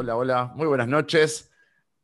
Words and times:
hola, 0.00 0.16
hola. 0.16 0.52
Muy 0.56 0.66
buenas 0.66 0.88
noches. 0.88 1.50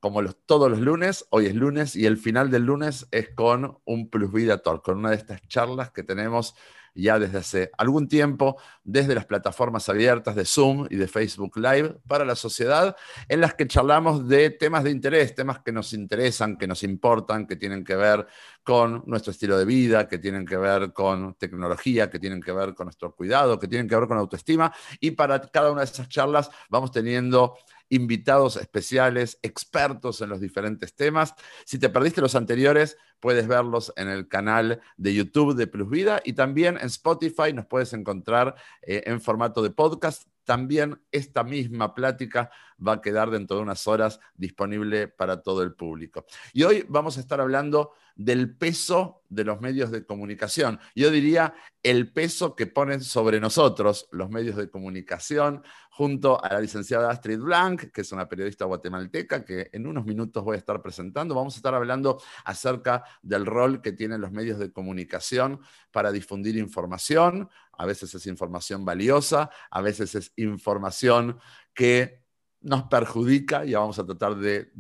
Como 0.01 0.21
los, 0.21 0.37
todos 0.45 0.71
los 0.71 0.81
lunes, 0.81 1.27
hoy 1.31 1.47
es 1.47 1.55
lunes 1.55 1.97
y 1.97 2.05
el 2.05 2.19
final 2.19 2.51
del 2.51 2.65
lunes 2.65 3.09
es 3.11 3.31
con 3.31 3.79
un 3.87 4.11
Plus 4.11 4.31
Vida 4.31 4.59
Talk, 4.59 4.85
con 4.85 4.99
una 4.99 5.09
de 5.09 5.17
estas 5.17 5.41
charlas 5.49 5.93
que 5.93 6.03
tenemos 6.03 6.55
ya 6.97 7.19
desde 7.19 7.39
hace 7.39 7.71
algún 7.77 8.09
tiempo 8.09 8.57
desde 8.83 9.15
las 9.15 9.27
plataformas 9.27 9.89
abiertas 9.89 10.35
de 10.35 10.45
Zoom 10.45 10.87
y 10.91 10.97
de 10.97 11.07
Facebook 11.07 11.57
Live 11.57 12.01
para 12.09 12.25
la 12.25 12.35
sociedad, 12.35 12.97
en 13.29 13.41
las 13.41 13.55
que 13.55 13.67
charlamos 13.67 14.27
de 14.29 14.51
temas 14.51 14.85
de 14.85 14.91
interés, 14.91 15.35
temas 15.35 15.61
que 15.61 15.73
nos 15.73 15.93
interesan, 15.93 16.57
que 16.57 16.67
nos 16.67 16.83
importan, 16.83 17.47
que 17.47 17.57
tienen 17.57 17.85
que 17.85 17.97
ver 17.97 18.27
con 18.63 19.03
nuestro 19.07 19.31
estilo 19.31 19.59
de 19.59 19.65
vida, 19.65 20.09
que 20.09 20.19
tienen 20.19 20.47
que 20.47 20.57
ver 20.57 20.93
con 20.93 21.35
tecnología, 21.35 22.11
que 22.11 22.19
tienen 22.19 22.41
que 22.41 22.53
ver 22.53 22.75
con 22.75 22.87
nuestro 22.87 23.15
cuidado, 23.15 23.59
que 23.59 23.69
tienen 23.69 23.89
que 23.89 23.97
ver 23.97 24.09
con 24.09 24.19
autoestima. 24.19 24.73
Y 25.01 25.13
para 25.13 25.41
cada 25.41 25.71
una 25.71 25.83
de 25.83 25.87
esas 25.87 26.09
charlas 26.09 26.51
vamos 26.69 26.91
teniendo 26.91 27.57
invitados 27.89 28.57
especiales, 28.57 29.39
expertos 29.43 30.21
en 30.21 30.29
los 30.29 30.41
diferentes 30.41 30.95
temas. 30.95 31.35
Si 31.65 31.79
te 31.79 31.89
perdiste 31.89 32.21
los 32.21 32.35
anteriores, 32.35 32.97
puedes 33.21 33.47
verlos 33.47 33.93
en 33.97 34.09
el 34.09 34.29
canal 34.29 34.81
de 34.97 35.15
YouTube 35.15 35.55
de 35.55 35.67
Plus 35.67 35.89
Vida 35.89 36.21
y 36.25 36.33
también 36.35 36.77
en 36.77 36.87
Spotify 36.87 37.53
nos 37.53 37.67
puedes 37.67 37.93
encontrar 37.93 38.55
eh, 38.83 39.03
en 39.07 39.21
formato 39.21 39.63
de 39.63 39.71
podcast. 39.71 40.29
También 40.45 41.01
esta 41.11 41.43
misma 41.43 41.95
plática 41.95 42.51
va 42.85 42.95
a 42.95 43.01
quedar 43.01 43.31
dentro 43.31 43.57
de 43.57 43.63
unas 43.63 43.87
horas 43.87 44.21
disponible 44.35 45.09
para 45.09 45.43
todo 45.43 45.63
el 45.63 45.75
público. 45.75 46.27
Y 46.53 46.63
hoy 46.65 46.85
vamos 46.89 47.17
a 47.17 47.21
estar 47.21 47.41
hablando 47.41 47.93
del 48.17 48.57
peso 48.57 49.23
de 49.29 49.45
los 49.45 49.61
medios 49.61 49.91
de 49.91 50.07
comunicación. 50.07 50.81
Yo 50.95 51.11
diría 51.11 51.55
el 51.83 52.13
peso 52.13 52.57
que 52.57 52.67
ponen 52.67 53.03
sobre 53.03 53.41
nosotros 53.41 54.09
los 54.11 54.31
medios 54.31 54.57
de 54.57 54.71
comunicación, 54.71 55.63
junto 55.91 56.43
a 56.45 56.53
la 56.53 56.61
licenciada 56.61 57.11
Astrid 57.11 57.39
Blanc, 57.39 57.91
que 57.91 58.03
es 58.03 58.13
una 58.13 58.29
periodista 58.29 58.67
guatemalteca 58.67 59.45
que 59.45 59.71
en 59.73 59.87
unos 59.87 60.05
minutos 60.05 60.45
voy 60.45 60.57
a 60.57 60.59
estar 60.59 60.83
presentando. 60.83 61.35
Vamos 61.35 61.55
a 61.55 61.57
estar 61.57 61.75
hablando 61.75 62.21
acerca 62.45 63.03
del 63.23 63.47
rol 63.47 63.81
que 63.81 63.93
tienen 63.93 64.21
los 64.21 64.31
medios 64.31 64.59
de 64.59 64.71
comunicación 64.73 65.61
para 65.93 66.13
difundir 66.13 66.57
información. 66.57 67.49
A 67.73 67.87
veces 67.87 68.15
es 68.15 68.27
información 68.27 68.85
valiosa, 68.85 69.49
a 69.71 69.81
veces 69.81 70.15
es 70.15 70.33
información 70.37 71.39
que 71.73 72.26
nos 72.67 72.83
perjudica, 72.89 73.65
ya 73.65 73.79
vamos 73.79 73.97
a 74.01 74.05
tratar 74.05 74.35
de, 74.35 74.73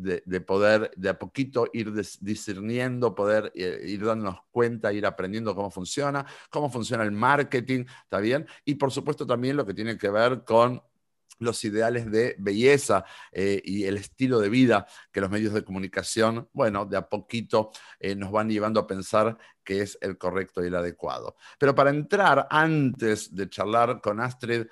poder 0.44 0.90
de 0.96 1.08
a 1.08 1.16
poquito 1.16 1.68
ir 1.72 1.92
discerniendo, 1.92 3.14
poder 3.14 3.52
eh, 3.54 3.80
ir 3.86 4.04
dándonos 4.04 4.40
cuenta, 4.50 4.92
ir 4.92 5.06
aprendiendo 5.06 5.54
cómo 5.54 5.70
funciona, 5.70 6.26
cómo 6.50 6.68
funciona 6.68 7.04
el 7.04 7.12
marketing, 7.12 7.84
¿está 8.02 8.18
bien? 8.18 8.44
Y 8.64 8.74
por 8.74 8.90
supuesto 8.90 9.24
también 9.24 9.56
lo 9.56 9.64
que 9.64 9.72
tiene 9.72 9.96
que 9.96 10.10
ver 10.10 10.42
con 10.42 10.82
los 11.38 11.64
ideales 11.64 12.10
de 12.10 12.36
belleza 12.38 13.04
eh, 13.32 13.60
y 13.64 13.84
el 13.84 13.96
estilo 13.96 14.40
de 14.40 14.48
vida 14.48 14.86
que 15.12 15.20
los 15.20 15.30
medios 15.30 15.52
de 15.52 15.64
comunicación, 15.64 16.48
bueno, 16.52 16.84
de 16.84 16.96
a 16.96 17.08
poquito 17.08 17.70
eh, 18.00 18.14
nos 18.14 18.30
van 18.30 18.48
llevando 18.48 18.80
a 18.80 18.86
pensar 18.86 19.36
que 19.64 19.82
es 19.82 19.98
el 20.00 20.16
correcto 20.16 20.62
y 20.62 20.68
el 20.68 20.74
adecuado. 20.76 21.36
Pero 21.58 21.74
para 21.74 21.90
entrar, 21.90 22.46
antes 22.50 23.34
de 23.34 23.48
charlar 23.48 24.00
con 24.00 24.20
Astrid 24.20 24.66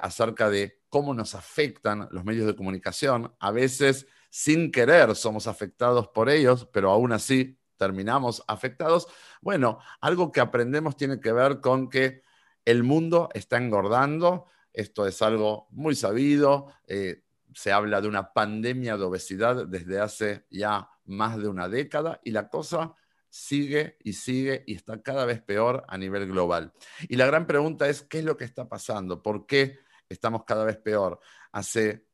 acerca 0.00 0.48
de 0.48 0.80
cómo 0.90 1.14
nos 1.14 1.34
afectan 1.34 2.08
los 2.10 2.24
medios 2.24 2.46
de 2.46 2.56
comunicación. 2.56 3.34
A 3.38 3.52
veces, 3.52 4.06
sin 4.28 4.70
querer, 4.70 5.14
somos 5.14 5.46
afectados 5.46 6.08
por 6.08 6.28
ellos, 6.28 6.68
pero 6.72 6.90
aún 6.90 7.12
así 7.12 7.56
terminamos 7.78 8.42
afectados. 8.46 9.06
Bueno, 9.40 9.78
algo 10.00 10.30
que 10.32 10.40
aprendemos 10.40 10.96
tiene 10.96 11.20
que 11.20 11.32
ver 11.32 11.60
con 11.60 11.88
que 11.88 12.22
el 12.66 12.82
mundo 12.82 13.30
está 13.32 13.56
engordando. 13.56 14.46
Esto 14.72 15.06
es 15.06 15.20
algo 15.22 15.68
muy 15.70 15.94
sabido. 15.94 16.72
Eh, 16.86 17.22
se 17.54 17.72
habla 17.72 18.00
de 18.00 18.08
una 18.08 18.32
pandemia 18.32 18.96
de 18.96 19.04
obesidad 19.04 19.66
desde 19.66 20.00
hace 20.00 20.46
ya 20.50 20.88
más 21.04 21.38
de 21.38 21.48
una 21.48 21.68
década 21.68 22.20
y 22.22 22.30
la 22.30 22.48
cosa 22.48 22.94
sigue 23.28 23.96
y 24.04 24.12
sigue 24.12 24.64
y 24.66 24.74
está 24.74 25.02
cada 25.02 25.24
vez 25.24 25.42
peor 25.42 25.84
a 25.88 25.98
nivel 25.98 26.26
global. 26.26 26.72
Y 27.08 27.16
la 27.16 27.26
gran 27.26 27.46
pregunta 27.46 27.88
es, 27.88 28.02
¿qué 28.02 28.20
es 28.20 28.24
lo 28.24 28.36
que 28.36 28.44
está 28.44 28.68
pasando? 28.68 29.22
¿Por 29.22 29.46
qué? 29.46 29.78
estamos 30.10 30.44
cada 30.44 30.64
vez 30.64 30.76
peor. 30.76 31.20
Hace 31.52 32.06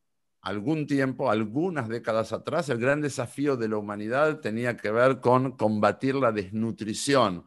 algún 0.43 0.87
tiempo, 0.87 1.31
algunas 1.31 1.89
décadas 1.89 2.33
atrás, 2.33 2.69
el 2.69 2.79
gran 2.79 3.01
desafío 3.01 3.57
de 3.57 3.69
la 3.69 3.79
humanidad 3.79 4.41
tenía 4.41 4.77
que 4.77 4.93
ver 4.93 5.21
con 5.21 5.57
combatir 5.57 6.15
la 6.15 6.31
desnutrición. 6.31 7.47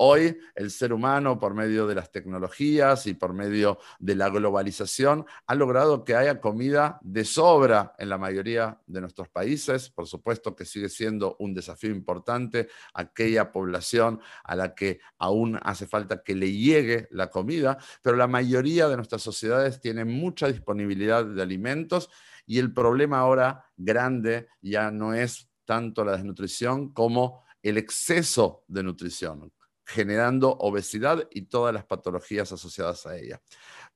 Hoy 0.00 0.38
el 0.54 0.70
ser 0.70 0.92
humano, 0.92 1.40
por 1.40 1.54
medio 1.54 1.88
de 1.88 1.96
las 1.96 2.12
tecnologías 2.12 3.08
y 3.08 3.14
por 3.14 3.32
medio 3.32 3.80
de 3.98 4.14
la 4.14 4.28
globalización, 4.28 5.26
ha 5.44 5.56
logrado 5.56 6.04
que 6.04 6.14
haya 6.14 6.40
comida 6.40 7.00
de 7.02 7.24
sobra 7.24 7.94
en 7.98 8.08
la 8.08 8.16
mayoría 8.16 8.80
de 8.86 9.00
nuestros 9.00 9.28
países. 9.28 9.90
Por 9.90 10.06
supuesto 10.06 10.54
que 10.54 10.64
sigue 10.64 10.88
siendo 10.88 11.34
un 11.40 11.52
desafío 11.52 11.90
importante 11.90 12.68
aquella 12.94 13.50
población 13.50 14.20
a 14.44 14.54
la 14.54 14.72
que 14.76 15.00
aún 15.18 15.58
hace 15.64 15.88
falta 15.88 16.22
que 16.22 16.36
le 16.36 16.52
llegue 16.52 17.08
la 17.10 17.28
comida, 17.28 17.76
pero 18.00 18.16
la 18.16 18.28
mayoría 18.28 18.86
de 18.86 18.94
nuestras 18.94 19.22
sociedades 19.22 19.80
tienen 19.80 20.06
mucha 20.06 20.46
disponibilidad 20.46 21.24
de 21.24 21.42
alimentos 21.42 22.08
y 22.46 22.60
el 22.60 22.72
problema 22.72 23.18
ahora 23.18 23.64
grande 23.76 24.46
ya 24.62 24.92
no 24.92 25.12
es 25.12 25.50
tanto 25.64 26.04
la 26.04 26.12
desnutrición 26.12 26.92
como 26.92 27.42
el 27.64 27.78
exceso 27.78 28.62
de 28.68 28.84
nutrición 28.84 29.52
generando 29.88 30.50
obesidad 30.58 31.26
y 31.30 31.42
todas 31.42 31.72
las 31.72 31.84
patologías 31.84 32.52
asociadas 32.52 33.06
a 33.06 33.16
ella. 33.16 33.40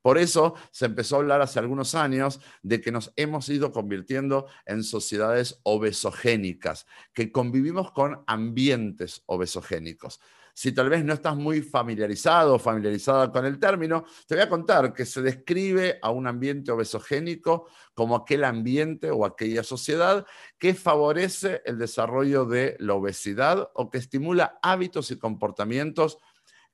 Por 0.00 0.16
eso 0.16 0.54
se 0.70 0.86
empezó 0.86 1.16
a 1.16 1.18
hablar 1.18 1.42
hace 1.42 1.58
algunos 1.58 1.94
años 1.94 2.40
de 2.62 2.80
que 2.80 2.90
nos 2.90 3.12
hemos 3.14 3.48
ido 3.50 3.72
convirtiendo 3.72 4.46
en 4.64 4.84
sociedades 4.84 5.60
obesogénicas, 5.64 6.86
que 7.12 7.30
convivimos 7.30 7.92
con 7.92 8.24
ambientes 8.26 9.22
obesogénicos. 9.26 10.18
Si 10.54 10.72
tal 10.72 10.90
vez 10.90 11.04
no 11.04 11.14
estás 11.14 11.36
muy 11.36 11.62
familiarizado 11.62 12.54
o 12.54 12.58
familiarizada 12.58 13.32
con 13.32 13.46
el 13.46 13.58
término, 13.58 14.04
te 14.26 14.34
voy 14.34 14.44
a 14.44 14.48
contar 14.48 14.92
que 14.92 15.06
se 15.06 15.22
describe 15.22 15.98
a 16.02 16.10
un 16.10 16.26
ambiente 16.26 16.70
obesogénico 16.70 17.68
como 17.94 18.16
aquel 18.16 18.44
ambiente 18.44 19.10
o 19.10 19.24
aquella 19.24 19.62
sociedad 19.62 20.26
que 20.58 20.74
favorece 20.74 21.62
el 21.64 21.78
desarrollo 21.78 22.44
de 22.44 22.76
la 22.80 22.94
obesidad 22.94 23.70
o 23.74 23.90
que 23.90 23.98
estimula 23.98 24.58
hábitos 24.62 25.10
y 25.10 25.18
comportamientos 25.18 26.18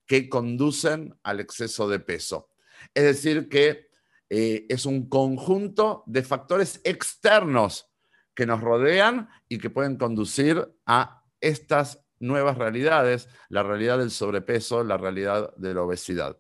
que 0.06 0.28
conducen 0.28 1.16
al 1.22 1.38
exceso 1.38 1.88
de 1.88 2.00
peso. 2.00 2.50
Es 2.94 3.04
decir, 3.04 3.48
que 3.48 3.88
eh, 4.30 4.66
es 4.68 4.86
un 4.86 5.08
conjunto 5.08 6.02
de 6.06 6.22
factores 6.22 6.80
externos 6.84 7.90
que 8.34 8.46
nos 8.46 8.60
rodean 8.60 9.28
y 9.48 9.58
que 9.58 9.70
pueden 9.70 9.96
conducir 9.96 10.68
a 10.86 11.24
estas 11.40 12.04
nuevas 12.20 12.58
realidades, 12.58 13.28
la 13.48 13.62
realidad 13.62 13.98
del 13.98 14.10
sobrepeso, 14.10 14.84
la 14.84 14.96
realidad 14.96 15.54
de 15.56 15.74
la 15.74 15.82
obesidad. 15.82 16.38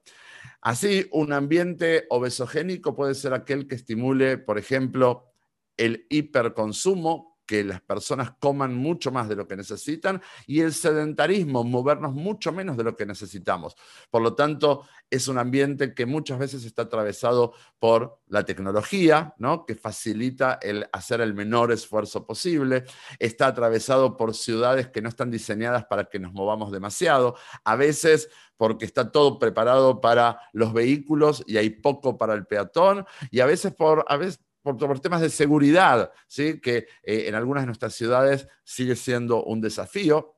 Así, 0.60 1.08
un 1.12 1.32
ambiente 1.32 2.06
obesogénico 2.10 2.94
puede 2.94 3.14
ser 3.14 3.32
aquel 3.32 3.66
que 3.68 3.76
estimule, 3.76 4.38
por 4.38 4.58
ejemplo, 4.58 5.32
el 5.76 6.06
hiperconsumo, 6.10 7.27
que 7.48 7.64
las 7.64 7.80
personas 7.80 8.32
coman 8.38 8.74
mucho 8.74 9.10
más 9.10 9.26
de 9.26 9.34
lo 9.34 9.48
que 9.48 9.56
necesitan 9.56 10.20
y 10.46 10.60
el 10.60 10.74
sedentarismo, 10.74 11.64
movernos 11.64 12.12
mucho 12.12 12.52
menos 12.52 12.76
de 12.76 12.84
lo 12.84 12.94
que 12.94 13.06
necesitamos. 13.06 13.74
Por 14.10 14.20
lo 14.20 14.34
tanto, 14.34 14.84
es 15.08 15.28
un 15.28 15.38
ambiente 15.38 15.94
que 15.94 16.04
muchas 16.04 16.38
veces 16.38 16.66
está 16.66 16.82
atravesado 16.82 17.54
por 17.78 18.20
la 18.26 18.44
tecnología, 18.44 19.34
¿no? 19.38 19.64
que 19.64 19.74
facilita 19.74 20.58
el 20.60 20.86
hacer 20.92 21.22
el 21.22 21.32
menor 21.32 21.72
esfuerzo 21.72 22.26
posible, 22.26 22.84
está 23.18 23.46
atravesado 23.46 24.18
por 24.18 24.34
ciudades 24.34 24.88
que 24.88 25.00
no 25.00 25.08
están 25.08 25.30
diseñadas 25.30 25.86
para 25.86 26.04
que 26.04 26.18
nos 26.18 26.34
movamos 26.34 26.70
demasiado, 26.70 27.34
a 27.64 27.76
veces 27.76 28.28
porque 28.58 28.84
está 28.84 29.10
todo 29.10 29.38
preparado 29.38 30.02
para 30.02 30.40
los 30.52 30.74
vehículos 30.74 31.42
y 31.46 31.56
hay 31.56 31.70
poco 31.70 32.18
para 32.18 32.34
el 32.34 32.44
peatón, 32.46 33.06
y 33.30 33.40
a 33.40 33.46
veces 33.46 33.72
por, 33.72 34.04
a 34.08 34.16
veces, 34.18 34.40
por, 34.62 35.00
temas 35.00 35.20
de 35.20 35.30
seguridad, 35.30 36.12
¿sí? 36.26 36.60
que 36.60 36.86
eh, 37.02 37.24
en 37.26 37.34
algunas 37.34 37.62
de 37.62 37.66
nuestras 37.66 37.94
ciudades 37.94 38.48
sigue 38.64 38.96
siendo 38.96 39.44
un 39.44 39.60
desafío. 39.60 40.36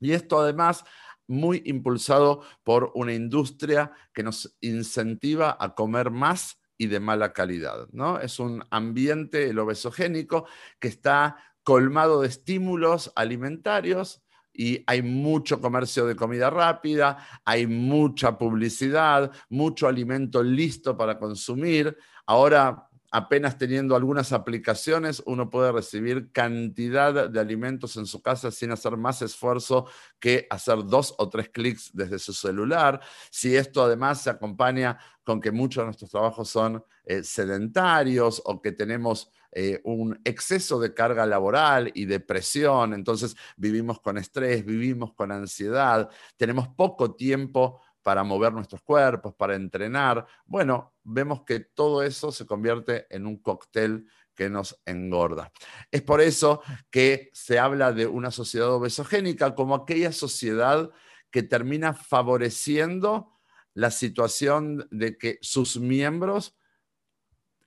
Y 0.00 0.12
esto 0.12 0.40
además 0.40 0.84
muy 1.26 1.62
impulsado 1.66 2.42
por 2.62 2.92
una 2.94 3.12
industria 3.12 3.92
que 4.12 4.22
nos 4.22 4.56
incentiva 4.60 5.56
a 5.58 5.74
comer 5.74 6.10
más 6.10 6.58
y 6.78 6.86
de 6.86 7.00
mala 7.00 7.32
calidad. 7.32 7.88
¿no? 7.92 8.20
Es 8.20 8.38
un 8.38 8.64
ambiente, 8.70 9.50
el 9.50 9.58
obesogénico, 9.58 10.46
que 10.78 10.88
está 10.88 11.36
colmado 11.62 12.20
de 12.20 12.28
estímulos 12.28 13.12
alimentarios 13.16 14.22
y 14.52 14.82
hay 14.86 15.02
mucho 15.02 15.60
comercio 15.60 16.06
de 16.06 16.16
comida 16.16 16.48
rápida, 16.48 17.18
hay 17.44 17.66
mucha 17.66 18.38
publicidad, 18.38 19.30
mucho 19.50 19.86
alimento 19.86 20.42
listo 20.42 20.96
para 20.96 21.18
consumir. 21.18 21.96
Ahora 22.24 22.88
apenas 23.10 23.58
teniendo 23.58 23.96
algunas 23.96 24.32
aplicaciones, 24.32 25.22
uno 25.26 25.50
puede 25.50 25.72
recibir 25.72 26.30
cantidad 26.32 27.28
de 27.28 27.40
alimentos 27.40 27.96
en 27.96 28.06
su 28.06 28.22
casa 28.22 28.50
sin 28.50 28.70
hacer 28.72 28.96
más 28.96 29.22
esfuerzo 29.22 29.86
que 30.18 30.46
hacer 30.50 30.84
dos 30.84 31.14
o 31.18 31.28
tres 31.28 31.48
clics 31.50 31.90
desde 31.92 32.18
su 32.18 32.32
celular. 32.32 33.00
Si 33.30 33.56
esto 33.56 33.82
además 33.82 34.22
se 34.22 34.30
acompaña 34.30 34.98
con 35.24 35.40
que 35.40 35.50
muchos 35.50 35.82
de 35.82 35.86
nuestros 35.86 36.10
trabajos 36.10 36.48
son 36.48 36.84
eh, 37.04 37.22
sedentarios 37.22 38.40
o 38.44 38.60
que 38.62 38.72
tenemos 38.72 39.30
eh, 39.52 39.80
un 39.84 40.20
exceso 40.24 40.78
de 40.78 40.92
carga 40.92 41.24
laboral 41.24 41.90
y 41.94 42.04
de 42.04 42.20
presión, 42.20 42.92
entonces 42.92 43.36
vivimos 43.56 44.00
con 44.00 44.18
estrés, 44.18 44.64
vivimos 44.64 45.14
con 45.14 45.32
ansiedad, 45.32 46.10
tenemos 46.36 46.68
poco 46.68 47.14
tiempo 47.14 47.80
para 48.06 48.22
mover 48.22 48.52
nuestros 48.52 48.82
cuerpos, 48.82 49.34
para 49.34 49.56
entrenar. 49.56 50.24
Bueno, 50.44 50.94
vemos 51.02 51.42
que 51.42 51.58
todo 51.58 52.04
eso 52.04 52.30
se 52.30 52.46
convierte 52.46 53.08
en 53.10 53.26
un 53.26 53.38
cóctel 53.38 54.06
que 54.32 54.48
nos 54.48 54.80
engorda. 54.86 55.50
Es 55.90 56.02
por 56.02 56.20
eso 56.20 56.62
que 56.88 57.30
se 57.32 57.58
habla 57.58 57.92
de 57.92 58.06
una 58.06 58.30
sociedad 58.30 58.70
obesogénica 58.70 59.56
como 59.56 59.74
aquella 59.74 60.12
sociedad 60.12 60.88
que 61.32 61.42
termina 61.42 61.94
favoreciendo 61.94 63.40
la 63.74 63.90
situación 63.90 64.86
de 64.92 65.18
que 65.18 65.40
sus 65.42 65.76
miembros 65.80 66.56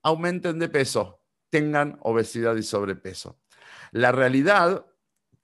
aumenten 0.04 0.58
de 0.58 0.70
peso, 0.70 1.22
tengan 1.50 2.00
obesidad 2.02 2.56
y 2.56 2.64
sobrepeso. 2.64 3.42
La 3.92 4.14
realidad 4.14 4.86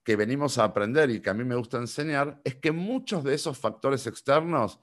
que 0.06 0.14
venimos 0.14 0.56
a 0.56 0.62
aprender 0.62 1.10
y 1.10 1.20
que 1.20 1.30
a 1.30 1.34
mí 1.34 1.42
me 1.42 1.56
gusta 1.56 1.78
enseñar 1.78 2.40
es 2.44 2.54
que 2.54 2.70
muchos 2.70 3.24
de 3.24 3.34
esos 3.34 3.58
factores 3.58 4.06
externos 4.06 4.78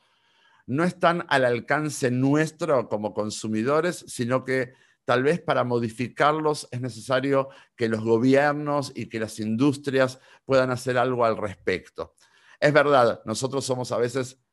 no 0.66 0.84
están 0.84 1.25
al 1.30 1.46
alcance 1.46 2.12
nuestro 2.12 2.90
como 2.90 3.14
consumidores, 3.14 4.04
sino 4.10 4.44
que 4.44 4.74
tal 5.06 5.24
vez 5.24 5.40
para 5.40 5.64
modificarlos 5.64 6.68
es 6.72 6.81
necesario 6.81 7.48
que 7.78 7.88
los 7.88 8.04
gobiernos 8.04 8.92
y 8.94 9.08
que 9.08 9.22
las 9.22 9.40
industrias 9.40 10.20
puedan 10.44 10.72
hacer 10.72 10.98
algo 10.98 11.24
al 11.24 11.38
respecto. 11.38 12.16
Es 12.60 12.74
verdad, 12.74 13.22
nosotros 13.24 13.64
somos 13.64 13.94
a 13.94 13.98
veces 13.98 14.44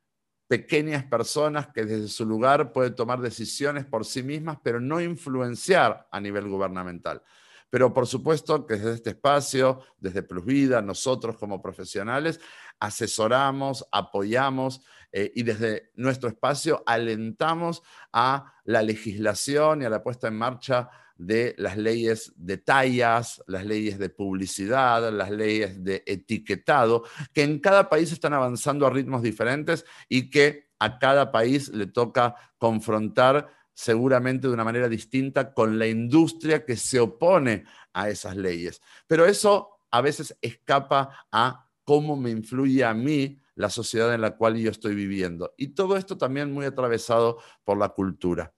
pequeñas 0.47 1.03
personas 1.03 1.67
que 1.75 1.85
desde 1.85 2.07
su 2.07 2.25
lugar 2.25 2.73
pueden 2.73 2.95
tomar 2.95 3.21
decisiones 3.21 3.87
por 3.87 4.05
sí 4.05 4.23
mismas, 4.23 4.59
pero 4.63 4.79
no 4.79 5.01
influenciar 5.01 6.07
a 6.13 6.21
nivel 6.21 6.49
gubernamental. 6.49 7.25
Pero 7.71 7.95
por 7.95 8.07
supuesto 8.07 8.67
que 8.67 8.75
desde 8.75 8.95
este 8.95 9.11
espacio, 9.11 9.81
desde 9.99 10.23
Plus 10.23 10.45
Vida, 10.45 10.83
nosotros 10.83 11.37
como 11.37 11.63
profesionales, 11.63 12.41
asesoramos, 12.81 13.87
apoyamos 13.93 14.83
eh, 15.13 15.33
y 15.35 15.43
desde 15.45 15.91
nuestro 15.95 16.29
espacio 16.29 16.83
alentamos 16.87 17.83
a 18.13 18.53
la 18.65 18.83
legislación 18.83 19.83
y 19.83 19.85
a 19.85 19.91
la 19.91 20.03
puesta 20.03 20.29
en 20.29 20.37
marcha 20.37 20.91
de 21.17 21.55
las 21.59 21.77
leyes 21.77 22.33
de 22.37 22.57
tallas, 22.57 23.43
las 23.47 23.67
leyes 23.67 23.99
de 23.99 24.09
publicidad, 24.09 25.13
las 25.13 25.31
leyes 25.31 25.85
de 25.85 26.03
etiquetado, 26.07 27.05
que 27.35 27.43
en 27.43 27.59
cada 27.59 27.91
país 27.91 28.11
están 28.11 28.33
avanzando 28.33 28.87
a 28.87 28.91
ritmos 28.91 29.21
diferentes 29.21 29.85
y 30.09 30.31
que 30.31 30.71
a 30.79 30.99
cada 30.99 31.31
país 31.31 31.69
le 31.69 31.87
toca 31.87 32.35
confrontar 32.57 33.60
seguramente 33.81 34.47
de 34.47 34.53
una 34.53 34.63
manera 34.63 34.91
distinta 34.91 35.55
con 35.55 35.79
la 35.79 35.87
industria 35.87 36.67
que 36.67 36.77
se 36.77 37.01
opone 37.01 37.65
a 37.95 38.11
esas 38.11 38.37
leyes. 38.37 38.83
Pero 39.07 39.25
eso 39.25 39.81
a 39.91 40.03
veces 40.03 40.37
escapa 40.43 41.27
a 41.33 41.67
cómo 41.83 42.15
me 42.15 42.29
influye 42.29 42.85
a 42.85 42.93
mí 42.93 43.41
la 43.55 43.71
sociedad 43.71 44.13
en 44.13 44.21
la 44.21 44.37
cual 44.37 44.59
yo 44.59 44.71
estoy 44.71 44.95
viviendo. 44.95 45.55
Y 45.57 45.69
todo 45.69 45.97
esto 45.97 46.19
también 46.19 46.53
muy 46.53 46.67
atravesado 46.67 47.39
por 47.65 47.79
la 47.79 47.89
cultura. 47.89 48.53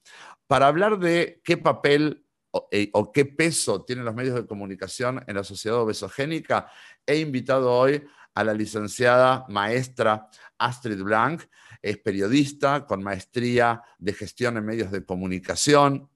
Para 0.48 0.66
hablar 0.66 0.98
de 0.98 1.40
qué 1.44 1.56
papel 1.56 2.26
o, 2.50 2.66
eh, 2.72 2.90
qué 3.14 3.24
peso 3.24 3.84
tienen 3.84 4.04
los 4.04 4.16
medios 4.16 4.34
de 4.34 4.46
comunicación 4.46 5.22
en 5.28 5.36
la 5.36 5.44
sociedad 5.44 5.78
obesogénica, 5.78 6.68
he 7.06 7.18
invitado 7.18 7.72
hoy 7.72 8.04
a 8.34 8.42
la 8.42 8.54
licenciada 8.54 9.44
maestra 9.48 10.28
Astrid 10.58 11.00
Blanc. 11.00 11.42
Es 11.82 11.98
periodista 11.98 12.86
con 12.86 13.02
maestría 13.02 13.82
de 13.98 14.12
gestión 14.12 14.56
en 14.56 14.64
medios 14.64 14.90
de 14.90 15.04
comunicación. 15.04 16.08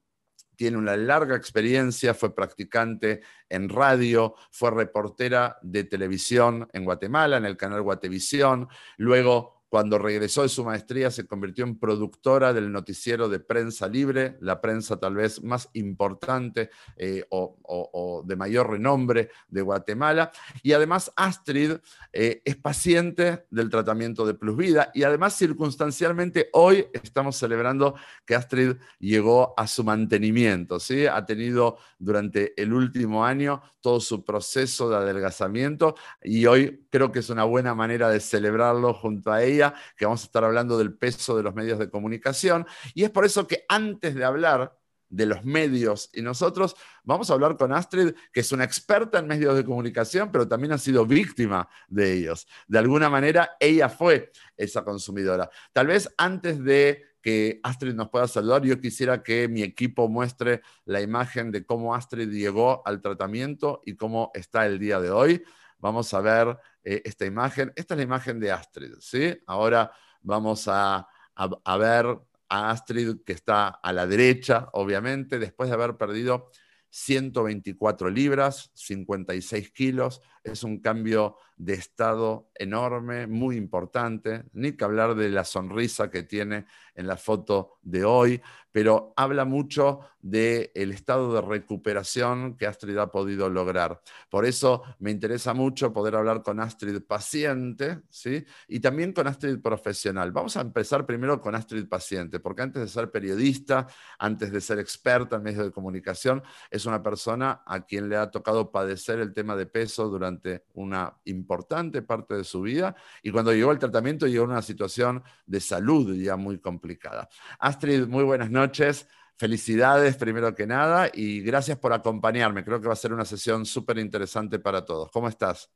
Tiene 0.55 0.77
una 0.77 0.97
larga 0.97 1.35
experiencia, 1.35 2.13
fue 2.15 2.33
practicante 2.33 3.21
en 3.49 3.69
radio, 3.69 4.33
fue 4.49 4.71
reportera 4.71 5.57
de 5.61 5.83
televisión 5.83 6.67
en 6.73 6.85
Guatemala, 6.85 7.37
en 7.37 7.45
el 7.45 7.57
canal 7.57 7.83
Guatevisión. 7.83 8.67
Luego 8.97 9.56
cuando 9.69 9.99
regresó 9.99 10.43
de 10.43 10.49
su 10.49 10.63
maestría 10.63 11.11
se 11.11 11.27
convirtió 11.27 11.65
en 11.65 11.77
productora 11.77 12.53
del 12.53 12.71
noticiero 12.71 13.27
de 13.27 13.39
prensa 13.39 13.87
libre, 13.87 14.37
la 14.39 14.61
prensa 14.61 14.97
tal 14.97 15.15
vez 15.15 15.43
más 15.43 15.69
importante 15.73 16.69
eh, 16.95 17.25
o, 17.29 18.23
de 18.25 18.35
mayor 18.35 18.69
renombre 18.69 19.29
de 19.49 19.61
Guatemala. 19.61 20.31
Y 20.63 20.71
además 20.71 21.11
Astrid 21.15 21.73
eh, 22.13 22.41
es 22.45 22.55
paciente 22.55 23.45
del 23.49 23.69
tratamiento 23.69 24.25
de 24.25 24.33
Plus 24.33 24.55
Vida 24.55 24.89
y 24.93 25.03
además 25.03 25.35
circunstancialmente 25.35 26.49
hoy 26.53 26.87
estamos 26.93 27.35
celebrando 27.35 27.95
que 28.25 28.35
Astrid 28.35 28.75
llegó 28.99 29.53
a 29.57 29.67
su 29.67 29.83
mantenimiento. 29.83 30.79
¿sí? 30.79 31.05
Ha 31.05 31.25
tenido 31.25 31.77
durante 31.99 32.59
el 32.61 32.73
último 32.73 33.25
año 33.25 33.61
todo 33.81 33.99
su 33.99 34.23
proceso 34.23 34.89
de 34.89 34.97
adelgazamiento 34.97 35.95
y 36.21 36.45
hoy 36.45 36.85
creo 36.89 37.11
que 37.11 37.19
es 37.19 37.29
una 37.29 37.43
buena 37.43 37.75
manera 37.75 38.09
de 38.09 38.19
celebrarlo 38.19 38.93
junto 38.93 39.31
a 39.31 39.43
ella 39.43 39.56
que 39.95 40.05
vamos 40.05 40.21
a 40.21 40.25
estar 40.25 40.43
hablando 40.43 40.77
del 40.77 40.93
peso 40.93 41.37
de 41.37 41.43
los 41.43 41.55
medios 41.55 41.79
de 41.79 41.89
comunicación. 41.89 42.65
Y 42.93 43.03
es 43.03 43.09
por 43.09 43.25
eso 43.25 43.47
que 43.47 43.65
antes 43.67 44.15
de 44.15 44.25
hablar 44.25 44.77
de 45.09 45.25
los 45.25 45.43
medios 45.45 46.09
y 46.13 46.21
nosotros 46.21 46.75
vamos 47.03 47.29
a 47.29 47.33
hablar 47.33 47.57
con 47.57 47.71
Astrid, 47.71 48.13
que 48.31 48.41
es 48.41 48.51
una 48.51 48.63
experta 48.63 49.19
en 49.19 49.27
medios 49.27 49.55
de 49.55 49.63
comunicación, 49.63 50.31
pero 50.31 50.47
también 50.47 50.73
ha 50.73 50.77
sido 50.77 51.05
víctima 51.05 51.69
de 51.87 52.13
ellos. 52.13 52.47
De 52.67 52.79
alguna 52.79 53.09
manera, 53.09 53.51
ella 53.59 53.89
fue 53.89 54.31
esa 54.55 54.83
consumidora. 54.83 55.49
Tal 55.71 55.87
vez 55.87 56.13
antes 56.17 56.63
de 56.63 57.05
que 57.21 57.59
Astrid 57.63 57.93
nos 57.93 58.09
pueda 58.09 58.27
saludar, 58.27 58.63
yo 58.63 58.79
quisiera 58.79 59.23
que 59.23 59.47
mi 59.47 59.61
equipo 59.61 60.07
muestre 60.07 60.61
la 60.85 61.01
imagen 61.01 61.51
de 61.51 61.65
cómo 61.65 61.93
Astrid 61.95 62.29
llegó 62.29 62.85
al 62.85 63.01
tratamiento 63.01 63.81
y 63.85 63.95
cómo 63.95 64.31
está 64.33 64.65
el 64.65 64.79
día 64.79 64.99
de 64.99 65.11
hoy. 65.11 65.43
Vamos 65.79 66.13
a 66.13 66.21
ver 66.21 66.57
eh, 66.89 67.01
esta 67.03 67.25
imagen. 67.25 67.73
Esta 67.75 67.93
es 67.93 67.97
la 67.97 68.03
imagen 68.03 68.39
de 68.39 68.51
Astrid, 68.51 68.93
¿sí? 68.99 69.37
Ahora 69.45 69.91
vamos 70.21 70.67
a, 70.67 71.05
a 71.35 71.77
ver 71.77 72.05
a 72.49 72.71
Astrid 72.71 73.17
que 73.25 73.33
está 73.33 73.67
a 73.67 73.91
la 73.91 74.07
derecha, 74.07 74.69
obviamente, 74.71 75.37
después 75.37 75.69
de 75.69 75.75
haber 75.75 75.97
perdido 75.97 76.49
124 76.89 78.09
libras, 78.09 78.71
56 78.73 79.71
kilos. 79.71 80.21
Es 80.43 80.63
un 80.63 80.79
cambio 80.79 81.35
de 81.57 81.73
estado 81.73 82.49
enorme, 82.55 83.27
muy 83.27 83.57
importante. 83.57 84.45
Ni 84.53 84.73
que 84.73 84.85
hablar 84.85 85.15
de 85.15 85.29
la 85.29 85.43
sonrisa 85.43 86.09
que 86.09 86.23
tiene 86.23 86.65
en 86.95 87.07
la 87.07 87.17
foto 87.17 87.77
de 87.81 88.05
hoy, 88.05 88.41
pero 88.71 89.13
habla 89.15 89.45
mucho 89.45 90.01
del 90.19 90.91
estado 90.91 91.33
de 91.33 91.41
recuperación 91.41 92.57
que 92.57 92.67
Astrid 92.67 92.97
ha 92.97 93.11
podido 93.11 93.49
lograr. 93.49 94.01
Por 94.29 94.45
eso 94.45 94.83
me 94.99 95.11
interesa 95.11 95.53
mucho 95.53 95.93
poder 95.93 96.15
hablar 96.15 96.43
con 96.43 96.59
Astrid 96.59 97.01
paciente, 97.01 98.01
¿sí? 98.09 98.45
Y 98.67 98.79
también 98.79 99.13
con 99.13 99.27
Astrid 99.27 99.61
profesional. 99.61 100.31
Vamos 100.31 100.57
a 100.57 100.61
empezar 100.61 101.05
primero 101.05 101.39
con 101.39 101.55
Astrid 101.55 101.87
paciente, 101.87 102.39
porque 102.39 102.63
antes 102.63 102.81
de 102.81 102.87
ser 102.87 103.09
periodista, 103.09 103.87
antes 104.19 104.51
de 104.51 104.61
ser 104.61 104.79
experta 104.79 105.37
en 105.37 105.43
medios 105.43 105.65
de 105.65 105.71
comunicación, 105.71 106.43
es 106.69 106.85
una 106.85 107.01
persona 107.01 107.63
a 107.65 107.85
quien 107.85 108.09
le 108.09 108.17
ha 108.17 108.29
tocado 108.29 108.71
padecer 108.71 109.19
el 109.19 109.33
tema 109.33 109.55
de 109.55 109.65
peso 109.65 110.09
durante 110.09 110.65
una 110.73 111.15
parte 111.47 112.35
de 112.35 112.43
su 112.43 112.61
vida 112.61 112.95
y 113.23 113.31
cuando 113.31 113.53
llegó 113.53 113.71
al 113.71 113.79
tratamiento 113.79 114.27
llegó 114.27 114.43
a 114.43 114.49
una 114.49 114.61
situación 114.61 115.23
de 115.45 115.59
salud 115.59 116.15
ya 116.15 116.35
muy 116.35 116.59
complicada 116.59 117.29
Astrid, 117.59 118.07
muy 118.07 118.23
buenas 118.23 118.49
noches. 118.49 119.07
Felicidades 119.35 120.17
primero 120.17 120.55
que 120.55 120.65
nada 120.65 121.09
y 121.13 121.41
gracias 121.41 121.77
por 121.77 121.93
acompañarme. 121.93 122.63
Creo 122.63 122.81
que 122.81 122.87
va 122.87 122.93
a 122.93 122.97
ser 122.97 123.13
una 123.13 123.25
sesión 123.25 123.65
súper 123.65 123.99
interesante 123.99 124.57
para 124.59 124.83
todos. 124.83 125.11
¿Cómo 125.11 125.27
estás? 125.27 125.71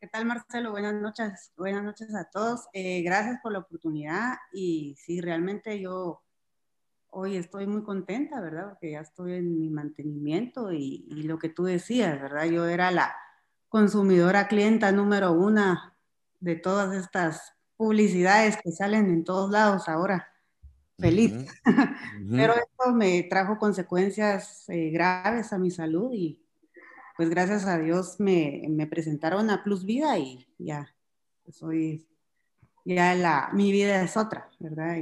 ¿Qué 0.00 0.06
tal, 0.06 0.24
Marcelo? 0.24 0.70
Buenas 0.70 0.94
noches. 0.94 1.52
Buenas 1.56 1.84
noches 1.84 2.14
a 2.14 2.30
todos. 2.30 2.68
Eh, 2.72 3.02
gracias 3.02 3.38
por 3.42 3.52
la 3.52 3.58
oportunidad 3.58 4.38
y 4.52 4.96
sí, 4.98 5.20
realmente 5.20 5.78
yo 5.78 6.22
hoy 7.10 7.36
estoy 7.36 7.66
muy 7.66 7.82
contenta, 7.82 8.40
¿verdad? 8.40 8.70
Porque 8.70 8.92
ya 8.92 9.00
estoy 9.00 9.34
en 9.34 9.58
mi 9.58 9.68
mantenimiento 9.68 10.72
y, 10.72 11.06
y 11.10 11.24
lo 11.24 11.38
que 11.38 11.50
tú 11.50 11.64
decías, 11.64 12.18
¿verdad? 12.18 12.46
Yo 12.46 12.66
era 12.66 12.90
la 12.90 13.14
consumidora 13.70 14.48
clienta 14.48 14.92
número 14.92 15.32
una 15.32 15.96
de 16.40 16.56
todas 16.56 16.94
estas 16.94 17.54
publicidades 17.76 18.58
que 18.62 18.72
salen 18.72 19.06
en 19.06 19.24
todos 19.24 19.50
lados 19.50 19.88
ahora. 19.88 20.28
Feliz. 20.98 21.32
Pero 22.30 22.54
esto 22.54 22.92
me 22.92 23.22
trajo 23.22 23.56
consecuencias 23.56 24.68
eh, 24.68 24.90
graves 24.90 25.52
a 25.54 25.58
mi 25.58 25.70
salud 25.70 26.12
y 26.12 26.44
pues 27.16 27.30
gracias 27.30 27.64
a 27.64 27.78
Dios 27.78 28.16
me, 28.18 28.66
me 28.68 28.86
presentaron 28.86 29.48
a 29.50 29.62
Plus 29.62 29.84
Vida 29.84 30.18
y 30.18 30.46
ya, 30.58 30.94
soy, 31.50 32.06
ya 32.84 33.14
la, 33.14 33.50
mi 33.52 33.72
vida 33.72 34.02
es 34.02 34.16
otra, 34.16 34.50
¿verdad? 34.58 34.96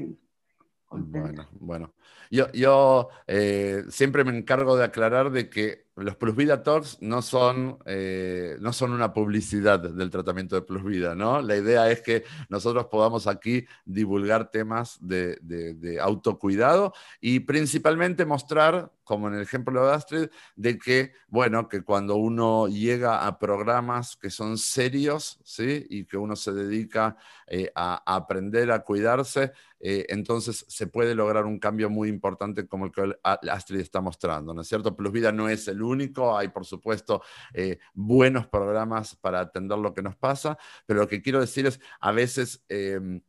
bueno, 0.90 1.48
bueno. 1.58 1.92
Yo, 2.30 3.08
eh, 3.26 3.84
siempre 3.88 4.24
me 4.24 4.36
encargo 4.36 4.76
de 4.76 4.84
aclarar 4.84 5.30
de 5.30 5.48
que 5.48 5.88
los 5.98 6.16
Plus 6.16 6.36
Vida 6.36 6.62
Talks 6.62 6.98
no 7.00 7.22
son, 7.22 7.78
eh, 7.86 8.56
no 8.60 8.72
son 8.72 8.92
una 8.92 9.12
publicidad 9.12 9.80
del 9.80 10.10
tratamiento 10.10 10.54
de 10.54 10.62
Plus 10.62 10.84
Vida, 10.84 11.14
¿no? 11.14 11.42
La 11.42 11.56
idea 11.56 11.90
es 11.90 12.02
que 12.02 12.24
nosotros 12.48 12.86
podamos 12.86 13.26
aquí 13.26 13.66
divulgar 13.84 14.50
temas 14.50 14.98
de, 15.00 15.98
autocuidado 16.00 16.92
y 17.20 17.40
principalmente 17.40 18.24
mostrar 18.24 18.92
como 19.02 19.28
en 19.28 19.34
el 19.34 19.40
ejemplo 19.40 19.86
de 19.86 19.94
Astrid, 19.94 20.28
de 20.54 20.78
que, 20.78 21.12
bueno, 21.28 21.66
que 21.66 21.82
cuando 21.82 22.16
uno 22.16 22.68
llega 22.68 23.26
a 23.26 23.38
programas 23.38 24.16
que 24.16 24.28
son 24.28 24.58
serios, 24.58 25.40
¿sí? 25.44 25.86
Y 25.88 26.04
que 26.04 26.18
uno 26.18 26.36
se 26.36 26.52
dedica 26.52 27.16
eh, 27.46 27.72
a, 27.74 28.02
aprender 28.04 28.70
a 28.70 28.84
cuidarse, 28.84 29.52
entonces 29.80 30.66
se 30.68 30.88
puede 30.88 31.14
lograr 31.14 31.46
un 31.46 31.58
cambio 31.58 31.88
muy 31.88 31.97
importante 32.06 32.68
como 32.68 32.86
el 32.86 32.92
que 32.92 33.16
Astrid 33.22 33.80
está 33.80 34.00
mostrando, 34.00 34.54
¿no 34.54 34.60
es 34.60 34.68
cierto? 34.68 34.94
Plus 34.94 35.10
Vida 35.10 35.32
no 35.32 35.48
es 35.48 35.66
el 35.68 35.82
único, 35.82 36.36
hay 36.36 36.48
por 36.48 36.64
supuesto 36.64 37.22
eh, 37.52 37.78
buenos 37.94 38.46
programas 38.46 39.16
para 39.16 39.40
atender 39.40 39.78
lo 39.78 39.94
que 39.94 40.02
nos 40.02 40.16
pasa, 40.16 40.58
pero 40.86 41.00
lo 41.00 41.08
que 41.08 41.22
quiero 41.22 41.40
decir 41.40 41.66
es, 41.66 41.80
a 42.00 42.12
veces 42.12 42.64
em, 42.68 43.20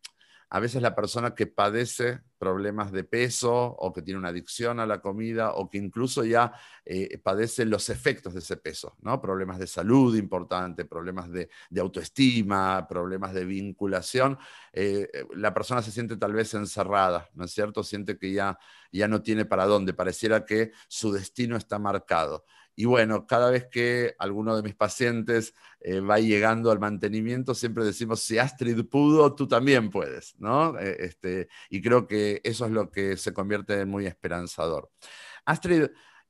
a 0.50 0.60
veces 0.60 0.82
la 0.82 0.96
persona 0.96 1.36
que 1.36 1.48
padece 1.48 2.22
problemas 2.40 2.92
de 2.92 3.04
peso 3.04 3.54
o 3.54 3.94
que 3.94 4.02
tiene 4.02 4.18
una 4.20 4.30
adicción 4.30 4.80
a 4.80 4.86
la 4.86 5.02
comida 5.02 5.54
o 5.54 5.70
que 5.70 5.78
incluso 5.78 6.24
ya 6.24 6.54
eh, 6.86 7.20
padece 7.20 7.66
los 7.66 7.90
efectos 7.90 8.34
de 8.34 8.40
ese 8.40 8.58
peso, 8.58 8.96
¿no? 9.02 9.22
Problemas 9.22 9.60
de 9.60 9.68
salud 9.68 10.16
importantes, 10.16 10.88
problemas 10.88 11.30
de, 11.30 11.50
autoestima, 11.80 12.88
problemas 12.88 13.34
de 13.34 13.46
vinculación, 13.46 14.40
eh, 14.74 15.08
la 15.36 15.54
persona 15.54 15.82
se 15.82 15.92
siente 15.92 16.18
tal 16.18 16.34
vez 16.34 16.54
encerrada, 16.54 17.30
¿no 17.34 17.46
es 17.46 17.52
cierto? 17.52 17.84
Siente 17.84 18.18
que 18.18 18.32
ya, 18.32 18.58
ya 18.92 19.08
no 19.08 19.22
tiene 19.22 19.46
para 19.46 19.66
dónde, 19.66 19.94
pareciera 19.94 20.46
que 20.46 20.72
su 20.88 21.12
destino 21.12 21.58
está 21.58 21.78
marcado. 21.78 22.46
Y 22.80 22.86
bueno, 22.86 23.28
cada 23.28 23.52
vez 23.52 23.68
que 23.70 24.16
alguno 24.20 24.56
de 24.56 24.64
mis 24.64 24.74
pacientes 24.74 25.54
eh, 25.82 26.00
va 26.00 26.18
llegando 26.18 26.72
al 26.72 26.80
mantenimiento, 26.80 27.54
siempre 27.54 27.84
decimos, 27.84 28.22
si 28.22 28.38
Astrid 28.38 28.86
pudo, 28.86 29.36
tú 29.36 29.50
también 29.50 29.90
puedes, 29.90 30.34
¿no? 30.40 30.80
Eh, 30.80 30.96
este, 31.00 31.50
y 31.70 31.82
creo 31.82 32.08
que 32.08 32.40
eso 32.42 32.66
es 32.66 32.72
lo 32.72 32.90
que 32.90 33.18
se 33.18 33.34
convierte 33.34 33.82
en 33.82 33.90
muy 33.90 34.06
esperanzador. 34.06 34.90
Astrid, 35.44 35.88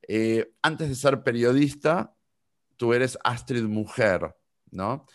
eh, 0.08 0.52
antes 0.60 0.88
de 0.88 0.96
ser 0.96 1.22
periodista, 1.22 2.16
tú 2.76 2.94
eres 2.94 3.16
Astrid 3.22 3.62
mujer, 3.62 4.34
¿no? 4.72 5.06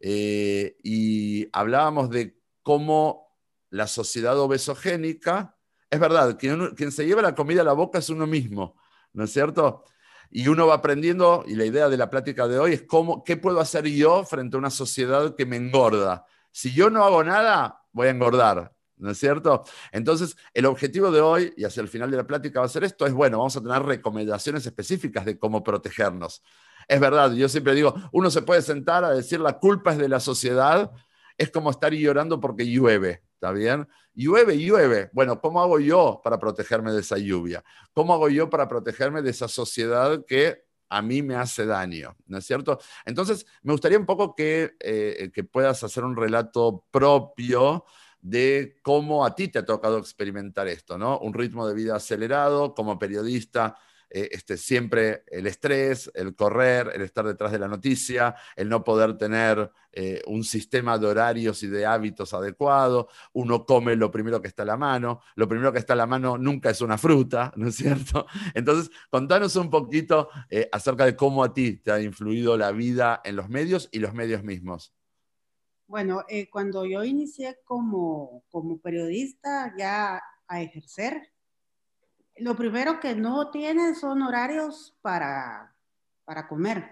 y 0.00 1.48
hablábamos 1.52 2.10
de 2.10 2.38
cómo 2.62 3.36
la 3.70 3.88
sociedad 3.88 4.38
obesogénica, 4.38 5.58
es 5.90 5.98
verdad, 5.98 6.38
quien, 6.38 6.72
quien 6.76 6.92
se 6.92 7.04
lleva 7.04 7.20
la 7.20 7.34
comida 7.34 7.62
a 7.62 7.64
la 7.64 7.72
boca 7.72 7.98
es 7.98 8.10
uno 8.10 8.28
mismo, 8.28 8.76
¿no 9.12 9.24
es 9.24 9.32
cierto? 9.32 9.82
Y 10.30 10.48
uno 10.48 10.66
va 10.66 10.74
aprendiendo, 10.74 11.44
y 11.46 11.54
la 11.54 11.64
idea 11.64 11.88
de 11.88 11.96
la 11.96 12.10
plática 12.10 12.48
de 12.48 12.58
hoy 12.58 12.72
es 12.72 12.82
cómo, 12.82 13.22
qué 13.24 13.36
puedo 13.36 13.60
hacer 13.60 13.86
yo 13.86 14.24
frente 14.24 14.56
a 14.56 14.58
una 14.58 14.70
sociedad 14.70 15.34
que 15.36 15.46
me 15.46 15.56
engorda. 15.56 16.24
Si 16.50 16.72
yo 16.72 16.90
no 16.90 17.04
hago 17.04 17.22
nada, 17.24 17.82
voy 17.92 18.08
a 18.08 18.10
engordar, 18.10 18.72
¿no 18.96 19.10
es 19.10 19.18
cierto? 19.18 19.64
Entonces, 19.92 20.36
el 20.52 20.66
objetivo 20.66 21.10
de 21.10 21.20
hoy, 21.20 21.54
y 21.56 21.64
hacia 21.64 21.80
el 21.80 21.88
final 21.88 22.10
de 22.10 22.16
la 22.16 22.26
plática 22.26 22.60
va 22.60 22.66
a 22.66 22.68
ser 22.68 22.84
esto, 22.84 23.06
es, 23.06 23.12
bueno, 23.12 23.38
vamos 23.38 23.56
a 23.56 23.62
tener 23.62 23.82
recomendaciones 23.82 24.66
específicas 24.66 25.24
de 25.24 25.38
cómo 25.38 25.62
protegernos. 25.62 26.42
Es 26.88 27.00
verdad, 27.00 27.32
yo 27.32 27.48
siempre 27.48 27.74
digo, 27.74 27.94
uno 28.12 28.30
se 28.30 28.42
puede 28.42 28.62
sentar 28.62 29.04
a 29.04 29.10
decir 29.10 29.40
la 29.40 29.58
culpa 29.58 29.92
es 29.92 29.98
de 29.98 30.08
la 30.08 30.20
sociedad, 30.20 30.90
es 31.38 31.50
como 31.50 31.70
estar 31.70 31.92
llorando 31.92 32.40
porque 32.40 32.66
llueve. 32.66 33.22
¿Está 33.44 33.52
bien? 33.52 33.86
Llueve, 34.14 34.56
llueve. 34.56 35.10
Bueno, 35.12 35.38
¿cómo 35.38 35.60
hago 35.60 35.78
yo 35.78 36.22
para 36.24 36.38
protegerme 36.38 36.92
de 36.92 37.00
esa 37.00 37.18
lluvia? 37.18 37.62
¿Cómo 37.92 38.14
hago 38.14 38.30
yo 38.30 38.48
para 38.48 38.66
protegerme 38.66 39.20
de 39.20 39.28
esa 39.28 39.48
sociedad 39.48 40.24
que 40.24 40.64
a 40.88 41.02
mí 41.02 41.20
me 41.20 41.36
hace 41.36 41.66
daño? 41.66 42.16
¿No 42.24 42.38
es 42.38 42.46
cierto? 42.46 42.78
Entonces, 43.04 43.44
me 43.62 43.72
gustaría 43.72 43.98
un 43.98 44.06
poco 44.06 44.34
que, 44.34 44.76
eh, 44.80 45.30
que 45.30 45.44
puedas 45.44 45.84
hacer 45.84 46.04
un 46.04 46.16
relato 46.16 46.86
propio 46.90 47.84
de 48.18 48.78
cómo 48.80 49.26
a 49.26 49.34
ti 49.34 49.48
te 49.48 49.58
ha 49.58 49.66
tocado 49.66 49.98
experimentar 49.98 50.66
esto, 50.66 50.96
¿no? 50.96 51.18
Un 51.18 51.34
ritmo 51.34 51.68
de 51.68 51.74
vida 51.74 51.96
acelerado, 51.96 52.72
como 52.74 52.98
periodista, 52.98 53.76
eh, 54.16 54.28
este, 54.30 54.56
siempre 54.56 55.24
el 55.26 55.48
estrés, 55.48 56.08
el 56.14 56.36
correr, 56.36 56.92
el 56.94 57.02
estar 57.02 57.26
detrás 57.26 57.50
de 57.50 57.58
la 57.58 57.66
noticia, 57.66 58.36
el 58.54 58.68
no 58.68 58.84
poder 58.84 59.18
tener 59.18 59.72
eh, 59.90 60.22
un 60.28 60.44
sistema 60.44 60.96
de 60.98 61.08
horarios 61.08 61.64
y 61.64 61.66
de 61.66 61.84
hábitos 61.84 62.32
adecuado, 62.32 63.08
uno 63.32 63.66
come 63.66 63.96
lo 63.96 64.12
primero 64.12 64.40
que 64.40 64.46
está 64.46 64.62
a 64.62 64.66
la 64.66 64.76
mano, 64.76 65.20
lo 65.34 65.48
primero 65.48 65.72
que 65.72 65.80
está 65.80 65.94
a 65.94 65.96
la 65.96 66.06
mano 66.06 66.38
nunca 66.38 66.70
es 66.70 66.80
una 66.80 66.96
fruta, 66.96 67.52
¿no 67.56 67.66
es 67.66 67.74
cierto? 67.74 68.26
Entonces, 68.54 68.88
contanos 69.10 69.56
un 69.56 69.68
poquito 69.68 70.28
eh, 70.48 70.68
acerca 70.70 71.06
de 71.06 71.16
cómo 71.16 71.42
a 71.42 71.52
ti 71.52 71.78
te 71.78 71.90
ha 71.90 72.00
influido 72.00 72.56
la 72.56 72.70
vida 72.70 73.20
en 73.24 73.34
los 73.34 73.48
medios 73.48 73.88
y 73.90 73.98
los 73.98 74.14
medios 74.14 74.44
mismos. 74.44 74.94
Bueno, 75.88 76.24
cuando 76.52 76.86
yo 76.86 77.02
inicié 77.02 77.58
como, 77.64 78.44
como 78.48 78.78
periodista 78.78 79.74
ya 79.76 80.22
a 80.46 80.62
ejercer, 80.62 81.33
lo 82.36 82.56
primero 82.56 83.00
que 83.00 83.14
no 83.14 83.50
tienes 83.50 84.00
son 84.00 84.22
horarios 84.22 84.96
para, 85.02 85.74
para 86.24 86.48
comer. 86.48 86.90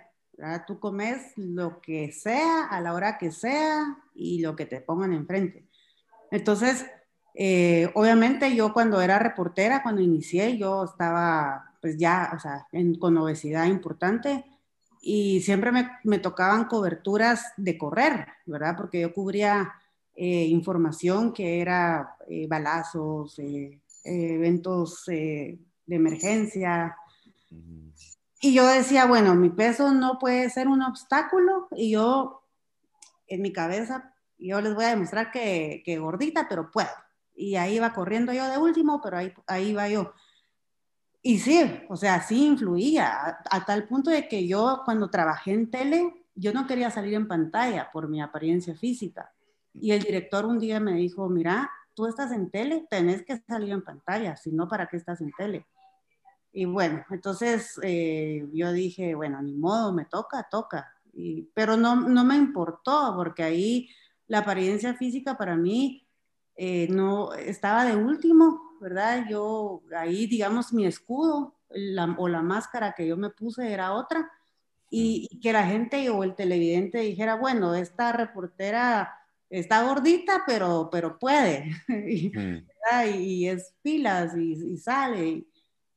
Tú 0.66 0.80
comes 0.80 1.32
lo 1.36 1.80
que 1.80 2.10
sea, 2.10 2.66
a 2.66 2.80
la 2.80 2.94
hora 2.94 3.18
que 3.18 3.30
sea 3.30 3.98
y 4.14 4.40
lo 4.40 4.56
que 4.56 4.66
te 4.66 4.80
pongan 4.80 5.12
enfrente. 5.12 5.68
Entonces, 6.30 6.86
eh, 7.34 7.90
obviamente 7.94 8.54
yo 8.54 8.72
cuando 8.72 9.00
era 9.00 9.18
reportera, 9.18 9.82
cuando 9.82 10.00
inicié, 10.00 10.56
yo 10.58 10.84
estaba 10.84 11.72
pues 11.80 11.96
ya, 11.96 12.32
o 12.34 12.38
sea, 12.38 12.66
con 13.00 13.16
obesidad 13.18 13.66
importante 13.66 14.44
y 15.00 15.40
siempre 15.40 15.72
me, 15.72 15.90
me, 16.04 16.20
tocaban 16.20 16.66
coberturas 16.66 17.52
de 17.56 17.76
correr, 17.76 18.28
¿verdad? 18.46 18.76
Porque 18.76 19.00
yo 19.00 19.12
cubría 19.12 19.72
eh, 20.14 20.44
información 20.44 21.32
que 21.32 21.60
era 21.60 22.16
eh, 22.28 22.46
balazos, 22.46 23.40
eventos 24.04 25.08
eh, 25.08 25.58
de 25.86 25.96
emergencia. 25.96 26.96
Y 28.40 28.54
yo 28.54 28.66
decía, 28.66 29.06
bueno, 29.06 29.34
mi 29.34 29.50
peso 29.50 29.92
no 29.92 30.18
puede 30.18 30.50
ser 30.50 30.68
un 30.68 30.82
obstáculo 30.82 31.68
y 31.72 31.90
yo, 31.90 32.42
en 33.28 33.42
mi 33.42 33.52
cabeza, 33.52 34.14
yo 34.38 34.60
les 34.60 34.74
voy 34.74 34.84
a 34.84 34.90
demostrar 34.90 35.30
que, 35.30 35.82
que 35.84 35.98
gordita, 35.98 36.46
pero 36.48 36.70
puedo. 36.70 36.90
Y 37.34 37.54
ahí 37.56 37.76
iba 37.76 37.92
corriendo 37.92 38.32
yo 38.32 38.48
de 38.48 38.58
último, 38.58 39.00
pero 39.02 39.18
ahí, 39.18 39.32
ahí 39.46 39.72
va 39.72 39.88
yo. 39.88 40.12
Y 41.22 41.38
sí, 41.38 41.62
o 41.88 41.96
sea, 41.96 42.20
sí 42.20 42.46
influía, 42.46 43.06
a, 43.06 43.38
a, 43.48 43.64
tal 43.64 43.86
punto 43.86 44.10
de 44.10 44.26
que 44.26 44.48
yo 44.48 44.82
cuando 44.84 45.08
trabajé 45.08 45.52
en 45.52 45.70
tele, 45.70 46.26
yo 46.34 46.52
no 46.52 46.66
quería 46.66 46.90
salir 46.90 47.14
en 47.14 47.28
pantalla 47.28 47.90
por 47.92 48.08
mi 48.08 48.20
apariencia 48.20 48.74
física. 48.74 49.32
Y 49.72 49.92
el 49.92 50.02
director 50.02 50.44
un 50.44 50.58
día 50.58 50.80
me 50.80 50.94
dijo, 50.94 51.28
mira, 51.28 51.70
tú 51.94 52.06
estás 52.06 52.32
en 52.32 52.50
tele, 52.50 52.86
tenés 52.88 53.24
que 53.24 53.38
salir 53.38 53.72
en 53.72 53.82
pantalla, 53.82 54.36
si 54.36 54.50
no, 54.50 54.68
¿para 54.68 54.86
qué 54.86 54.96
estás 54.96 55.20
en 55.20 55.32
tele? 55.36 55.66
Y 56.52 56.66
bueno, 56.66 57.04
entonces 57.10 57.80
eh, 57.82 58.46
yo 58.52 58.72
dije, 58.72 59.14
bueno, 59.14 59.40
ni 59.40 59.54
modo, 59.54 59.92
me 59.92 60.04
toca, 60.04 60.46
toca. 60.50 60.92
Y, 61.14 61.42
pero 61.54 61.76
no, 61.76 61.96
no 61.96 62.24
me 62.24 62.36
importó, 62.36 63.14
porque 63.16 63.42
ahí 63.42 63.88
la 64.26 64.38
apariencia 64.38 64.94
física 64.94 65.36
para 65.36 65.56
mí 65.56 66.06
eh, 66.56 66.88
no 66.90 67.32
estaba 67.32 67.84
de 67.84 67.96
último, 67.96 68.76
¿verdad? 68.80 69.24
Yo 69.30 69.82
ahí, 69.96 70.26
digamos, 70.26 70.72
mi 70.72 70.86
escudo 70.86 71.56
o 72.18 72.28
la 72.28 72.42
máscara 72.42 72.92
que 72.92 73.06
yo 73.06 73.16
me 73.16 73.30
puse 73.30 73.72
era 73.72 73.94
otra. 73.94 74.30
Y, 74.90 75.26
y 75.30 75.40
que 75.40 75.54
la 75.54 75.64
gente 75.64 76.10
o 76.10 76.22
el 76.22 76.34
televidente 76.34 76.98
dijera, 76.98 77.36
bueno, 77.36 77.74
esta 77.74 78.12
reportera 78.12 79.21
está 79.52 79.82
gordita, 79.82 80.44
pero, 80.46 80.88
pero 80.90 81.18
puede. 81.18 81.70
y, 83.14 83.46
es 83.46 83.74
pilas 83.82 84.34
y, 84.36 84.76
sale. 84.78 85.46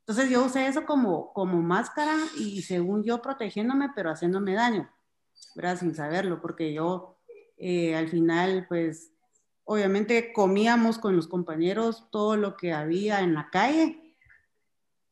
Entonces 0.01 0.29
yo 0.29 0.45
usé 0.45 0.67
eso 0.67 0.85
como, 0.85 1.33
como 1.33 1.61
máscara 1.61 2.15
y 2.37 2.61
según 2.61 3.03
yo 3.03 3.21
protegiéndome, 3.21 3.89
pero 3.95 4.11
haciéndome 4.11 4.53
daño, 4.53 4.89
¿verdad? 5.55 5.79
Sin 5.79 5.95
saberlo, 5.95 6.41
porque 6.41 6.73
yo 6.73 7.17
eh, 7.57 7.95
al 7.95 8.09
final, 8.09 8.65
pues, 8.67 9.11
obviamente 9.63 10.33
comíamos 10.33 10.99
con 10.99 11.15
los 11.15 11.27
compañeros 11.27 12.07
todo 12.11 12.35
lo 12.35 12.55
que 12.57 12.73
había 12.73 13.21
en 13.21 13.33
la 13.33 13.49
calle. 13.49 14.15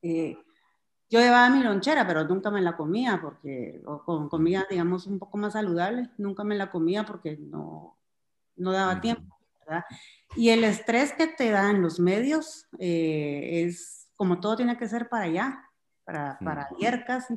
Eh, 0.02 0.38
yo 1.10 1.20
llevaba 1.20 1.50
mi 1.50 1.64
lonchera, 1.64 2.06
pero 2.06 2.26
nunca 2.26 2.52
me 2.52 2.62
la 2.62 2.76
comía 2.76 3.20
porque, 3.22 3.82
o 3.86 4.04
con 4.04 4.30
comida, 4.30 4.68
digamos, 4.70 5.08
un 5.08 5.18
poco 5.18 5.38
más 5.38 5.54
saludable, 5.54 6.10
nunca 6.18 6.44
me 6.44 6.56
la 6.56 6.70
comía 6.70 7.06
porque 7.06 7.38
no, 7.38 7.98
no 8.56 8.72
daba 8.72 9.02
tiempo, 9.02 9.38
¿verdad? 9.60 9.84
Y 10.36 10.50
el 10.50 10.64
estrés 10.64 11.14
que 11.14 11.28
te 11.28 11.50
dan 11.52 11.82
los 11.82 12.00
medios 12.00 12.68
eh, 12.80 13.64
es 13.66 14.10
como 14.16 14.40
todo 14.40 14.56
tiene 14.58 14.78
que 14.78 14.88
ser 14.88 15.10
para 15.10 15.26
allá, 15.26 15.70
para, 16.06 16.38
para 16.40 16.68
ayer 16.76 17.04
casi. 17.06 17.36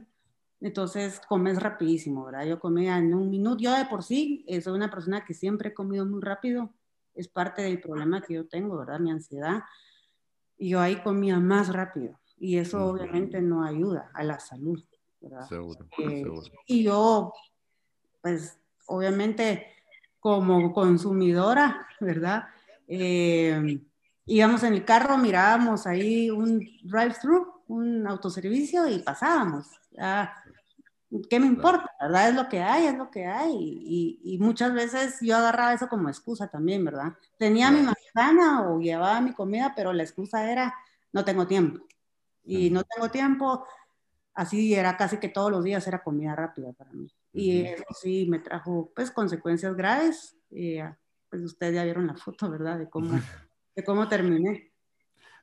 Entonces 0.60 1.20
comes 1.28 1.62
rapidísimo, 1.62 2.24
¿verdad? 2.24 2.46
Yo 2.46 2.58
comía 2.58 2.96
en 2.98 3.12
un 3.14 3.28
minuto, 3.30 3.58
yo 3.58 3.76
de 3.76 3.84
por 3.86 4.02
sí 4.02 4.44
eh, 4.48 4.60
soy 4.60 4.74
una 4.74 4.90
persona 4.90 5.24
que 5.24 5.34
siempre 5.34 5.70
he 5.70 5.74
comido 5.74 6.06
muy 6.06 6.20
rápido, 6.22 6.72
es 7.14 7.28
parte 7.28 7.62
del 7.62 7.80
problema 7.80 8.22
que 8.22 8.34
yo 8.34 8.46
tengo, 8.46 8.76
¿verdad? 8.78 8.98
Mi 9.00 9.10
ansiedad. 9.10 9.62
y 10.58 10.70
yo 10.70 10.80
ahí 10.80 10.96
comía 11.02 11.38
más 11.38 11.72
rápido 11.72 12.18
y 12.38 12.58
eso 12.58 12.86
obviamente 12.86 13.40
no 13.40 13.64
ayuda 13.64 14.10
a 14.14 14.22
la 14.22 14.38
salud. 14.38 14.82
¿verdad? 15.20 15.48
Seguro, 15.48 15.86
Eh, 15.98 16.22
seguro. 16.22 16.42
Y 16.66 16.82
yo, 16.84 17.32
pues, 18.22 18.58
obviamente, 18.86 19.66
como 20.26 20.72
consumidora, 20.72 21.86
¿verdad? 22.00 22.48
Eh, 22.88 23.80
íbamos 24.24 24.64
en 24.64 24.72
el 24.74 24.84
carro, 24.84 25.16
mirábamos 25.18 25.86
ahí 25.86 26.30
un 26.30 26.58
drive-thru, 26.82 27.62
un 27.68 28.04
autoservicio 28.08 28.88
y 28.88 28.98
pasábamos. 28.98 29.68
Ah, 29.96 30.34
¿Qué 31.30 31.38
me 31.38 31.46
importa? 31.46 31.88
¿Verdad? 32.00 32.30
Es 32.30 32.34
lo 32.34 32.48
que 32.48 32.60
hay, 32.60 32.86
es 32.86 32.98
lo 32.98 33.08
que 33.08 33.24
hay. 33.24 33.54
Y, 33.54 34.20
y 34.24 34.38
muchas 34.38 34.74
veces 34.74 35.18
yo 35.20 35.36
agarraba 35.36 35.74
eso 35.74 35.86
como 35.86 36.08
excusa 36.08 36.48
también, 36.48 36.84
¿verdad? 36.84 37.12
Tenía 37.38 37.70
mi 37.70 37.82
manzana 37.82 38.68
o 38.68 38.80
llevaba 38.80 39.20
mi 39.20 39.32
comida, 39.32 39.74
pero 39.76 39.92
la 39.92 40.02
excusa 40.02 40.50
era, 40.50 40.74
no 41.12 41.24
tengo 41.24 41.46
tiempo. 41.46 41.86
Y 42.42 42.70
no 42.70 42.82
tengo 42.82 43.12
tiempo, 43.12 43.64
así 44.36 44.74
era 44.74 44.96
casi 44.96 45.18
que 45.18 45.28
todos 45.28 45.50
los 45.50 45.64
días 45.64 45.86
era 45.86 46.02
comida 46.02 46.36
rápida 46.36 46.72
para 46.72 46.92
mí. 46.92 47.10
Y 47.32 47.62
eso 47.62 47.84
sí 48.00 48.26
me 48.28 48.38
trajo 48.38 48.92
pues 48.94 49.10
consecuencias 49.10 49.74
graves. 49.74 50.36
Ah, 50.80 50.96
pues 51.28 51.42
ustedes 51.42 51.74
ya 51.74 51.84
vieron 51.84 52.06
la 52.06 52.16
foto, 52.16 52.48
¿verdad? 52.50 52.78
De 52.78 52.88
cómo, 52.88 53.10
de 53.74 53.84
cómo 53.84 54.08
terminé. 54.08 54.72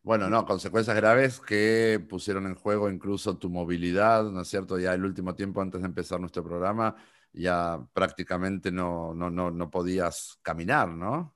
Bueno, 0.04 0.30
no, 0.30 0.46
consecuencias 0.46 0.96
graves 0.96 1.40
que 1.40 2.06
pusieron 2.10 2.46
en 2.46 2.56
juego 2.56 2.90
incluso 2.90 3.38
tu 3.38 3.50
movilidad, 3.50 4.26
¿no 4.26 4.42
es 4.42 4.48
cierto? 4.48 4.78
Ya 4.78 4.94
el 4.94 5.06
último 5.06 5.34
tiempo 5.34 5.62
antes 5.62 5.82
de 5.82 5.88
empezar 5.88 6.20
nuestro 6.20 6.44
programa, 6.44 6.96
ya 7.32 7.84
prácticamente 7.94 8.72
no, 8.72 9.14
no, 9.14 9.30
no, 9.30 9.50
no 9.50 9.72
podías 9.72 10.38
caminar, 10.42 10.90
¿no? 10.90 11.36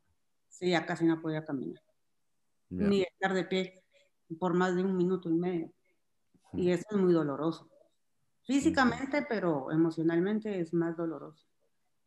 Sí, 0.50 0.72
ya 0.72 0.86
casi 0.86 1.06
no 1.06 1.22
podía 1.22 1.46
caminar. 1.46 1.82
Bien. 2.70 2.90
Ni 2.90 3.02
estar 3.04 3.34
de 3.34 3.46
pie 3.46 3.84
por 4.38 4.54
más 4.54 4.76
de 4.76 4.84
un 4.84 4.98
minuto 4.98 5.30
y 5.30 5.34
medio. 5.34 5.72
Y 6.54 6.72
eso 6.72 6.86
es 6.90 6.98
muy 6.98 7.14
doloroso. 7.14 7.70
Físicamente, 8.46 9.26
pero 9.28 9.72
emocionalmente 9.72 10.60
es 10.60 10.74
más 10.74 10.96
doloroso. 10.96 11.46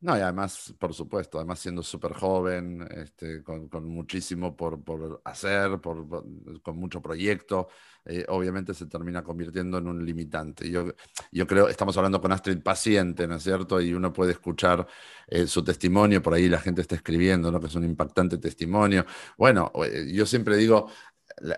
No, 0.03 0.17
y 0.17 0.21
además, 0.23 0.75
por 0.79 0.95
supuesto, 0.95 1.37
además 1.37 1.59
siendo 1.59 1.83
súper 1.83 2.15
joven, 2.15 2.89
este, 2.91 3.43
con, 3.43 3.69
con 3.69 3.85
muchísimo 3.87 4.57
por, 4.57 4.83
por 4.83 5.21
hacer, 5.27 5.79
por, 5.79 6.09
por- 6.09 6.25
con 6.63 6.79
mucho 6.79 7.03
proyecto, 7.03 7.69
eh, 8.07 8.25
obviamente 8.29 8.73
se 8.73 8.87
termina 8.87 9.23
convirtiendo 9.23 9.77
en 9.77 9.89
un 9.89 10.03
limitante. 10.03 10.71
Yo, 10.71 10.87
yo 11.31 11.47
creo, 11.47 11.69
estamos 11.69 11.95
hablando 11.99 12.19
con 12.19 12.33
Astrid 12.33 12.63
paciente, 12.63 13.29
¿no 13.29 13.35
es 13.35 13.43
cierto? 13.43 13.79
Y 13.79 13.93
uno 13.93 14.11
puede 14.11 14.33
escuchar 14.33 14.87
eh, 15.27 15.47
su 15.47 15.63
testimonio, 15.63 16.23
por 16.23 16.33
ahí 16.33 16.49
la 16.49 16.61
gente 16.61 16.81
está 16.81 16.95
escribiendo, 16.95 17.53
¿no? 17.53 17.61
Que 17.61 17.67
es 17.67 17.75
un 17.75 17.85
impactante 17.85 18.39
testimonio. 18.39 19.05
Bueno, 19.37 19.71
eh, 19.85 20.11
yo 20.15 20.25
siempre 20.25 20.57
digo, 20.57 20.89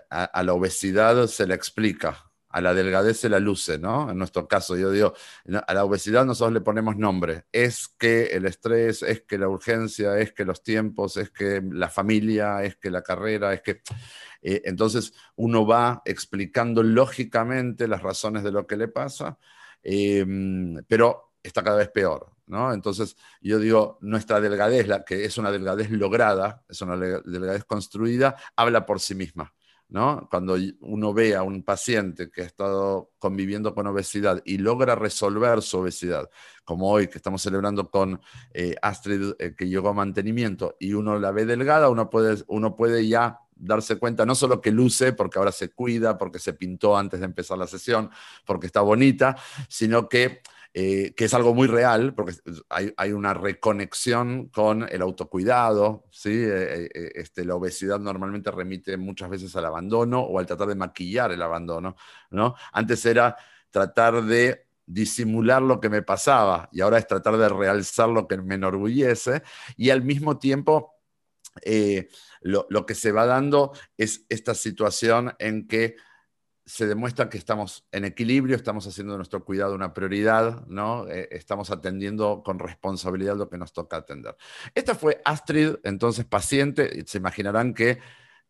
a, 0.09 0.25
a 0.25 0.43
la 0.43 0.53
obesidad 0.53 1.27
se 1.27 1.47
la 1.47 1.55
explica. 1.55 2.29
A 2.53 2.61
la 2.61 2.73
delgadez 2.73 3.17
se 3.19 3.29
la 3.29 3.39
luce, 3.39 3.79
¿no? 3.79 4.09
En 4.11 4.17
nuestro 4.17 4.47
caso, 4.47 4.77
yo 4.77 4.91
digo, 4.91 5.13
A 5.67 5.73
la 5.73 5.83
obesidad 5.83 6.23
nosotros 6.25 6.53
le 6.53 6.61
ponemos 6.61 6.95
nombre. 6.95 7.45
Es 7.51 7.87
que 7.97 8.25
el 8.27 8.45
estrés, 8.45 9.01
es 9.03 9.23
que 9.23 9.37
la 9.39 9.49
urgencia, 9.49 10.17
es 10.19 10.33
que 10.33 10.45
los 10.45 10.61
tiempos, 10.63 11.17
es 11.17 11.31
que 11.31 11.61
la 11.71 11.89
familia, 11.89 12.63
es 12.63 12.77
que 12.77 12.91
la 12.91 13.01
carrera, 13.01 13.53
es 13.53 13.61
que... 13.61 13.81
eh, 14.41 14.61
entonces 14.65 15.13
uno 15.35 15.65
va 15.65 16.01
explicando 16.05 16.83
lógicamente 16.83 17.87
las 17.87 18.01
razones 18.03 18.43
de 18.43 18.51
lo 18.51 18.67
que 18.67 18.77
le 18.77 18.87
pasa, 18.87 19.37
eh, 19.83 20.25
pero 20.87 21.33
está 21.41 21.63
cada 21.63 21.77
vez 21.77 21.89
peor, 21.89 22.31
¿no? 22.47 22.73
Entonces 22.73 23.17
yo 23.41 23.59
digo, 23.59 23.97
nuestra 24.01 24.39
delgadez, 24.39 24.87
la 24.87 25.03
que 25.03 25.25
es 25.25 25.37
una 25.37 25.51
delgadez 25.51 25.89
lograda, 25.91 26.63
es 26.69 26.81
una 26.81 26.97
delgadez 26.97 27.65
construida, 27.65 28.35
habla 28.55 28.85
por 28.85 28.99
sí 28.99 29.15
misma. 29.15 29.53
¿No? 29.93 30.27
Cuando 30.27 30.57
uno 30.81 31.13
ve 31.13 31.35
a 31.35 31.43
un 31.43 31.61
paciente 31.61 32.31
que 32.31 32.41
ha 32.41 32.45
estado 32.45 33.11
conviviendo 33.19 33.75
con 33.75 33.85
obesidad 33.85 34.41
y 34.43 34.57
logra 34.57 34.95
resolver 34.95 35.61
su 35.61 35.77
obesidad, 35.77 36.31
como 36.65 36.89
hoy 36.89 37.07
que 37.07 37.19
estamos 37.19 37.43
celebrando 37.43 37.91
con 37.91 38.19
eh, 38.55 38.75
Astrid 38.81 39.33
eh, 39.37 39.53
que 39.55 39.69
llegó 39.69 39.89
a 39.89 39.93
mantenimiento 39.93 40.75
y 40.79 40.93
uno 40.93 41.19
la 41.19 41.31
ve 41.31 41.45
delgada, 41.45 41.91
uno 41.91 42.09
puede, 42.09 42.43
uno 42.47 42.75
puede 42.75 43.07
ya 43.07 43.37
darse 43.55 43.97
cuenta 43.97 44.25
no 44.25 44.33
solo 44.33 44.61
que 44.61 44.71
luce 44.71 45.13
porque 45.13 45.37
ahora 45.37 45.51
se 45.51 45.69
cuida, 45.69 46.17
porque 46.17 46.39
se 46.39 46.53
pintó 46.53 46.97
antes 46.97 47.19
de 47.19 47.27
empezar 47.27 47.59
la 47.59 47.67
sesión, 47.67 48.09
porque 48.45 48.65
está 48.65 48.81
bonita, 48.81 49.37
sino 49.69 50.09
que 50.09 50.41
eh, 50.75 51.13
que 51.15 51.25
es 51.25 51.33
algo 51.35 51.53
muy 51.53 51.67
real, 51.67 52.15
porque 52.15 52.33
hay, 52.67 52.91
hay, 52.97 53.11
una 53.11 53.35
reconexión 53.35 54.47
con 54.47 54.87
el 54.89 55.03
autocuidado, 55.03 56.07
¿sí? 56.09 56.31
Eh, 56.31 56.89
eh, 56.91 57.11
este, 57.13 57.45
la 57.45 57.53
obesidad 57.53 57.99
normalmente 57.99 58.49
remite 58.49 58.97
muchas 58.97 59.29
veces 59.29 59.55
al 59.55 59.65
abandono 59.65 60.21
o 60.21 60.39
al 60.39 60.47
tratar 60.47 60.69
de 60.69 60.73
maquillar 60.73 61.31
el 61.31 61.43
abandono, 61.43 61.95
¿no? 62.31 62.55
Antes 62.71 63.05
era 63.05 63.37
tratar 63.69 64.23
de 64.23 64.65
disimular 64.87 65.61
lo 65.61 65.79
que 65.79 65.89
me 65.89 66.01
pasaba 66.01 66.69
y 66.71 66.81
ahora 66.81 66.97
es 66.97 67.05
tratar 67.05 67.37
de 67.37 67.49
realzar 67.49 68.09
lo 68.09 68.27
que 68.27 68.37
me 68.37 68.55
enorgullece 68.55 69.43
y 69.77 69.91
al 69.91 70.03
mismo 70.03 70.39
tiempo 70.39 70.95
lo, 72.41 72.65
lo 72.69 72.85
que 72.87 72.95
se 72.95 73.11
va 73.11 73.27
dando 73.27 73.73
es 73.95 74.25
esta 74.27 74.55
situación 74.55 75.35
en 75.37 75.67
que 75.67 75.97
se 76.65 76.87
demuestra 76.87 77.29
que 77.29 77.37
estamos 77.37 77.85
en 77.91 78.05
equilibrio, 78.05 78.55
estamos 78.55 78.87
haciendo 78.87 79.17
nuestro 79.17 79.43
cuidado 79.43 79.75
una 79.75 79.93
prioridad, 79.93 80.65
¿no? 80.67 81.07
Eh, 81.09 81.27
estamos 81.31 81.71
atendiendo 81.71 82.41
con 82.43 82.59
responsabilidad 82.59 83.35
lo 83.35 83.49
que 83.49 83.57
nos 83.57 83.73
toca 83.73 83.97
atender. 83.97 84.35
Esta 84.73 84.95
fue 84.95 85.21
Astrid, 85.25 85.75
entonces 85.83 86.25
paciente, 86.25 87.03
se 87.05 87.17
imaginarán 87.17 87.73
que 87.73 87.99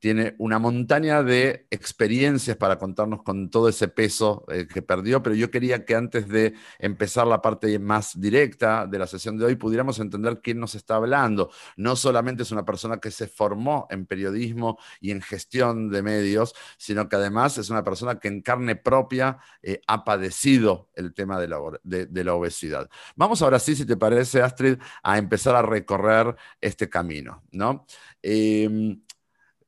tiene 0.03 0.35
una 0.37 0.59
montaña 0.59 1.23
de 1.23 1.65
experiencias 1.71 2.57
para 2.57 2.77
contarnos 2.77 3.23
con 3.23 3.49
todo 3.49 3.69
ese 3.69 3.87
peso 3.87 4.43
eh, 4.49 4.67
que 4.67 4.81
perdió, 4.81 5.23
pero 5.23 5.33
yo 5.33 5.49
quería 5.49 5.85
que 5.85 5.95
antes 5.95 6.27
de 6.27 6.55
empezar 6.77 7.25
la 7.25 7.41
parte 7.41 7.79
más 7.79 8.19
directa 8.19 8.85
de 8.85 8.99
la 8.99 9.07
sesión 9.07 9.37
de 9.37 9.45
hoy 9.45 9.55
pudiéramos 9.55 9.99
entender 9.99 10.41
quién 10.43 10.59
nos 10.59 10.75
está 10.75 10.97
hablando. 10.97 11.51
No 11.77 11.95
solamente 11.95 12.43
es 12.43 12.51
una 12.51 12.65
persona 12.65 12.97
que 12.97 13.11
se 13.11 13.27
formó 13.27 13.87
en 13.89 14.05
periodismo 14.05 14.77
y 14.99 15.11
en 15.11 15.21
gestión 15.21 15.89
de 15.89 16.01
medios, 16.01 16.53
sino 16.75 17.07
que 17.07 17.15
además 17.15 17.57
es 17.57 17.69
una 17.69 17.85
persona 17.85 18.19
que 18.19 18.27
en 18.27 18.41
carne 18.41 18.75
propia 18.75 19.37
eh, 19.61 19.79
ha 19.87 20.03
padecido 20.03 20.89
el 20.95 21.13
tema 21.13 21.39
de 21.39 21.47
la, 21.47 21.59
de, 21.81 22.23
la, 22.25 22.33
obesidad. 22.33 22.89
Vamos 23.15 23.41
ahora 23.41 23.57
sí, 23.57 23.73
si 23.73 23.85
te 23.85 23.95
parece, 23.95 24.41
Astrid, 24.41 24.79
a 25.01 25.17
empezar 25.17 25.55
a 25.55 25.61
recorrer 25.61 26.35
este 26.59 26.89
camino, 26.89 27.41
¿no? 27.53 27.85
Eh, 28.21 28.97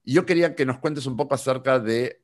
yo 0.06 0.26
quería 0.26 0.56
que 0.56 0.66
nos 0.66 0.80
cuentes 0.80 1.06
un 1.06 1.16
poco 1.16 1.36
acerca 1.36 1.80
de 1.80 2.22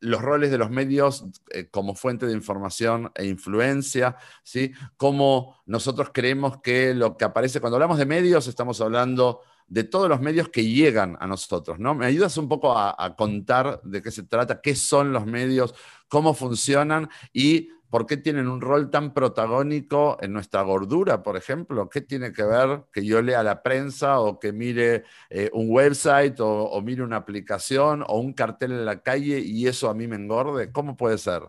los 0.00 0.22
roles 0.22 0.50
de 0.50 0.58
los 0.58 0.70
medios 0.70 1.24
eh, 1.50 1.68
como 1.70 1.94
fuente 1.94 2.26
de 2.26 2.32
información 2.32 3.12
e 3.14 3.26
influencia, 3.26 4.16
¿sí? 4.42 4.72
Cómo 4.96 5.60
nosotros 5.66 6.10
creemos 6.12 6.58
que 6.62 6.94
lo 6.94 7.16
que 7.16 7.26
aparece 7.26 7.60
cuando 7.60 7.76
hablamos 7.76 7.98
de 7.98 8.06
medios, 8.06 8.46
estamos 8.46 8.80
hablando 8.80 9.42
de 9.66 9.84
todos 9.84 10.08
los 10.08 10.20
medios 10.20 10.48
que 10.48 10.64
llegan 10.64 11.16
a 11.20 11.26
nosotros, 11.26 11.78
¿no? 11.78 11.94
¿Me 11.94 12.06
ayudas 12.06 12.36
un 12.38 12.48
poco 12.48 12.76
a, 12.76 12.94
a 12.98 13.14
contar 13.14 13.80
de 13.82 14.02
qué 14.02 14.10
se 14.10 14.22
trata, 14.22 14.60
qué 14.60 14.74
son 14.74 15.12
los 15.12 15.26
medios, 15.26 15.74
cómo 16.08 16.32
funcionan 16.34 17.08
y 17.32 17.68
¿Por 17.90 18.06
qué 18.06 18.16
tienen 18.16 18.48
un 18.48 18.60
rol 18.60 18.88
tan 18.90 19.12
protagónico 19.12 20.16
en 20.20 20.32
nuestra 20.32 20.62
gordura, 20.62 21.22
por 21.22 21.36
ejemplo? 21.36 21.88
¿Qué 21.88 22.00
tiene 22.00 22.32
que 22.32 22.44
ver 22.44 22.84
que 22.92 23.04
yo 23.04 23.20
lea 23.20 23.42
la 23.42 23.62
prensa 23.62 24.20
o 24.20 24.38
que 24.38 24.52
mire 24.52 25.04
eh, 25.28 25.50
un 25.52 25.66
website 25.68 26.38
o, 26.40 26.64
o, 26.70 26.80
mire 26.80 27.02
una 27.02 27.16
aplicación 27.16 28.04
o 28.06 28.20
un 28.20 28.32
cartel 28.32 28.72
en 28.72 28.84
la 28.84 29.02
calle 29.02 29.40
y 29.40 29.66
eso 29.66 29.90
a 29.90 29.94
mí 29.94 30.06
me 30.06 30.16
engorde? 30.16 30.72
¿Cómo 30.72 30.96
puede 30.96 31.18
ser? 31.18 31.42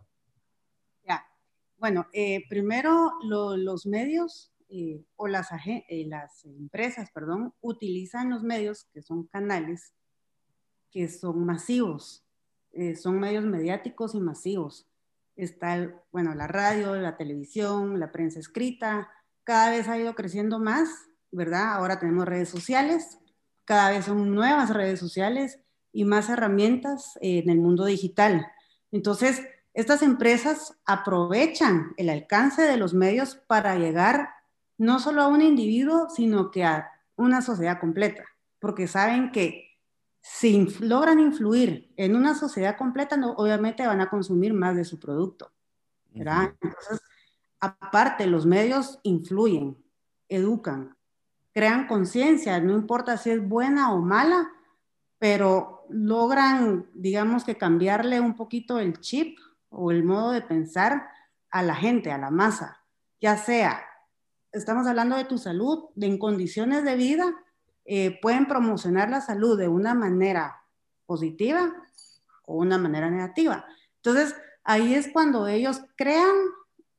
Bueno, 1.82 2.06
eh, 2.14 2.48
primero 2.48 3.12
lo, 3.24 3.58
los 3.58 3.88
medios 3.88 4.54
eh, 4.70 5.04
o 5.16 5.28
las, 5.28 5.48
las 5.90 6.46
empresas, 6.46 7.10
perdón, 7.10 7.56
utilizan 7.60 8.30
los 8.30 8.44
medios 8.44 8.84
que 8.94 9.02
son 9.02 9.26
canales 9.26 9.92
que 10.92 11.08
son 11.08 11.44
masivos, 11.44 12.24
eh, 12.74 12.96
son 12.96 13.20
medios 13.20 13.46
mediáticos 13.46 14.14
y 14.14 14.20
masivos 14.20 14.91
está, 15.36 15.94
bueno, 16.12 16.36
la 16.36 16.48
radio, 16.48 16.96
la 16.96 17.18
televisión, 17.18 18.00
la 18.00 18.12
prensa 18.12 18.40
escrita, 18.40 19.10
cada 19.44 19.70
vez 19.70 19.88
ha 19.88 19.98
ido 19.98 20.16
creciendo 20.16 20.60
más, 20.60 20.90
¿verdad? 21.32 21.74
Ahora 21.74 22.00
tenemos 22.00 22.26
redes 22.26 22.50
sociales, 22.50 23.18
cada 23.66 23.92
vez 23.92 24.06
son 24.06 24.34
nuevas 24.34 24.70
redes 24.70 25.00
sociales 25.00 25.60
y 25.92 26.06
más 26.06 26.30
herramientas 26.30 27.18
en 27.22 27.50
el 27.50 27.60
mundo 27.60 27.86
digital. 27.86 28.48
Entonces, 28.92 29.42
estas 29.74 30.02
empresas 30.02 30.78
aprovechan 30.86 31.94
el 31.98 32.10
alcance 32.10 32.62
de 32.64 32.78
los 32.78 32.94
medios 32.94 33.36
para 33.48 33.76
llegar 33.76 34.30
no 34.78 35.00
solo 35.00 35.22
a 35.22 35.28
un 35.28 35.42
individuo, 35.42 36.10
sino 36.10 36.52
que 36.52 36.64
a 36.64 36.92
una 37.16 37.42
sociedad 37.42 37.80
completa, 37.80 38.26
porque 38.60 38.88
saben 38.88 39.32
que 39.32 39.71
si 40.22 40.68
logran 40.80 41.20
influir 41.20 41.92
en 41.98 42.16
una 42.16 42.36
sociedad 42.36 42.78
completa, 42.78 43.18
no, 43.18 43.32
obviamente 43.34 43.86
van 43.86 44.02
a 44.02 44.10
consumir 44.10 44.54
más 44.54 44.76
de 44.76 44.86
su 44.86 45.00
producto. 45.00 45.52
¿verdad? 46.14 46.44
Uh 46.44 46.46
-huh. 46.46 46.58
Entonces, 46.62 47.02
aparte, 47.60 48.28
los 48.28 48.46
medios 48.46 49.00
influyen, 49.04 49.78
educan, 50.30 50.96
crean 51.54 51.88
conciencia, 51.88 52.60
no 52.60 52.74
importa 52.74 53.18
si 53.18 53.32
es 53.32 53.48
buena 53.48 53.94
o 53.94 54.02
mala, 54.02 54.50
pero 55.18 55.86
logran, 55.90 56.90
digamos 56.94 57.44
que 57.44 57.58
cambiarle 57.58 58.20
un 58.20 58.36
poquito 58.36 58.80
el 58.80 59.00
chip 59.00 59.38
o 59.70 59.92
el 59.92 60.04
modo 60.04 60.32
de 60.32 60.42
pensar 60.42 61.08
a 61.50 61.62
la 61.64 61.76
gente, 61.76 62.12
a 62.12 62.18
la 62.18 62.32
masa, 62.32 62.82
ya 63.20 63.38
sea, 63.38 63.84
estamos 64.52 64.88
hablando 64.88 65.16
de 65.16 65.26
tu 65.26 65.38
salud, 65.38 65.90
de 65.96 66.08
en 66.08 66.18
condiciones 66.18 66.84
de 66.84 66.96
vida, 66.96 67.36
eh, 67.86 68.20
pueden 68.22 68.48
promocionar 68.48 69.10
la 69.10 69.22
salud 69.22 69.58
de 69.58 69.68
una 69.68 69.94
manera 69.94 70.64
positiva 71.06 71.74
o 72.46 72.56
una 72.56 72.78
manera 72.78 73.10
negativa. 73.10 73.66
Entonces, 73.98 74.36
ahí 74.64 74.94
es 74.94 75.10
cuando 75.12 75.48
ellos 75.48 75.82
crean 75.96 76.36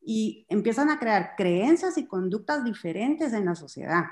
y 0.01 0.47
empiezan 0.49 0.90
a 0.90 0.99
crear 0.99 1.35
creencias 1.37 1.97
y 1.99 2.07
conductas 2.07 2.64
diferentes 2.64 3.33
en 3.33 3.47
la 3.47 3.55
sociedad. 3.55 4.05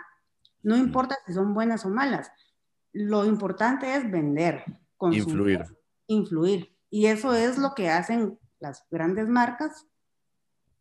No 0.63 0.77
importa 0.77 1.19
si 1.27 1.33
son 1.33 1.55
buenas 1.55 1.85
o 1.85 1.89
malas, 1.89 2.31
lo 2.93 3.25
importante 3.25 3.95
es 3.95 4.11
vender, 4.11 4.65
influir. 5.01 5.65
Influir. 6.07 6.77
Y 6.91 7.07
eso 7.07 7.35
es 7.35 7.59
lo 7.59 7.75
que 7.75 7.89
hacen 7.89 8.39
las 8.59 8.85
grandes 8.91 9.29
marcas, 9.29 9.87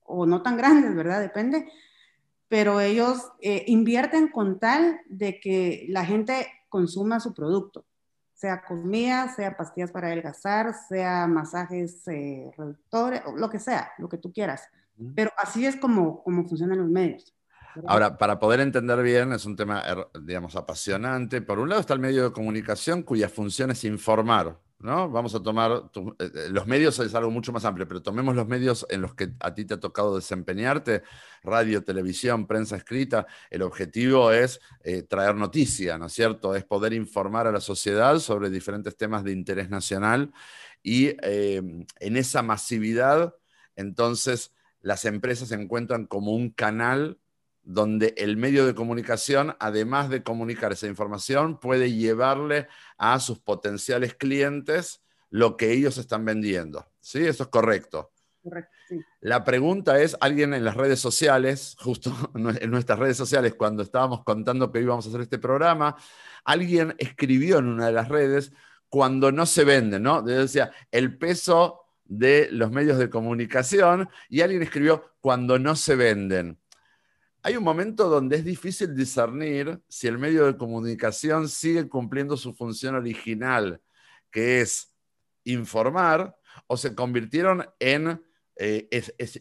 o 0.10 0.26
no 0.26 0.42
tan 0.42 0.58
grandes, 0.58 0.96
¿verdad? 0.96 1.22
Depende. 1.22 1.72
Pero 2.50 2.82
ellos 2.82 3.32
eh, 3.42 3.64
invierten 3.68 4.28
con 4.28 4.60
tal 4.60 5.00
de 5.08 5.40
que 5.40 5.86
la 5.90 6.04
gente 6.04 6.48
consuma 6.68 7.20
su 7.20 7.34
producto, 7.34 7.86
sea 8.34 8.64
comida, 8.64 9.34
sea 9.36 9.56
pastillas 9.56 9.92
para 9.92 10.08
adelgazar, 10.08 10.74
sea 10.88 11.28
masajes 11.28 12.08
eh, 12.08 12.52
reductores, 12.58 13.22
lo 13.36 13.50
que 13.50 13.60
sea, 13.60 13.92
lo 13.98 14.10
que 14.10 14.18
tú 14.18 14.34
quieras. 14.34 14.68
Pero 15.16 15.32
así 15.38 15.66
es 15.66 15.78
como, 15.78 16.22
como 16.24 16.46
funcionan 16.46 16.80
los 16.80 16.90
medios. 16.90 17.34
Ahora, 17.88 18.18
para 18.18 18.40
poder 18.40 18.60
entender 18.60 19.02
bien, 19.02 19.32
es 19.32 19.46
un 19.46 19.56
tema, 19.56 19.82
er, 19.82 20.08
digamos, 20.22 20.56
apasionante. 20.56 21.42
Por 21.42 21.60
un 21.60 21.70
lado 21.70 21.82
está 21.82 21.94
el 21.94 22.00
medio 22.00 22.24
de 22.24 22.32
comunicación 22.34 23.04
cuya 23.04 23.30
función 23.30 23.72
es 23.72 23.84
informar, 23.84 24.60
¿no? 24.80 25.10
Vamos 25.10 25.36
a 25.36 25.44
tomar, 25.44 25.90
eh, 26.20 26.32
eh, 26.34 26.50
los 26.50 26.66
medios 26.66 26.98
es 27.00 27.14
algo 27.14 27.32
mucho 27.32 27.52
más 27.52 27.66
amplio, 27.66 27.88
pero 27.88 28.02
tomemos 28.02 28.36
los 28.36 28.48
medios 28.48 28.86
en 28.90 29.02
los 29.02 29.14
que 29.14 29.34
a 29.40 29.54
ti 29.54 29.66
te 29.66 29.74
ha 29.74 29.80
tocado 29.80 30.16
desempeñarte, 30.16 31.04
radio, 31.44 31.84
televisión, 31.84 32.48
prensa 32.48 32.78
escrita, 32.78 33.28
el 33.50 33.62
objetivo 33.62 34.32
es 34.32 34.62
eh, 34.84 35.04
traer 35.04 35.36
noticia, 35.36 35.98
¿no 35.98 36.06
es 36.06 36.14
cierto? 36.14 36.56
Es 36.56 36.64
poder 36.64 36.94
informar 36.94 37.48
a 37.48 37.52
la 37.52 37.62
sociedad 37.62 38.20
sobre 38.20 38.50
diferentes 38.50 38.96
temas 38.96 39.24
de 39.24 39.34
interés 39.34 39.70
nacional 39.70 40.32
y 40.82 41.10
en 41.20 42.16
esa 42.16 42.42
masividad, 42.42 43.36
entonces 43.76 44.54
las 44.80 45.04
empresas 45.04 45.50
se 45.50 45.56
encuentran 45.56 46.06
como 46.06 46.32
un 46.32 46.52
canal 46.52 47.20
donde 47.70 48.16
el 48.18 48.36
medio 48.36 48.66
de 48.66 48.74
comunicación, 48.74 49.56
además 49.60 50.10
de 50.10 50.24
comunicar 50.24 50.72
esa 50.72 50.88
información, 50.88 51.60
puede 51.60 51.92
llevarle 51.92 52.68
a 52.98 53.20
sus 53.20 53.38
potenciales 53.38 54.16
clientes 54.16 55.04
lo 55.30 55.56
que 55.56 55.72
ellos 55.72 56.00
están 56.00 56.26
vendiendo. 56.26 56.88
¿Sí? 57.00 57.20
Eso 57.28 57.44
es 57.44 57.50
correcto. 57.50 58.10
Correcto. 58.42 58.72
La 59.22 59.44
pregunta 59.44 60.02
es, 60.02 60.18
alguien 60.20 60.56
en 60.56 60.66
las 60.66 60.76
redes 60.76 61.00
sociales, 61.00 61.76
justo 61.80 62.12
en 62.34 62.72
nuestras 62.72 62.98
redes 62.98 63.18
sociales, 63.18 63.54
cuando 63.54 63.84
estábamos 63.84 64.24
contando 64.24 64.72
que 64.72 64.82
íbamos 64.82 65.06
a 65.06 65.10
hacer 65.10 65.22
este 65.22 65.38
programa, 65.38 65.96
alguien 66.46 66.96
escribió 66.98 67.60
en 67.60 67.68
una 67.68 67.86
de 67.86 67.94
las 67.94 68.10
redes, 68.10 68.52
cuando 68.90 69.32
no 69.32 69.46
se 69.46 69.64
vende, 69.64 70.00
¿no? 70.00 70.24
Decía, 70.24 70.72
el 70.90 71.20
peso 71.20 71.82
de 72.04 72.50
los 72.52 72.72
medios 72.72 72.98
de 72.98 73.12
comunicación, 73.12 74.10
y 74.28 74.42
alguien 74.42 74.64
escribió, 74.64 75.14
cuando 75.22 75.60
no 75.60 75.76
se 75.76 75.96
venden 75.96 76.58
hay 77.42 77.56
un 77.56 77.64
momento 77.64 78.10
donde 78.10 78.38
es 78.38 78.46
difícil 78.46 78.96
discernir 78.96 79.82
si 79.88 80.08
el 80.08 80.18
medio 80.18 80.46
de 80.46 80.58
comunicación 80.58 81.48
sigue 81.48 81.88
cumpliendo 81.88 82.36
su 82.38 82.54
función 82.54 82.96
original, 82.96 83.82
que 84.30 84.62
es 84.62 84.94
informar, 85.46 86.38
o 86.68 86.78
se 86.78 86.94
convirtieron 86.94 87.66
en 87.80 88.22
eh, 88.56 88.90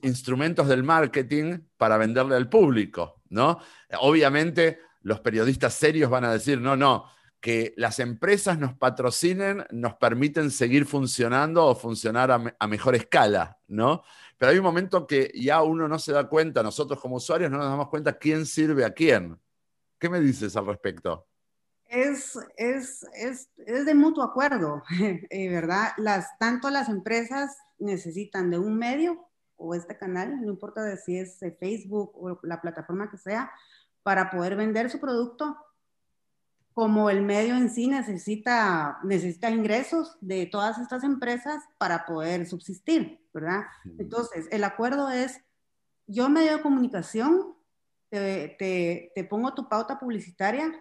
instrumentos 0.02 0.68
del 0.68 0.84
marketing 0.84 1.58
para 1.76 1.96
venderle 1.96 2.36
al 2.36 2.48
público, 2.48 3.22
¿no? 3.28 3.58
Obviamente 4.00 4.78
los 5.02 5.20
periodistas 5.20 5.74
serios 5.74 6.10
van 6.10 6.24
a 6.24 6.32
decir, 6.32 6.60
no, 6.60 6.76
no, 6.76 7.06
que 7.40 7.74
las 7.76 7.98
empresas 7.98 8.58
nos 8.58 8.74
patrocinen 8.74 9.64
nos 9.70 9.94
permiten 9.94 10.50
seguir 10.50 10.86
funcionando 10.86 11.66
o 11.66 11.74
funcionar 11.74 12.30
a, 12.30 12.56
a 12.58 12.66
mejor 12.66 12.94
escala, 12.94 13.57
¿no? 13.68 14.02
Pero 14.36 14.52
hay 14.52 14.58
un 14.58 14.64
momento 14.64 15.06
que 15.06 15.30
ya 15.34 15.62
uno 15.62 15.86
no 15.86 15.98
se 15.98 16.12
da 16.12 16.28
cuenta, 16.28 16.62
nosotros 16.62 17.00
como 17.00 17.16
usuarios 17.16 17.50
no 17.50 17.58
nos 17.58 17.68
damos 17.68 17.88
cuenta 17.88 18.18
quién 18.18 18.46
sirve 18.46 18.84
a 18.84 18.92
quién. 18.92 19.38
¿Qué 19.98 20.08
me 20.08 20.20
dices 20.20 20.56
al 20.56 20.66
respecto? 20.66 21.26
Es, 21.86 22.38
es, 22.56 23.06
es, 23.14 23.50
es 23.56 23.86
de 23.86 23.94
mutuo 23.94 24.22
acuerdo, 24.22 24.82
eh, 25.30 25.48
¿verdad? 25.48 25.92
Las, 25.96 26.36
tanto 26.38 26.70
las 26.70 26.88
empresas 26.88 27.56
necesitan 27.78 28.50
de 28.50 28.58
un 28.58 28.76
medio 28.76 29.28
o 29.56 29.74
este 29.74 29.96
canal, 29.96 30.40
no 30.40 30.52
importa 30.52 30.96
si 30.96 31.18
es 31.18 31.38
Facebook 31.58 32.12
o 32.14 32.38
la 32.42 32.60
plataforma 32.60 33.10
que 33.10 33.16
sea, 33.16 33.50
para 34.02 34.30
poder 34.30 34.54
vender 34.54 34.88
su 34.88 35.00
producto, 35.00 35.56
como 36.78 37.10
el 37.10 37.22
medio 37.22 37.56
en 37.56 37.70
sí 37.70 37.88
necesita, 37.88 39.00
necesita 39.02 39.50
ingresos 39.50 40.16
de 40.20 40.46
todas 40.46 40.78
estas 40.78 41.02
empresas 41.02 41.64
para 41.76 42.06
poder 42.06 42.46
subsistir, 42.46 43.20
¿verdad? 43.34 43.62
Entonces, 43.98 44.46
el 44.52 44.62
acuerdo 44.62 45.10
es, 45.10 45.40
yo 46.06 46.28
medio 46.28 46.56
de 46.56 46.62
comunicación, 46.62 47.56
te, 48.10 48.54
te, 48.60 49.10
te 49.12 49.24
pongo 49.24 49.54
tu 49.54 49.68
pauta 49.68 49.98
publicitaria 49.98 50.72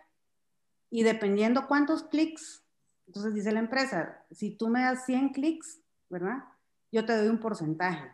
y 0.91 1.01
dependiendo 1.01 1.67
cuántos 1.67 2.03
clics, 2.03 2.63
entonces 3.07 3.33
dice 3.33 3.51
la 3.51 3.61
empresa, 3.61 4.23
si 4.29 4.51
tú 4.51 4.69
me 4.69 4.81
das 4.81 5.03
100 5.07 5.29
clics, 5.29 5.79
¿verdad? 6.09 6.43
Yo 6.91 7.07
te 7.07 7.17
doy 7.17 7.27
un 7.27 7.39
porcentaje. 7.39 8.13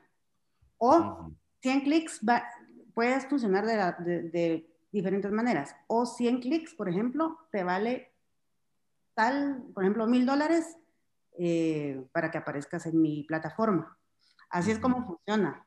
O 0.78 1.34
100 1.62 1.82
clics 1.82 2.22
puedes 2.94 3.26
funcionar 3.26 3.66
de, 3.66 4.22
de 4.30 4.73
diferentes 4.94 5.32
maneras. 5.32 5.76
O 5.88 6.06
100 6.06 6.40
clics, 6.40 6.74
por 6.76 6.88
ejemplo, 6.88 7.40
te 7.52 7.64
vale 7.64 8.14
tal, 9.16 9.64
por 9.74 9.84
ejemplo, 9.84 10.08
mil 10.08 10.26
dólares 10.26 10.78
eh, 11.38 12.06
para 12.14 12.32
que 12.32 12.38
aparezcas 12.38 12.86
en 12.86 13.02
mi 13.02 13.24
plataforma. 13.24 13.98
Así 14.50 14.72
es 14.72 14.80
como 14.80 15.06
funciona. 15.06 15.66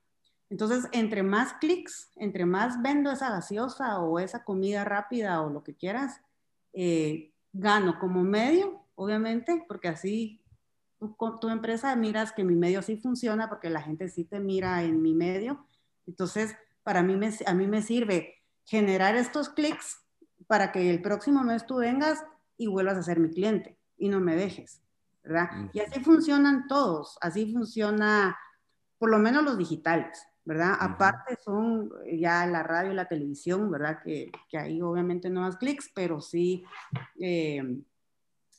Entonces, 0.48 0.88
entre 0.92 1.24
más 1.24 1.54
clics, 1.54 2.12
entre 2.14 2.46
más 2.46 2.80
vendo 2.80 3.10
esa 3.10 3.30
gaseosa 3.30 4.00
o 4.00 4.20
esa 4.20 4.44
comida 4.44 4.84
rápida 4.84 5.42
o 5.42 5.50
lo 5.50 5.64
que 5.64 5.74
quieras, 5.74 6.20
eh, 6.72 7.32
gano 7.52 7.98
como 7.98 8.22
medio, 8.22 8.84
obviamente, 8.94 9.64
porque 9.66 9.88
así 9.88 10.40
tu, 10.98 11.16
tu 11.40 11.48
empresa 11.48 11.96
miras 11.96 12.30
que 12.30 12.44
mi 12.44 12.54
medio 12.54 12.80
sí 12.80 12.96
funciona, 12.96 13.48
porque 13.48 13.70
la 13.70 13.82
gente 13.82 14.08
sí 14.08 14.24
te 14.24 14.38
mira 14.38 14.84
en 14.84 15.02
mi 15.02 15.14
medio. 15.14 15.66
Entonces, 16.06 16.56
para 16.84 17.02
mí 17.02 17.16
me, 17.16 17.32
a 17.44 17.54
mí 17.54 17.66
me 17.66 17.82
sirve 17.82 18.35
generar 18.66 19.16
estos 19.16 19.48
clics 19.48 20.02
para 20.46 20.72
que 20.72 20.90
el 20.90 21.00
próximo 21.00 21.42
mes 21.42 21.66
tú 21.66 21.76
vengas 21.76 22.22
y 22.58 22.66
vuelvas 22.66 22.98
a 22.98 23.02
ser 23.02 23.18
mi 23.18 23.30
cliente 23.30 23.78
y 23.96 24.08
no 24.08 24.20
me 24.20 24.36
dejes, 24.36 24.82
¿verdad? 25.22 25.48
Y 25.72 25.80
así 25.80 26.00
funcionan 26.00 26.66
todos, 26.66 27.16
así 27.20 27.52
funciona 27.52 28.36
por 28.98 29.10
lo 29.10 29.18
menos 29.18 29.44
los 29.44 29.56
digitales, 29.56 30.26
¿verdad? 30.44 30.76
Aparte 30.78 31.36
son 31.42 31.90
ya 32.18 32.46
la 32.46 32.62
radio 32.62 32.92
y 32.92 32.96
la 32.96 33.08
televisión, 33.08 33.70
¿verdad? 33.70 34.00
Que, 34.02 34.30
que 34.48 34.58
ahí 34.58 34.82
obviamente 34.82 35.30
no 35.30 35.42
das 35.42 35.56
clics, 35.56 35.90
pero 35.94 36.20
sí 36.20 36.64
eh, 37.18 37.62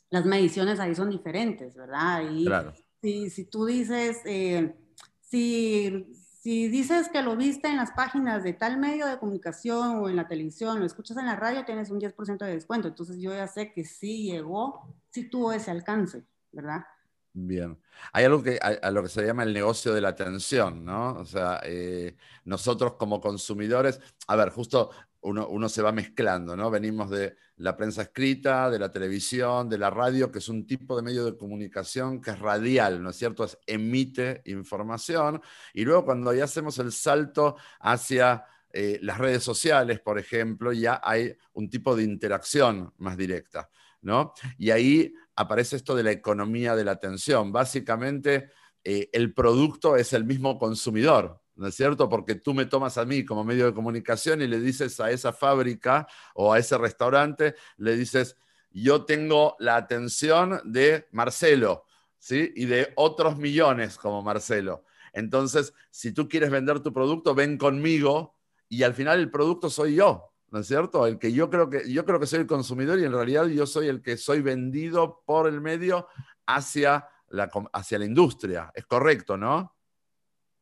las 0.10 0.26
mediciones 0.26 0.80
ahí 0.80 0.96
son 0.96 1.10
diferentes, 1.10 1.76
¿verdad? 1.76 2.24
Y 2.32 2.46
claro. 2.46 2.74
si, 3.02 3.30
si 3.30 3.46
tú 3.46 3.66
dices, 3.66 4.22
eh, 4.26 4.76
si 5.22 6.08
si 6.48 6.70
dices 6.70 7.10
que 7.10 7.22
lo 7.22 7.36
viste 7.36 7.68
en 7.68 7.76
las 7.76 7.92
páginas 7.92 8.42
de 8.42 8.54
tal 8.54 8.78
medio 8.78 9.06
de 9.06 9.20
comunicación 9.20 9.98
o 9.98 10.08
en 10.08 10.16
la 10.16 10.30
televisión, 10.30 10.80
lo 10.80 10.86
escuchas 10.86 11.18
en 11.18 11.26
la 11.26 11.36
radio, 11.36 11.66
tienes 11.66 11.90
un 11.90 12.00
10% 12.00 12.38
de 12.38 12.54
descuento. 12.54 12.88
Entonces 12.88 13.20
yo 13.20 13.34
ya 13.34 13.50
sé 13.50 13.74
que 13.74 13.84
sí 13.84 14.32
llegó, 14.32 14.96
sí 15.10 15.30
tuvo 15.30 15.52
ese 15.52 15.72
alcance, 15.72 16.24
¿verdad? 16.54 16.86
Bien. 17.34 17.78
Hay 18.14 18.24
algo 18.24 18.42
que 18.42 18.58
a, 18.62 18.92
lo 18.92 19.04
que 19.04 19.10
se 19.10 19.26
llama 19.26 19.44
el 19.44 19.52
negocio 19.52 19.94
de 19.94 20.00
la 20.00 20.08
atención, 20.08 20.86
¿no? 20.86 21.16
O 21.16 21.26
sea, 21.26 21.60
eh, 21.66 22.16
nosotros 22.46 22.94
como 22.94 23.20
consumidores, 23.20 24.00
a 24.26 24.38
ver, 24.38 24.52
justo 24.52 24.92
uno, 25.28 25.70
se 25.70 25.82
va 25.82 25.92
mezclando, 25.92 26.56
¿no? 26.56 26.70
Venimos 26.72 27.10
de 27.10 27.36
la 27.58 27.76
prensa 27.76 28.04
escrita, 28.04 28.70
de 28.70 28.80
la 28.80 28.92
televisión, 28.92 29.68
de 29.70 29.78
la 29.78 29.90
radio, 29.90 30.32
que 30.32 30.40
es 30.40 30.50
un 30.50 30.66
tipo 30.66 30.96
de 30.96 31.02
medio 31.02 31.26
de 31.26 31.38
comunicación 31.38 32.22
que 32.22 32.32
es 32.32 32.40
radial, 32.40 33.02
¿no 33.02 33.10
es 33.10 33.18
cierto? 33.18 33.44
Es, 33.44 33.58
emite 33.66 34.42
información. 34.46 35.42
Y 35.74 35.84
luego 35.84 36.06
cuando 36.06 36.34
ya 36.34 36.46
hacemos 36.46 36.80
el 36.80 36.92
salto 36.92 37.58
hacia 37.80 38.46
eh, 38.72 39.00
las 39.02 39.18
redes 39.18 39.44
sociales, 39.44 40.00
por 40.00 40.20
ejemplo, 40.20 40.72
ya 40.72 41.02
hay 41.04 41.36
un 41.54 41.70
tipo 41.70 41.96
de 41.96 42.04
interacción 42.04 42.94
más 42.98 43.18
directa, 43.18 43.70
¿no? 44.02 44.34
Y 44.58 44.72
ahí 44.72 45.14
aparece 45.36 45.76
esto 45.76 45.96
de 45.96 46.04
la 46.04 46.12
economía 46.12 46.76
de 46.76 46.86
la 46.86 46.92
atención. 46.92 47.52
Básicamente, 47.52 48.50
eh, 48.84 49.10
el 49.12 49.34
producto 49.34 49.96
es 49.98 50.14
el 50.14 50.24
mismo 50.24 50.58
consumidor, 50.58 51.42
¿no 51.58 51.68
es 51.68 51.76
cierto? 51.76 52.08
Porque 52.08 52.36
tú 52.36 52.54
me 52.54 52.66
tomas 52.66 52.98
a 52.98 53.06
mí 53.06 53.26
como 53.26 53.44
medio 53.44 53.66
de 53.66 53.74
comunicación 53.74 54.42
y 54.42 54.48
le 54.48 54.60
dices 54.60 55.00
a 55.00 55.12
esa 55.12 55.34
fábrica 55.34 56.08
o 56.36 56.54
a 56.54 56.60
ese 56.60 56.78
restaurante, 56.78 57.56
le 57.78 57.98
dices, 57.98 58.38
yo 58.72 59.06
tengo 59.06 59.56
la 59.60 59.76
atención 59.76 60.62
de 60.64 61.08
Marcelo, 61.12 61.86
¿sí? 62.20 62.52
Y 62.56 62.66
de 62.66 62.94
otros 62.96 63.38
millones 63.38 63.98
como 63.98 64.22
Marcelo. 64.22 64.84
Entonces, 65.14 65.74
si 65.90 66.12
tú 66.12 66.30
quieres 66.30 66.52
vender 66.52 66.80
tu 66.82 66.94
producto, 66.94 67.34
ven 67.34 67.58
conmigo 67.58 68.36
y 68.70 68.84
al 68.84 68.94
final 68.94 69.20
el 69.20 69.32
producto 69.32 69.70
soy 69.70 69.96
yo, 69.96 70.32
¿no 70.52 70.60
es 70.60 70.68
cierto? 70.68 71.08
El 71.08 71.18
que 71.18 71.34
yo 71.34 71.50
creo 71.50 71.70
que 71.70 71.92
yo 71.92 72.06
creo 72.06 72.20
que 72.20 72.28
soy 72.28 72.42
el 72.42 72.48
consumidor 72.48 73.00
y 73.00 73.06
en 73.06 73.14
realidad 73.14 73.48
yo 73.48 73.66
soy 73.66 73.88
el 73.88 74.04
que 74.04 74.16
soy 74.16 74.42
vendido 74.42 75.24
por 75.26 75.48
el 75.48 75.60
medio 75.60 76.08
hacia 76.46 77.08
la, 77.30 77.50
hacia 77.74 77.98
la 77.98 78.06
industria. 78.06 78.72
Es 78.76 78.86
correcto, 78.86 79.38
¿no? 79.38 79.76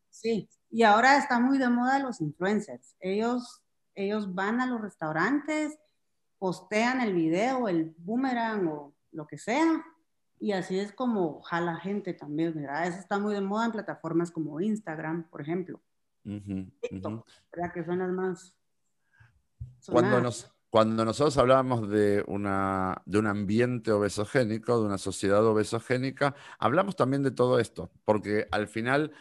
Sí, 0.09 0.47
y 0.69 0.83
ahora 0.83 1.17
está 1.17 1.39
muy 1.39 1.57
de 1.57 1.69
moda 1.69 1.99
los 1.99 2.21
influencers. 2.21 2.95
Ellos, 2.99 3.63
ellos 3.93 4.33
van 4.33 4.61
a 4.61 4.65
los 4.65 4.81
restaurantes, 4.81 5.77
postean 6.37 7.01
el 7.01 7.13
video, 7.13 7.67
el 7.67 7.93
boomerang 7.97 8.67
o 8.67 8.93
lo 9.11 9.25
que 9.25 9.37
sea, 9.37 9.83
y 10.39 10.51
así 10.51 10.77
es 10.77 10.91
como 10.91 11.41
jala 11.41 11.77
gente 11.77 12.13
también, 12.13 12.53
¿verdad? 12.53 12.87
Eso 12.87 12.99
está 12.99 13.17
muy 13.19 13.33
de 13.33 13.41
moda 13.41 13.65
en 13.65 13.71
plataformas 13.71 14.31
como 14.31 14.59
Instagram, 14.59 15.29
por 15.29 15.41
ejemplo. 15.41 15.81
TikTok, 16.23 17.27
¿verdad? 17.51 17.73
Que 17.73 17.83
son 17.85 17.99
las 17.99 18.11
más... 18.11 18.55
Cuando, 19.87 20.19
nos, 20.19 20.51
cuando 20.69 21.05
nosotros 21.05 21.37
hablábamos 21.37 21.89
de, 21.89 22.23
una, 22.27 23.01
de 23.05 23.19
un 23.19 23.27
ambiente 23.27 23.91
obesogénico, 23.91 24.79
de 24.79 24.85
una 24.85 24.97
sociedad 24.97 25.45
obesogénica, 25.45 26.35
hablamos 26.59 26.95
también 26.95 27.23
de 27.23 27.31
todo 27.31 27.59
esto, 27.59 27.91
porque 28.03 28.47
al 28.51 28.67
final 28.67 29.11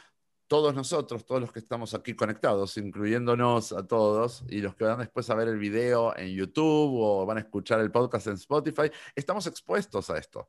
todos 0.47 0.75
nosotros, 0.75 1.25
todos 1.25 1.41
los 1.41 1.53
que 1.53 1.59
estamos 1.59 1.95
aquí 1.95 2.15
conectados, 2.15 2.77
incluyéndonos 2.77 3.73
a 3.73 3.87
todos 3.87 4.45
y 4.49 4.61
los 4.61 4.75
que 4.75 4.85
van 4.85 4.99
después 4.99 5.29
a 5.31 5.35
ver 5.35 5.49
el 5.49 5.59
video 5.59 6.17
en 6.17 6.35
YouTube 6.35 7.01
o 7.01 7.27
van 7.27 7.39
a 7.39 7.41
escuchar 7.41 7.81
el 7.81 7.91
podcast 7.91 8.27
en 8.27 8.35
Spotify, 8.35 8.91
estamos 9.15 9.47
expuestos 9.47 10.11
a 10.11 10.19
esto. 10.19 10.49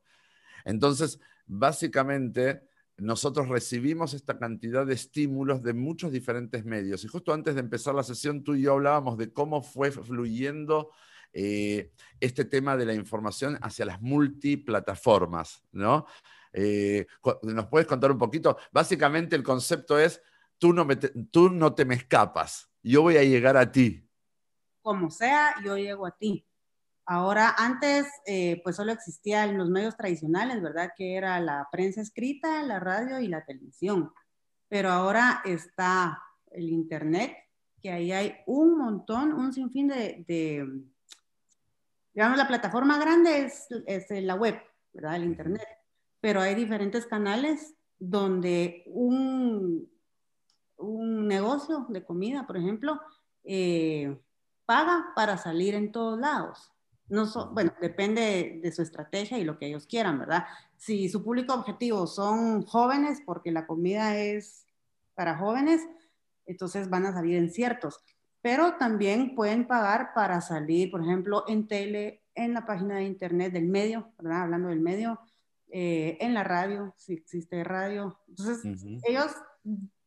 Entonces, 0.64 1.20
básicamente, 1.46 2.68
nosotros 2.98 3.48
recibimos 3.48 4.14
esta 4.14 4.38
cantidad 4.38 4.86
de 4.86 4.94
estímulos 4.94 5.62
de 5.62 5.74
muchos 5.74 6.12
diferentes 6.12 6.64
medios. 6.64 7.04
Y 7.04 7.08
justo 7.08 7.32
antes 7.32 7.54
de 7.54 7.60
empezar 7.60 7.94
la 7.94 8.02
sesión, 8.02 8.42
tú 8.42 8.54
y 8.54 8.62
yo 8.62 8.72
hablábamos 8.72 9.18
de 9.18 9.32
cómo 9.32 9.62
fue 9.62 9.90
fluyendo 9.90 10.90
eh, 11.32 11.92
este 12.20 12.46
tema 12.46 12.76
de 12.76 12.86
la 12.86 12.94
información 12.94 13.58
hacia 13.60 13.84
las 13.84 14.00
multiplataformas, 14.00 15.62
¿no? 15.72 16.06
Eh, 16.58 17.06
¿Nos 17.42 17.66
puedes 17.66 17.86
contar 17.86 18.10
un 18.10 18.16
poquito? 18.16 18.56
Básicamente 18.72 19.36
el 19.36 19.42
concepto 19.42 19.98
es, 19.98 20.22
tú 20.56 20.72
no, 20.72 20.86
te, 20.88 21.10
tú 21.30 21.50
no 21.50 21.74
te 21.74 21.84
me 21.84 21.96
escapas, 21.96 22.70
yo 22.82 23.02
voy 23.02 23.18
a 23.18 23.22
llegar 23.24 23.58
a 23.58 23.70
ti. 23.70 24.08
Como 24.80 25.10
sea, 25.10 25.54
yo 25.62 25.76
llego 25.76 26.06
a 26.06 26.16
ti. 26.16 26.46
Ahora, 27.04 27.54
antes, 27.58 28.06
eh, 28.24 28.60
pues 28.64 28.76
solo 28.76 28.90
existían 28.90 29.58
los 29.58 29.68
medios 29.68 29.96
tradicionales, 29.96 30.62
¿verdad? 30.62 30.92
Que 30.96 31.14
era 31.16 31.38
la 31.40 31.68
prensa 31.70 32.00
escrita, 32.00 32.62
la 32.62 32.80
radio 32.80 33.20
y 33.20 33.28
la 33.28 33.44
televisión. 33.44 34.10
Pero 34.68 34.90
ahora 34.90 35.42
está 35.44 36.22
el 36.50 36.70
Internet, 36.70 37.36
que 37.82 37.90
ahí 37.90 38.12
hay 38.12 38.34
un 38.46 38.78
montón, 38.78 39.34
un 39.34 39.52
sinfín 39.52 39.88
de, 39.88 40.24
de 40.26 40.66
digamos, 42.14 42.38
la 42.38 42.48
plataforma 42.48 42.98
grande 42.98 43.44
es, 43.44 43.66
es 43.86 44.10
la 44.24 44.36
web, 44.36 44.58
¿verdad? 44.94 45.16
El 45.16 45.24
Internet. 45.24 45.75
Pero 46.26 46.40
hay 46.40 46.56
diferentes 46.56 47.06
canales 47.06 47.76
donde 48.00 48.82
un, 48.88 49.88
un 50.76 51.28
negocio 51.28 51.86
de 51.88 52.04
comida, 52.04 52.48
por 52.48 52.56
ejemplo, 52.56 53.00
eh, 53.44 54.20
paga 54.64 55.12
para 55.14 55.38
salir 55.38 55.76
en 55.76 55.92
todos 55.92 56.18
lados. 56.18 56.72
No 57.08 57.28
bueno, 57.52 57.72
depende 57.80 58.58
de, 58.60 58.72
su 58.72 58.82
estrategia 58.82 59.38
y 59.38 59.44
lo 59.44 59.56
que 59.56 59.68
ellos 59.68 59.86
quieran, 59.86 60.18
¿verdad? 60.18 60.46
Si 60.76 61.08
su 61.08 61.22
público 61.22 61.54
objetivo 61.54 62.08
son 62.08 62.64
jóvenes, 62.64 63.22
porque 63.24 63.52
la 63.52 63.64
comida 63.64 64.16
es 64.16 64.66
para 65.14 65.38
jóvenes, 65.38 65.80
entonces 66.44 66.90
van 66.90 67.06
a 67.06 67.12
salir 67.12 67.36
en 67.36 67.52
ciertos. 67.52 68.00
Pero 68.42 68.78
también 68.78 69.36
pueden 69.36 69.68
pagar 69.68 70.12
para 70.12 70.40
salir, 70.40 70.90
por 70.90 71.02
ejemplo, 71.02 71.44
en 71.46 71.68
tele, 71.68 72.24
en 72.34 72.52
la 72.52 72.66
página 72.66 72.96
de 72.96 73.04
internet 73.04 73.52
del 73.52 73.68
medio, 73.68 74.10
¿verdad? 74.18 74.42
Hablando 74.42 74.70
del 74.70 74.80
medio, 74.80 75.20
eh, 75.70 76.18
en 76.20 76.34
la 76.34 76.44
radio, 76.44 76.94
si 76.96 77.14
existe 77.14 77.64
radio. 77.64 78.20
Entonces, 78.28 78.64
ellos, 79.04 79.32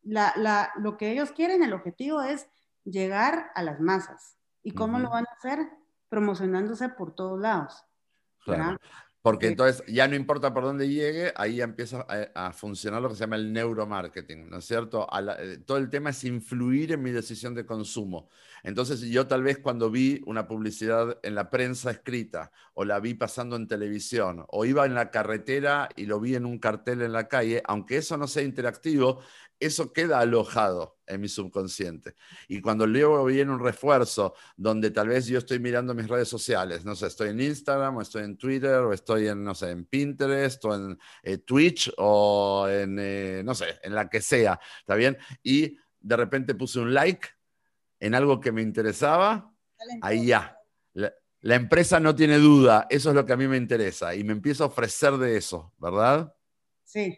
la, 0.04 0.34
la, 0.36 0.72
lo 0.78 0.98
que 0.98 1.12
ellos 1.12 1.32
quieren, 1.32 1.63
el 1.63 1.74
objetivo 1.74 2.22
es 2.22 2.48
llegar 2.84 3.52
a 3.56 3.63
las 3.63 3.80
masas. 3.80 4.38
¿Y 4.63 4.72
cómo 4.72 5.00
lo 5.00 5.10
van 5.10 5.26
a 5.26 5.36
hacer? 5.38 5.67
promocionándose 6.10 6.89
por 6.89 7.15
todos 7.15 7.39
lados. 7.39 7.86
Porque 9.22 9.48
entonces 9.48 9.84
ya 9.88 10.08
no 10.08 10.15
importa 10.15 10.54
por 10.54 10.63
dónde 10.63 10.89
llegue, 10.89 11.32
ahí 11.36 11.62
empieza 11.62 12.06
a, 12.34 12.52
funcionar 12.52 13.02
lo 13.02 13.10
que 13.10 13.15
se 13.15 13.22
llama 13.22 13.36
el 13.36 13.54
neuromarketing, 13.54 14.50
¿no 14.50 14.58
es 14.58 14.65
cierto? 14.65 15.08
Eh, 15.39 15.60
todo 15.65 15.78
el 15.78 15.89
tema 15.89 16.10
es 16.10 16.24
influir 16.24 16.93
en 16.93 17.04
mi 17.04 17.12
decisión 17.12 17.54
de 17.54 17.65
consumo. 17.65 18.30
Entonces 18.63 19.02
yo 19.02 19.28
tal 19.28 19.43
vez 19.43 19.60
cuando 19.60 19.89
vi 19.89 20.22
una 20.26 20.48
publicidad 20.48 21.17
en 21.24 21.36
la 21.36 21.50
prensa 21.50 21.91
escrita 21.91 22.52
o 22.74 22.86
la 22.86 23.00
vi 23.00 23.13
pasando 23.13 23.56
en 23.56 23.67
televisión 23.67 24.45
o 24.50 24.65
iba 24.65 24.86
en 24.86 24.93
la 24.93 25.12
carretera 25.12 25.89
y 25.95 26.06
lo 26.06 26.19
vi 26.19 26.36
en 26.36 26.45
un 26.45 26.60
cartel 26.60 27.02
en 27.02 27.13
la 27.13 27.28
calle, 27.28 27.62
aunque 27.65 27.98
eso 27.98 28.17
no 28.17 28.28
sea 28.28 28.43
interactivo, 28.43 29.22
eso 29.60 29.91
queda 29.91 30.19
alojado 30.19 30.98
en 31.06 31.22
mi 31.22 31.28
subconsciente. 31.28 32.15
Y 32.48 32.62
cuando 32.62 32.88
luego 32.88 33.26
viene 33.26 33.52
un 33.52 33.60
refuerzo 33.60 34.34
donde 34.56 34.91
tal 34.91 35.10
vez 35.10 35.28
yo 35.28 35.38
estoy 35.38 35.60
mirando 35.60 35.93
mis 35.93 36.08
redes 36.08 36.30
sociales, 36.30 36.86
no 36.86 36.95
sé, 36.95 37.08
estoy 37.08 37.30
en 37.30 37.41
Instagram 37.41 37.98
o 37.98 38.02
estoy 38.02 38.24
en 38.24 38.38
Twitter 38.38 38.76
o 38.76 38.93
estoy 38.93 39.28
en, 39.28 39.43
no 39.43 39.54
sé, 39.54 39.72
en 39.72 39.86
Pinterest 39.86 40.63
o 40.65 40.76
en 40.76 40.98
eh, 41.24 41.39
Twitch 41.39 41.91
o 41.98 42.67
en, 42.69 42.98
eh, 43.00 43.41
no 43.43 43.54
sé, 43.54 43.80
en 43.84 43.95
la 43.95 44.10
que 44.10 44.22
sea, 44.22 44.60
¿está 44.80 44.95
bien? 44.95 45.17
Y 45.43 45.78
de 46.00 46.15
repente 46.15 46.56
puse 46.56 46.80
un 46.80 46.93
like 46.93 47.28
en 47.99 48.15
algo 48.15 48.39
que 48.39 48.51
me 48.51 48.62
interesaba, 48.62 49.53
ahí 50.01 50.27
ya. 50.27 50.57
La, 50.93 51.13
la 51.41 51.55
empresa 51.55 51.99
no 51.99 52.15
tiene 52.15 52.38
duda, 52.38 52.88
eso 52.89 53.09
es 53.09 53.15
lo 53.15 53.25
que 53.25 53.33
a 53.33 53.38
mí 53.38 53.47
me 53.47 53.57
interesa 53.57 54.15
y 54.15 54.23
me 54.23 54.33
empiezo 54.33 54.63
a 54.63 54.67
ofrecer 54.67 55.17
de 55.17 55.38
eso, 55.38 55.73
¿verdad? 55.77 56.33
Sí, 56.83 57.17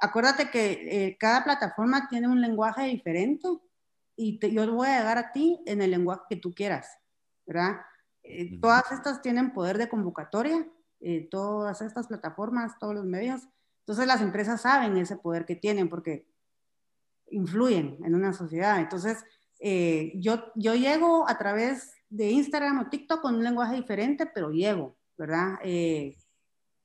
acuérdate 0.00 0.50
que 0.50 1.06
eh, 1.06 1.16
cada 1.18 1.44
plataforma 1.44 2.08
tiene 2.08 2.26
un 2.26 2.40
lenguaje 2.40 2.84
diferente 2.84 3.48
y 4.16 4.38
yo 4.52 4.72
voy 4.72 4.88
a 4.88 4.98
llegar 4.98 5.18
a 5.18 5.32
ti 5.32 5.62
en 5.66 5.82
el 5.82 5.90
lenguaje 5.90 6.22
que 6.30 6.36
tú 6.36 6.52
quieras, 6.52 6.98
¿verdad? 7.46 7.80
Eh, 8.22 8.58
todas 8.60 8.90
estas 8.92 9.22
tienen 9.22 9.52
poder 9.52 9.78
de 9.78 9.88
convocatoria, 9.88 10.66
eh, 11.00 11.28
todas 11.30 11.80
estas 11.80 12.06
plataformas, 12.06 12.78
todos 12.78 12.94
los 12.94 13.04
medios. 13.04 13.42
Entonces 13.80 14.06
las 14.06 14.20
empresas 14.20 14.60
saben 14.60 14.96
ese 14.96 15.16
poder 15.16 15.46
que 15.46 15.56
tienen 15.56 15.88
porque 15.88 16.26
influyen 17.28 17.98
en 18.04 18.14
una 18.14 18.32
sociedad. 18.32 18.78
Entonces 18.78 19.24
yo, 19.60 20.52
yo 20.54 20.74
llego 20.74 21.28
a 21.28 21.36
través 21.38 21.94
de 22.08 22.30
Instagram 22.30 22.80
o 22.80 22.88
TikTok 22.88 23.20
con 23.20 23.36
un 23.36 23.44
lenguaje 23.44 23.76
diferente, 23.76 24.26
pero 24.26 24.50
llego, 24.50 24.96
¿verdad? 25.16 25.58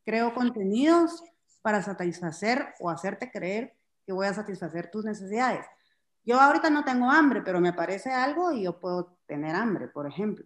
creo 0.05 0.33
contenidos 0.33 1.23
para 1.61 1.81
satisfacer 1.81 2.73
o 2.79 2.89
hacerte 2.89 3.31
creer 3.31 3.75
que 4.05 4.13
voy 4.13 4.27
a 4.27 4.33
satisfacer 4.33 4.91
tus 4.91 5.03
necesidades. 5.03 5.65
Yo 6.23 6.39
ahorita 6.39 6.69
no 6.69 6.83
tengo 6.83 7.09
hambre, 7.09 7.41
pero 7.41 7.59
me 7.59 7.73
parece 7.73 8.11
algo 8.11 8.51
y 8.51 8.63
yo 8.63 8.79
puedo 8.79 9.17
tener 9.25 9.55
hambre, 9.55 9.87
por 9.87 10.07
ejemplo, 10.07 10.45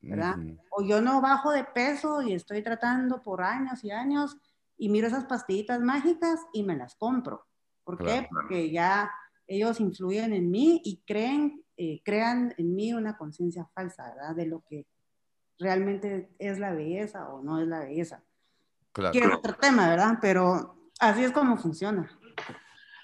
¿verdad? 0.00 0.36
O 0.70 0.82
yo 0.82 1.00
no 1.00 1.20
bajo 1.20 1.50
de 1.50 1.64
peso 1.64 2.22
y 2.22 2.34
estoy 2.34 2.62
tratando 2.62 3.22
por 3.22 3.42
años 3.42 3.84
y 3.84 3.90
años 3.90 4.36
y 4.76 4.88
miro 4.88 5.08
esas 5.08 5.24
pastillitas 5.24 5.80
mágicas 5.80 6.40
y 6.52 6.62
me 6.62 6.76
las 6.76 6.94
compro. 6.94 7.46
¿Por 7.84 7.98
qué? 7.98 8.28
Porque 8.30 8.70
ya 8.70 9.10
ellos 9.46 9.80
influyen 9.80 10.32
en 10.32 10.50
mí 10.50 10.80
y 10.84 11.02
creen, 11.04 11.64
eh, 11.82 12.02
crean 12.04 12.52
en 12.58 12.74
mí 12.74 12.92
una 12.92 13.16
conciencia 13.16 13.66
falsa, 13.74 14.10
¿verdad? 14.14 14.36
De 14.36 14.44
lo 14.44 14.62
que 14.68 14.86
realmente 15.58 16.28
es 16.38 16.58
la 16.58 16.74
belleza 16.74 17.30
o 17.30 17.42
no 17.42 17.58
es 17.58 17.66
la 17.66 17.80
belleza. 17.80 18.22
Claro. 18.92 19.12
Que 19.12 19.20
es 19.20 19.34
otro 19.34 19.54
tema, 19.54 19.88
¿verdad? 19.88 20.18
Pero 20.20 20.90
así 21.00 21.24
es 21.24 21.32
como 21.32 21.56
funciona. 21.56 22.10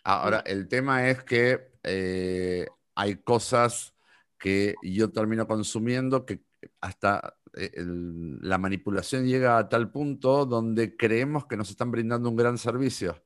Ahora, 0.04 0.40
el 0.40 0.68
tema 0.68 1.08
es 1.08 1.24
que 1.24 1.72
eh, 1.84 2.66
hay 2.94 3.16
cosas 3.16 3.94
que 4.38 4.74
yo 4.82 5.10
termino 5.10 5.46
consumiendo 5.46 6.26
que 6.26 6.44
hasta 6.82 7.38
eh, 7.54 7.72
la 7.78 8.58
manipulación 8.58 9.24
llega 9.24 9.56
a 9.56 9.70
tal 9.70 9.90
punto 9.90 10.44
donde 10.44 10.98
creemos 10.98 11.46
que 11.46 11.56
nos 11.56 11.70
están 11.70 11.90
brindando 11.90 12.28
un 12.28 12.36
gran 12.36 12.58
servicio. 12.58 13.24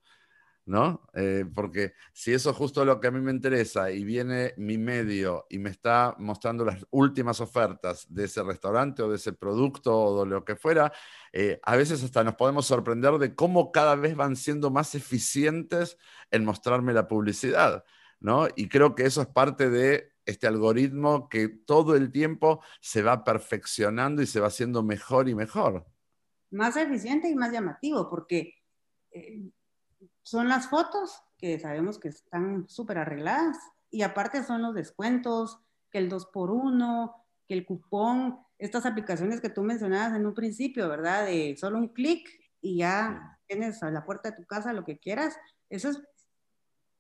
¿No? 0.70 1.02
Eh, 1.14 1.44
porque 1.52 1.94
si 2.12 2.33
eso 2.33 2.50
es 2.50 2.56
justo 2.56 2.85
lo 2.85 3.00
que 3.00 3.09
a 3.09 3.11
mí 3.11 3.20
me 3.20 3.33
interesa 3.33 3.90
y 3.90 4.04
viene 4.04 4.54
mi 4.56 4.78
medio 4.78 5.44
y 5.50 5.59
me 5.59 5.68
está 5.68 6.14
mostrando 6.20 6.64
las 6.64 6.87
últimas 6.92 7.40
ofertas 7.40 8.06
de 8.09 8.26
ese 8.26 8.44
restaurante 8.44 9.02
o 9.02 9.11
de 9.11 9.16
ese 9.16 9.33
producto 9.33 9.98
o 9.98 10.24
de 10.24 10.30
lo 10.30 10.44
que 10.44 10.54
fuera, 10.54 10.92
eh, 11.33 11.59
a 11.64 11.74
veces 11.74 12.04
hasta 12.04 12.22
nos 12.22 12.37
podemos 12.37 12.66
sorprender 12.66 13.14
de 13.14 13.35
cómo 13.35 13.72
cada 13.72 13.96
vez 13.96 14.14
van 14.14 14.37
siendo 14.37 14.70
más 14.70 14.94
eficientes 14.94 15.98
en 16.30 16.44
mostrarme 16.44 16.92
la 16.92 17.09
publicidad, 17.09 17.85
¿no? 18.20 18.46
Y 18.54 18.68
creo 18.68 18.94
que 18.94 19.06
eso 19.06 19.22
es 19.22 19.26
parte 19.26 19.70
de 19.70 20.12
este 20.24 20.46
algoritmo 20.46 21.28
que 21.28 21.48
todo 21.48 21.96
el 21.96 22.12
tiempo 22.12 22.62
se 22.80 23.02
va 23.02 23.24
perfeccionando 23.24 24.22
y 24.22 24.26
se 24.26 24.38
va 24.38 24.46
haciendo 24.46 24.85
mejor 24.85 25.28
y 25.28 25.35
mejor. 25.35 25.85
más 26.52 26.76
eficiente 26.76 27.28
y 27.28 27.35
más 27.35 27.52
llamativo, 27.52 28.09
porque 28.09 28.54
eh, 29.11 29.50
son 30.30 30.48
las 30.48 30.68
fotos 30.68 31.24
que 31.38 31.58
sabemos 31.58 31.98
que 31.98 32.08
están 32.08 32.68
súper 32.68 32.98
arregladas 32.98 33.58
y 33.90 34.02
aparte 34.02 34.44
son 34.44 34.62
los 34.62 34.74
descuentos, 34.74 35.58
que 35.90 35.98
el 35.98 36.08
2 36.08 36.26
por 36.26 36.52
1 36.52 37.16
que 37.48 37.54
el 37.54 37.66
cupón, 37.66 38.38
estas 38.58 38.86
aplicaciones 38.86 39.40
que 39.40 39.50
tú 39.50 39.64
mencionabas 39.64 40.14
en 40.14 40.24
un 40.24 40.34
principio, 40.34 40.88
¿verdad? 40.88 41.26
De 41.26 41.56
solo 41.58 41.78
un 41.78 41.88
clic 41.88 42.28
y 42.60 42.76
ya 42.76 43.40
tienes 43.48 43.82
a 43.82 43.90
la 43.90 44.04
puerta 44.04 44.30
de 44.30 44.36
tu 44.36 44.44
casa 44.46 44.72
lo 44.72 44.84
que 44.84 45.00
quieras. 45.00 45.36
Eso 45.68 45.88
es, 45.88 46.00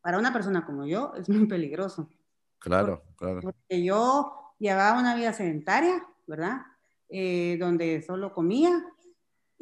para 0.00 0.18
una 0.18 0.32
persona 0.32 0.66
como 0.66 0.86
yo, 0.86 1.12
es 1.14 1.28
muy 1.28 1.46
peligroso. 1.46 2.10
Claro, 2.58 3.04
claro. 3.14 3.42
Porque 3.42 3.84
yo 3.84 4.54
llevaba 4.58 4.98
una 4.98 5.14
vida 5.14 5.32
sedentaria, 5.32 6.04
¿verdad? 6.26 6.62
Eh, 7.08 7.56
donde 7.60 8.02
solo 8.02 8.32
comía 8.32 8.84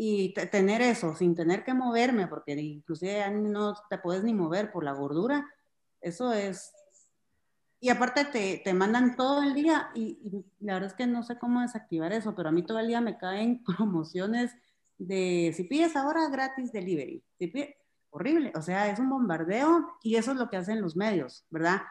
y 0.00 0.32
tener 0.32 0.80
eso 0.80 1.16
sin 1.16 1.34
tener 1.34 1.64
que 1.64 1.74
moverme, 1.74 2.28
porque 2.28 2.52
inclusive 2.52 3.28
no 3.32 3.74
te 3.90 3.98
puedes 3.98 4.22
ni 4.22 4.32
mover 4.32 4.70
por 4.70 4.84
la 4.84 4.92
gordura, 4.92 5.52
eso 6.00 6.32
es... 6.32 6.72
Y 7.80 7.90
aparte 7.90 8.24
te, 8.24 8.60
te 8.64 8.74
mandan 8.74 9.16
todo 9.16 9.42
el 9.42 9.54
día 9.54 9.90
y, 9.94 10.18
la 10.60 10.74
verdad 10.74 10.90
es 10.90 10.94
que 10.94 11.06
no 11.06 11.24
sé 11.24 11.36
cómo 11.38 11.60
desactivar 11.60 12.12
eso, 12.12 12.34
pero 12.34 12.48
a 12.48 12.52
mí 12.52 12.64
todo 12.64 12.78
el 12.78 12.86
día 12.86 13.00
me 13.00 13.18
caen 13.18 13.62
promociones 13.76 14.52
de 14.98 15.52
si 15.54 15.64
pides 15.64 15.96
ahora 15.96 16.28
gratis 16.28 16.72
delivery. 16.72 17.24
horrible, 18.10 18.52
o 18.54 18.62
sea, 18.62 18.88
es 18.88 19.00
un 19.00 19.10
bombardeo 19.10 19.96
y 20.02 20.14
eso 20.14 20.30
es 20.30 20.38
lo 20.38 20.48
que 20.48 20.56
hacen 20.58 20.80
los 20.80 20.96
medios, 20.96 21.44
¿verdad? 21.50 21.82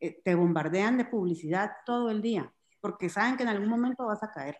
Eh, 0.00 0.20
te 0.24 0.34
bombardean 0.34 0.96
de 0.96 1.04
publicidad 1.04 1.72
todo 1.84 2.10
el 2.10 2.22
día 2.22 2.50
porque 2.82 3.08
saben 3.08 3.36
que 3.36 3.44
en 3.44 3.48
algún 3.48 3.68
momento 3.68 4.04
vas 4.04 4.22
a 4.22 4.30
caer. 4.30 4.58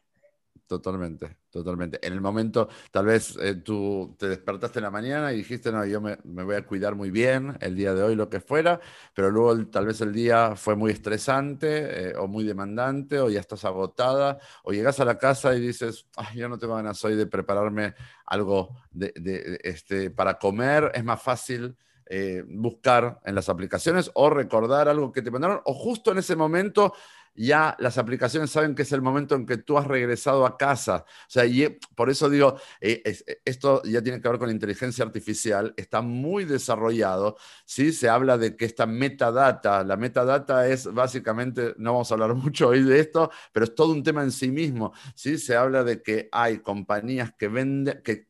Totalmente, 0.72 1.36
totalmente. 1.50 1.98
En 2.00 2.14
el 2.14 2.22
momento, 2.22 2.66
tal 2.90 3.04
vez 3.04 3.36
eh, 3.36 3.56
tú 3.56 4.16
te 4.18 4.26
despertaste 4.26 4.78
en 4.78 4.84
la 4.84 4.90
mañana 4.90 5.30
y 5.30 5.36
dijiste, 5.36 5.70
no, 5.70 5.84
yo 5.84 6.00
me, 6.00 6.16
voy 6.24 6.54
a 6.54 6.64
cuidar 6.64 6.94
muy 6.94 7.10
bien 7.10 7.58
el 7.60 7.76
día 7.76 7.92
de 7.92 8.02
hoy, 8.02 8.14
lo 8.14 8.30
que 8.30 8.40
fuera, 8.40 8.80
pero 9.12 9.30
luego 9.30 9.66
tal 9.66 9.84
vez 9.84 10.00
el 10.00 10.14
día 10.14 10.56
fue 10.56 10.74
muy 10.74 10.90
estresante 10.90 12.12
eh, 12.12 12.14
o 12.16 12.26
muy 12.26 12.44
demandante 12.44 13.20
o 13.20 13.28
ya 13.28 13.40
estás 13.40 13.66
agotada 13.66 14.38
o 14.64 14.72
llegas 14.72 14.98
a 14.98 15.04
la 15.04 15.18
casa 15.18 15.54
y 15.54 15.60
dices, 15.60 16.06
Ay, 16.16 16.38
yo 16.38 16.48
no 16.48 16.56
tengo 16.56 16.74
ganas 16.74 17.04
hoy 17.04 17.16
de 17.16 17.26
prepararme 17.26 17.94
algo 18.24 18.74
de, 18.90 19.60
este, 19.62 20.10
para 20.10 20.38
comer, 20.38 20.90
es 20.94 21.04
más 21.04 21.20
fácil. 21.22 21.76
Eh, 22.14 22.42
buscar 22.46 23.20
en 23.24 23.34
las 23.34 23.48
aplicaciones 23.48 24.10
o 24.14 24.28
recordar 24.28 24.86
algo 24.86 25.12
que 25.12 25.22
te 25.22 25.30
mandaron 25.30 25.62
o 25.64 25.72
justo 25.72 26.10
en 26.10 26.18
ese 26.18 26.36
momento 26.36 26.92
ya 27.34 27.76
las 27.78 27.98
aplicaciones 27.98 28.50
saben 28.50 28.74
que 28.74 28.82
es 28.82 28.92
el 28.92 29.02
momento 29.02 29.34
en 29.34 29.46
que 29.46 29.56
tú 29.56 29.78
has 29.78 29.86
regresado 29.86 30.46
a 30.46 30.56
casa. 30.56 31.04
O 31.06 31.30
sea, 31.30 31.46
y 31.46 31.62
eh, 31.64 31.78
por 31.94 32.10
eso 32.10 32.28
digo, 32.28 32.56
eh, 32.80 33.02
eh, 33.04 33.40
esto 33.44 33.82
ya 33.84 34.02
tiene 34.02 34.20
que 34.20 34.28
ver 34.28 34.38
con 34.38 34.50
inteligencia 34.50 35.04
artificial, 35.04 35.72
está 35.76 36.02
muy 36.02 36.44
desarrollado, 36.44 37.36
¿sí? 37.64 37.92
Se 37.92 38.08
habla 38.08 38.38
de 38.38 38.56
que 38.56 38.64
esta 38.64 38.86
metadata, 38.86 39.84
la 39.84 39.96
metadata 39.96 40.68
es 40.68 40.92
básicamente, 40.92 41.74
no 41.78 41.92
vamos 41.92 42.10
a 42.10 42.14
hablar 42.14 42.34
mucho 42.34 42.68
hoy 42.68 42.82
de 42.82 43.00
esto, 43.00 43.30
pero 43.52 43.64
es 43.64 43.74
todo 43.74 43.92
un 43.92 44.02
tema 44.02 44.22
en 44.22 44.32
sí 44.32 44.50
mismo, 44.50 44.92
¿sí? 45.14 45.38
Se 45.38 45.56
habla 45.56 45.84
de 45.84 46.02
que 46.02 46.28
hay 46.32 46.58
compañías 46.58 47.32
que 47.38 47.48
venden, 47.48 48.02
que, 48.02 48.28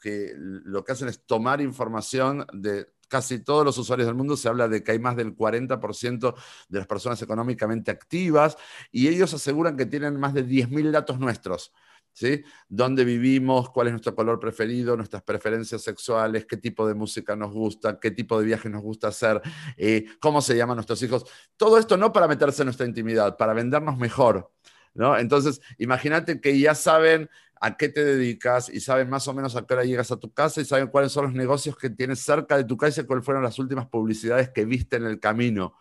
que 0.00 0.32
lo 0.36 0.84
que 0.84 0.92
hacen 0.92 1.08
es 1.08 1.24
tomar 1.26 1.60
información 1.60 2.46
de 2.52 2.93
casi 3.14 3.38
todos 3.38 3.64
los 3.64 3.78
usuarios 3.78 4.08
del 4.08 4.16
mundo 4.16 4.36
se 4.36 4.48
habla 4.48 4.66
de 4.66 4.82
que 4.82 4.90
hay 4.90 4.98
más 4.98 5.14
del 5.14 5.36
40% 5.36 6.34
de 6.68 6.78
las 6.78 6.88
personas 6.88 7.22
económicamente 7.22 7.92
activas 7.92 8.56
y 8.90 9.06
ellos 9.06 9.32
aseguran 9.32 9.76
que 9.76 9.86
tienen 9.86 10.18
más 10.18 10.34
de 10.34 10.44
10.000 10.44 10.90
datos 10.90 11.20
nuestros. 11.20 11.72
¿Sí? 12.12 12.42
¿Dónde 12.68 13.04
vivimos? 13.04 13.70
¿Cuál 13.70 13.86
es 13.86 13.92
nuestro 13.92 14.16
color 14.16 14.40
preferido? 14.40 14.96
¿Nuestras 14.96 15.22
preferencias 15.22 15.82
sexuales? 15.82 16.44
¿Qué 16.44 16.56
tipo 16.56 16.88
de 16.88 16.94
música 16.94 17.36
nos 17.36 17.52
gusta? 17.52 18.00
¿Qué 18.00 18.10
tipo 18.10 18.36
de 18.40 18.46
viaje 18.46 18.68
nos 18.68 18.82
gusta 18.82 19.08
hacer? 19.08 19.40
Eh, 19.76 20.06
¿Cómo 20.20 20.40
se 20.40 20.56
llaman 20.56 20.76
nuestros 20.76 21.00
hijos? 21.04 21.24
Todo 21.56 21.78
esto 21.78 21.96
no 21.96 22.12
para 22.12 22.26
meterse 22.26 22.62
en 22.62 22.66
nuestra 22.66 22.86
intimidad, 22.86 23.36
para 23.36 23.52
vendernos 23.52 23.96
mejor. 23.96 24.50
¿no? 24.94 25.16
Entonces, 25.18 25.60
imagínate 25.78 26.40
que 26.40 26.58
ya 26.58 26.74
saben 26.74 27.28
a 27.60 27.76
qué 27.76 27.88
te 27.88 28.04
dedicas 28.04 28.68
y 28.68 28.80
saben 28.80 29.08
más 29.08 29.26
o 29.28 29.34
menos 29.34 29.56
a 29.56 29.66
qué 29.66 29.74
hora 29.74 29.84
llegas 29.84 30.10
a 30.10 30.16
tu 30.16 30.32
casa 30.32 30.60
y 30.60 30.64
saben 30.64 30.88
cuáles 30.88 31.12
son 31.12 31.24
los 31.24 31.34
negocios 31.34 31.76
que 31.76 31.90
tienes 31.90 32.20
cerca 32.20 32.56
de 32.56 32.64
tu 32.64 32.76
casa 32.76 33.00
y 33.00 33.04
cuáles 33.04 33.24
fueron 33.24 33.42
las 33.42 33.58
últimas 33.58 33.86
publicidades 33.86 34.50
que 34.50 34.64
viste 34.64 34.96
en 34.96 35.06
el 35.06 35.20
camino. 35.20 35.74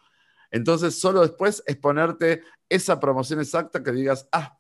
Entonces, 0.52 1.00
solo 1.00 1.22
después 1.22 1.64
es 1.66 1.76
ponerte 1.78 2.44
esa 2.70 3.00
promoción 3.00 3.40
exacta 3.40 3.82
que 3.84 3.92
digas, 3.92 4.28
ah, 4.32 4.58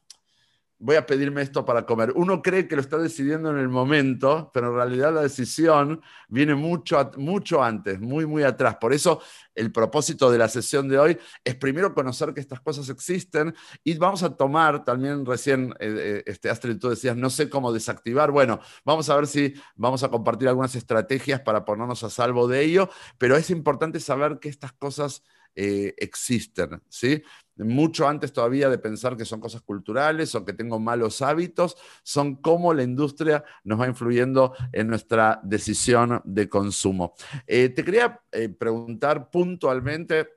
voy 0.83 0.97
a 0.97 1.05
pedirme 1.05 1.41
esto 1.41 1.63
para 1.63 1.85
comer. 1.85 2.11
Uno 2.13 2.41
cree 2.41 2.67
que 2.67 2.75
lo 2.75 2.81
está 2.81 2.97
decidiendo 2.97 3.49
en 3.49 3.57
el 3.57 3.69
momento, 3.69 4.51
pero 4.53 4.67
en 4.67 4.75
realidad 4.75 5.13
la 5.13 5.21
decisión 5.21 6.01
viene 6.27 6.55
mucho, 6.55 7.09
mucho 7.15 7.63
antes, 7.63 8.01
muy, 8.01 8.25
muy 8.25 8.43
atrás. 8.43 8.75
Por 8.81 8.93
eso 8.93 9.21
el 9.55 9.71
propósito 9.71 10.29
de 10.29 10.37
la 10.37 10.49
sesión 10.49 10.89
de 10.89 10.99
hoy 10.99 11.17
es 11.41 11.55
primero 11.55 11.93
conocer 11.93 12.33
que 12.33 12.41
estas 12.41 12.59
cosas 12.59 12.89
existen 12.89 13.55
y 13.81 13.97
vamos 13.97 14.23
a 14.23 14.35
tomar 14.35 14.83
también 14.83 15.25
recién, 15.25 15.73
eh, 15.79 15.95
eh, 15.97 16.23
este, 16.25 16.49
Astrid, 16.49 16.77
tú 16.77 16.89
decías, 16.89 17.15
no 17.15 17.29
sé 17.29 17.49
cómo 17.49 17.71
desactivar. 17.71 18.31
Bueno, 18.31 18.59
vamos 18.83 19.09
a 19.09 19.15
ver 19.15 19.27
si 19.27 19.53
vamos 19.75 20.03
a 20.03 20.09
compartir 20.09 20.49
algunas 20.49 20.75
estrategias 20.75 21.39
para 21.39 21.63
ponernos 21.63 22.03
a 22.03 22.09
salvo 22.09 22.45
de 22.49 22.61
ello, 22.61 22.89
pero 23.17 23.37
es 23.37 23.49
importante 23.51 24.01
saber 24.01 24.39
que 24.39 24.49
estas 24.49 24.73
cosas 24.73 25.23
eh, 25.55 25.93
existen, 25.97 26.81
¿sí? 26.89 27.21
Mucho 27.57 28.07
antes 28.07 28.33
todavía 28.33 28.69
de 28.69 28.79
pensar 28.79 29.15
que 29.15 29.25
son 29.25 29.39
cosas 29.39 29.61
culturales 29.61 30.33
o 30.33 30.43
que 30.43 30.53
tengo 30.53 30.79
malos 30.79 31.21
hábitos, 31.21 31.77
son 32.03 32.37
cómo 32.37 32.73
la 32.73 32.83
industria 32.83 33.43
nos 33.63 33.79
va 33.79 33.87
influyendo 33.87 34.55
en 34.71 34.87
nuestra 34.87 35.39
decisión 35.43 36.21
de 36.23 36.49
consumo. 36.49 37.13
Eh, 37.45 37.69
te 37.69 37.83
quería 37.83 38.21
eh, 38.31 38.49
preguntar 38.49 39.29
puntualmente 39.29 40.29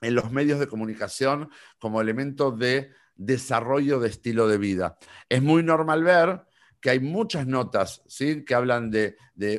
en 0.00 0.14
los 0.14 0.30
medios 0.30 0.60
de 0.60 0.68
comunicación 0.68 1.50
como 1.78 2.00
elemento 2.00 2.52
de 2.52 2.90
desarrollo 3.16 3.98
de 3.98 4.08
estilo 4.08 4.46
de 4.46 4.58
vida. 4.58 4.98
Es 5.28 5.42
muy 5.42 5.62
normal 5.62 6.04
ver 6.04 6.44
que 6.82 6.90
hay 6.90 7.00
muchas 7.00 7.46
notas 7.46 8.02
¿sí? 8.08 8.44
que 8.44 8.54
hablan 8.56 8.90
de, 8.90 9.16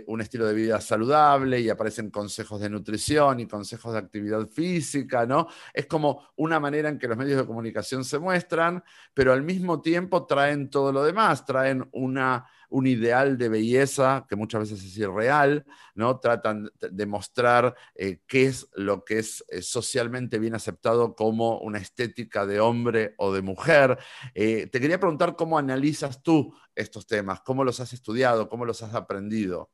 un 0.08 0.22
estilo 0.22 0.46
de 0.46 0.54
vida 0.54 0.80
saludable 0.80 1.60
y 1.60 1.70
aparecen 1.70 2.10
consejos 2.10 2.60
de 2.62 2.70
nutrición 2.70 3.40
y 3.40 3.48
consejos 3.48 3.94
de 3.94 4.00
actividad 4.00 4.46
física, 4.48 5.26
¿no? 5.26 5.48
Es 5.74 5.88
como 5.88 6.30
una 6.38 6.58
manera 6.58 6.88
en 6.88 6.98
que 6.98 7.08
los 7.08 7.18
medios 7.18 7.38
de 7.38 7.46
comunicación 7.46 8.06
se 8.06 8.18
muestran, 8.18 8.82
pero 9.14 9.34
al 9.34 9.44
mismo 9.44 9.82
tiempo 9.82 10.26
traen 10.26 10.70
todo 10.70 10.94
lo 10.94 11.04
demás, 11.04 11.46
traen 11.46 11.86
una 11.92 12.46
un 12.74 12.88
ideal 12.88 13.38
de 13.38 13.50
belleza 13.50 14.26
que 14.28 14.36
muchas 14.36 14.62
veces 14.62 14.84
es 14.84 14.98
irreal, 14.98 15.64
¿no? 15.94 16.20
Tratan 16.20 16.72
de 16.80 17.06
mostrar 17.06 17.76
eh, 17.94 18.22
qué 18.26 18.48
es 18.48 18.68
lo 18.74 19.06
que 19.06 19.20
es 19.20 19.46
eh, 19.50 19.62
socialmente 19.62 20.40
bien 20.40 20.56
aceptado 20.56 21.16
como 21.16 21.60
una 21.60 21.78
estética 21.78 22.48
de 22.48 22.60
hombre 22.60 23.14
o 23.18 23.32
de 23.32 23.44
mujer. 23.44 24.00
Eh, 24.34 24.68
te 24.72 24.80
quería 24.80 25.00
preguntar 25.00 25.36
cómo 25.36 25.60
analizas 25.60 26.24
tú 26.24 26.56
estos 26.76 27.08
temas, 27.08 27.42
cómo 27.42 27.64
los 27.64 27.80
has 27.80 27.94
estudiado, 27.94 28.50
cómo 28.50 28.66
los 28.66 28.82
has 28.84 28.94
aprendido. 28.96 29.72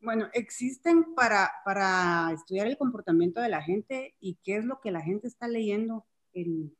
Bueno, 0.00 0.28
existen 0.34 1.14
para, 1.14 1.50
para 1.64 2.30
estudiar 2.32 2.66
el 2.66 2.76
comportamiento 2.76 3.40
de 3.40 3.48
la 3.48 3.62
gente 3.62 4.14
y 4.20 4.38
qué 4.44 4.56
es 4.56 4.64
lo 4.64 4.80
que 4.80 4.90
la 4.90 5.00
gente 5.00 5.26
está 5.26 5.48
leyendo 5.48 6.06
en 6.32 6.76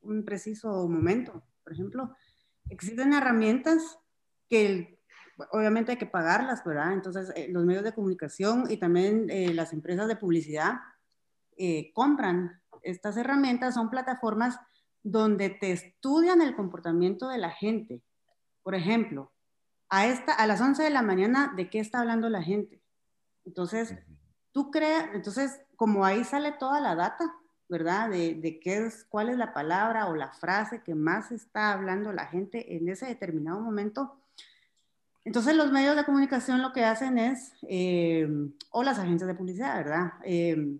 un 0.00 0.24
preciso 0.24 0.88
momento. 0.88 1.42
Por 1.64 1.72
ejemplo, 1.72 2.14
existen 2.70 3.12
herramientas 3.12 3.98
que 4.48 5.00
obviamente 5.50 5.92
hay 5.92 5.98
que 5.98 6.06
pagarlas, 6.06 6.64
¿verdad? 6.64 6.92
Entonces, 6.92 7.32
eh, 7.34 7.48
los 7.50 7.64
medios 7.64 7.84
de 7.84 7.92
comunicación 7.92 8.70
y 8.70 8.76
también 8.76 9.28
eh, 9.30 9.52
las 9.52 9.72
empresas 9.72 10.06
de 10.08 10.16
publicidad 10.16 10.74
eh, 11.56 11.92
compran 11.92 12.60
estas 12.82 13.16
herramientas, 13.16 13.74
son 13.74 13.90
plataformas 13.90 14.58
donde 15.02 15.50
te 15.50 15.72
estudian 15.72 16.40
el 16.40 16.54
comportamiento 16.54 17.28
de 17.28 17.38
la 17.38 17.50
gente. 17.50 18.02
Por 18.64 18.74
ejemplo, 18.74 19.30
a, 19.88 20.08
esta, 20.08 20.32
a 20.32 20.48
las 20.48 20.60
11 20.60 20.82
de 20.82 20.90
la 20.90 21.02
mañana, 21.02 21.52
¿de 21.54 21.70
qué 21.70 21.78
está 21.78 22.00
hablando 22.00 22.28
la 22.28 22.42
gente? 22.42 22.82
Entonces, 23.44 23.94
tú 24.50 24.72
creas, 24.72 25.10
entonces, 25.14 25.60
como 25.76 26.04
ahí 26.04 26.24
sale 26.24 26.50
toda 26.50 26.80
la 26.80 26.96
data, 26.96 27.32
¿verdad? 27.68 28.10
De, 28.10 28.34
de, 28.34 28.58
qué 28.58 28.78
es, 28.78 29.04
cuál 29.04 29.28
es 29.28 29.36
la 29.36 29.52
palabra 29.52 30.08
o 30.08 30.16
la 30.16 30.32
frase 30.32 30.82
que 30.82 30.96
más 30.96 31.30
está 31.30 31.72
hablando 31.72 32.12
la 32.12 32.26
gente 32.26 32.76
en 32.76 32.88
ese 32.88 33.06
determinado 33.06 33.60
momento, 33.60 34.18
entonces 35.24 35.54
los 35.56 35.70
medios 35.70 35.96
de 35.96 36.04
comunicación 36.04 36.60
lo 36.60 36.72
que 36.72 36.84
hacen 36.84 37.18
es, 37.18 37.52
eh, 37.68 38.28
o 38.70 38.82
las 38.82 38.98
agencias 38.98 39.28
de 39.28 39.34
publicidad, 39.34 39.76
¿verdad? 39.76 40.12
Eh, 40.24 40.78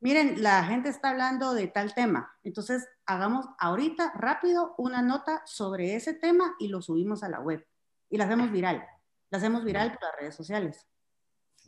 miren, 0.00 0.42
la 0.42 0.64
gente 0.64 0.88
está 0.88 1.10
hablando 1.10 1.54
de 1.54 1.68
tal 1.68 1.94
tema, 1.94 2.36
entonces 2.42 2.88
hagamos 3.06 3.46
ahorita 3.58 4.12
rápido 4.14 4.74
una 4.78 5.02
nota 5.02 5.42
sobre 5.46 5.94
ese 5.94 6.14
tema 6.14 6.54
y 6.58 6.68
lo 6.68 6.82
subimos 6.82 7.22
a 7.22 7.28
la 7.28 7.40
web 7.40 7.66
y 8.10 8.16
la 8.16 8.24
hacemos 8.24 8.50
viral, 8.50 8.84
la 9.30 9.38
hacemos 9.38 9.64
viral 9.64 9.92
por 9.92 10.02
las 10.02 10.16
redes 10.20 10.34
sociales. 10.34 10.86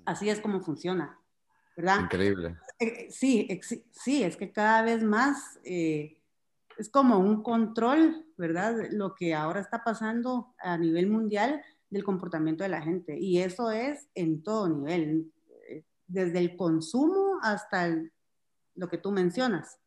Así 0.04 0.28
es 0.30 0.40
como 0.40 0.60
funciona, 0.60 1.18
¿verdad? 1.76 2.00
Increíble. 2.00 2.56
Eh, 2.78 3.08
sí, 3.10 3.60
sí, 3.90 4.22
es 4.22 4.36
que 4.36 4.52
cada 4.52 4.82
vez 4.82 5.02
más 5.02 5.58
es 5.64 6.88
como 6.90 7.18
un 7.18 7.42
control, 7.42 8.24
¿verdad? 8.36 8.88
Lo 8.90 9.14
que 9.14 9.34
ahora 9.34 9.60
está 9.60 9.82
pasando 9.82 10.54
a 10.58 10.78
nivel 10.78 11.08
mundial 11.08 11.62
del 11.90 12.04
comportamiento 12.04 12.62
de 12.62 12.70
la 12.70 12.82
gente. 12.82 13.18
Y 13.18 13.40
eso 13.40 13.70
es 13.70 14.08
en 14.14 14.42
todo 14.42 14.68
nivel, 14.68 15.32
eh, 15.68 15.84
desde 16.06 16.38
el 16.38 16.56
consumo 16.56 17.38
hasta 17.42 17.96
lo 18.74 18.88
que 18.88 18.98
tú 18.98 19.10
mencionas, 19.10 19.78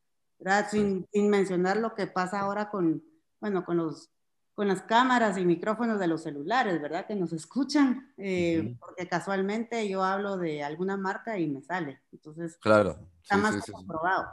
¿verdad? 0.42 0.68
Sin, 0.70 1.08
sin, 1.14 1.30
mencionar 1.30 1.78
lo 1.78 1.96
que 1.96 2.08
pasa 2.08 2.40
ahora 2.42 2.70
con, 2.70 3.04
bueno, 3.40 3.64
con 3.64 3.78
los 3.78 4.12
con 4.54 4.68
las 4.68 4.84
cámaras 4.84 5.38
y 5.38 5.46
micrófonos 5.46 6.00
de 6.00 6.08
los 6.08 6.24
celulares, 6.24 6.82
¿verdad? 6.82 7.08
Que 7.08 7.16
nos 7.16 7.32
escuchan, 7.34 8.14
eh, 8.18 8.76
porque 8.80 9.08
casualmente 9.08 9.88
yo 9.88 10.04
hablo 10.04 10.38
de 10.38 10.62
alguna 10.62 10.98
marca 10.98 11.40
y 11.40 11.48
me 11.48 11.62
sale. 11.62 12.02
Entonces, 12.12 12.58
claro. 12.58 13.00
está 13.24 13.38
más 13.38 13.66
comprobado. 13.72 14.28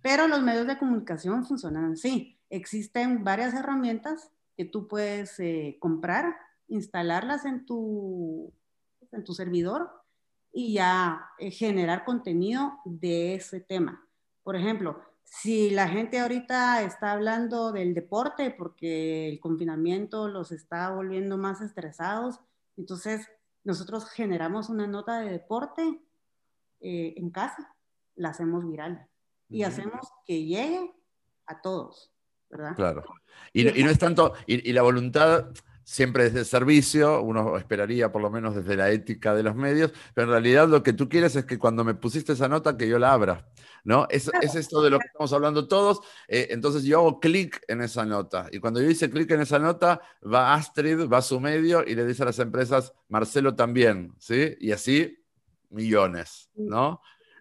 Pero 0.00 0.28
los 0.28 0.42
medios 0.42 0.66
de 0.66 0.78
comunicación 0.78 1.44
funcionan 1.44 1.92
así. 1.92 2.40
Existen 2.48 3.24
varias 3.24 3.52
herramientas 3.52 4.30
que 4.56 4.64
tú 4.64 4.86
puedes 4.86 5.38
eh, 5.40 5.76
comprar, 5.80 6.36
instalarlas 6.68 7.44
en 7.44 7.66
tu, 7.66 8.52
en 9.10 9.24
tu 9.24 9.34
servidor 9.34 9.90
y 10.52 10.74
ya 10.74 11.30
eh, 11.38 11.50
generar 11.50 12.04
contenido 12.04 12.78
de 12.84 13.34
ese 13.34 13.60
tema. 13.60 14.06
Por 14.44 14.56
ejemplo, 14.56 15.02
si 15.24 15.70
la 15.70 15.88
gente 15.88 16.20
ahorita 16.20 16.82
está 16.82 17.12
hablando 17.12 17.72
del 17.72 17.94
deporte 17.94 18.50
porque 18.50 19.28
el 19.28 19.40
confinamiento 19.40 20.28
los 20.28 20.52
está 20.52 20.90
volviendo 20.90 21.36
más 21.36 21.60
estresados, 21.60 22.40
entonces 22.76 23.28
nosotros 23.64 24.08
generamos 24.10 24.68
una 24.68 24.86
nota 24.86 25.20
de 25.20 25.30
deporte 25.30 26.00
eh, 26.80 27.14
en 27.16 27.30
casa, 27.30 27.74
la 28.14 28.28
hacemos 28.28 28.66
viral 28.68 29.08
y 29.48 29.62
hacemos 29.62 30.08
que 30.26 30.44
llegue 30.44 30.94
a 31.46 31.60
todos, 31.60 32.12
¿verdad? 32.50 32.74
Claro. 32.76 33.04
Y, 33.52 33.64
no 33.64 33.90
es 33.90 33.98
tanto, 33.98 34.34
y, 34.46 34.68
y 34.68 34.72
la 34.72 34.82
voluntad 34.82 35.48
siempre 35.84 36.24
desde 36.24 36.44
servicio, 36.44 37.22
uno 37.22 37.56
esperaría 37.56 38.10
por 38.10 38.22
lo 38.22 38.30
menos 38.30 38.54
desde 38.54 38.76
la 38.76 38.90
ética 38.90 39.34
de 39.34 39.42
los 39.42 39.54
medios, 39.54 39.92
pero 40.14 40.26
en 40.26 40.30
realidad 40.32 40.68
lo 40.68 40.82
que 40.82 40.92
tú 40.92 41.08
quieres 41.08 41.36
es 41.36 41.44
que 41.44 41.58
cuando 41.58 41.84
me 41.84 41.94
pusiste 41.94 42.32
esa 42.32 42.48
nota 42.48 42.76
que 42.76 42.88
yo 42.88 42.98
la 42.98 43.12
abra, 43.12 43.46
¿no? 43.84 44.06
Es, 44.08 44.30
es 44.40 44.54
esto 44.54 44.82
de 44.82 44.90
lo 44.90 44.98
que 44.98 45.06
estamos 45.06 45.32
hablando 45.32 45.68
todos, 45.68 46.00
eh, 46.26 46.48
entonces 46.50 46.84
yo 46.84 46.98
hago 46.98 47.20
clic 47.20 47.62
en 47.68 47.82
esa 47.82 48.04
nota 48.04 48.48
y 48.50 48.58
cuando 48.58 48.80
yo 48.80 48.88
hice 48.88 49.10
clic 49.10 49.30
en 49.30 49.42
esa 49.42 49.58
nota, 49.58 50.00
va 50.22 50.54
Astrid, 50.54 51.06
va 51.08 51.18
a 51.18 51.22
su 51.22 51.38
medio 51.38 51.84
y 51.86 51.94
le 51.94 52.06
dice 52.06 52.22
a 52.22 52.26
las 52.26 52.38
empresas, 52.38 52.92
Marcelo 53.08 53.54
también, 53.54 54.14
¿sí? 54.18 54.56
Y 54.58 54.72
así 54.72 55.22
millones, 55.68 56.50
¿no? 56.54 57.00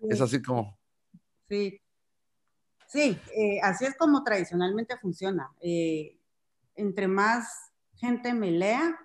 Es 0.10 0.20
así 0.20 0.41
como... 0.41 0.78
Sí, 1.48 1.80
sí, 2.88 3.18
eh, 3.36 3.60
así 3.62 3.86
es 3.86 3.96
como 3.96 4.24
tradicionalmente 4.24 4.98
funciona. 4.98 5.50
Eh, 5.62 6.18
entre 6.76 7.08
más 7.08 7.73
gente 8.04 8.34
me 8.34 8.51
lea, 8.51 8.99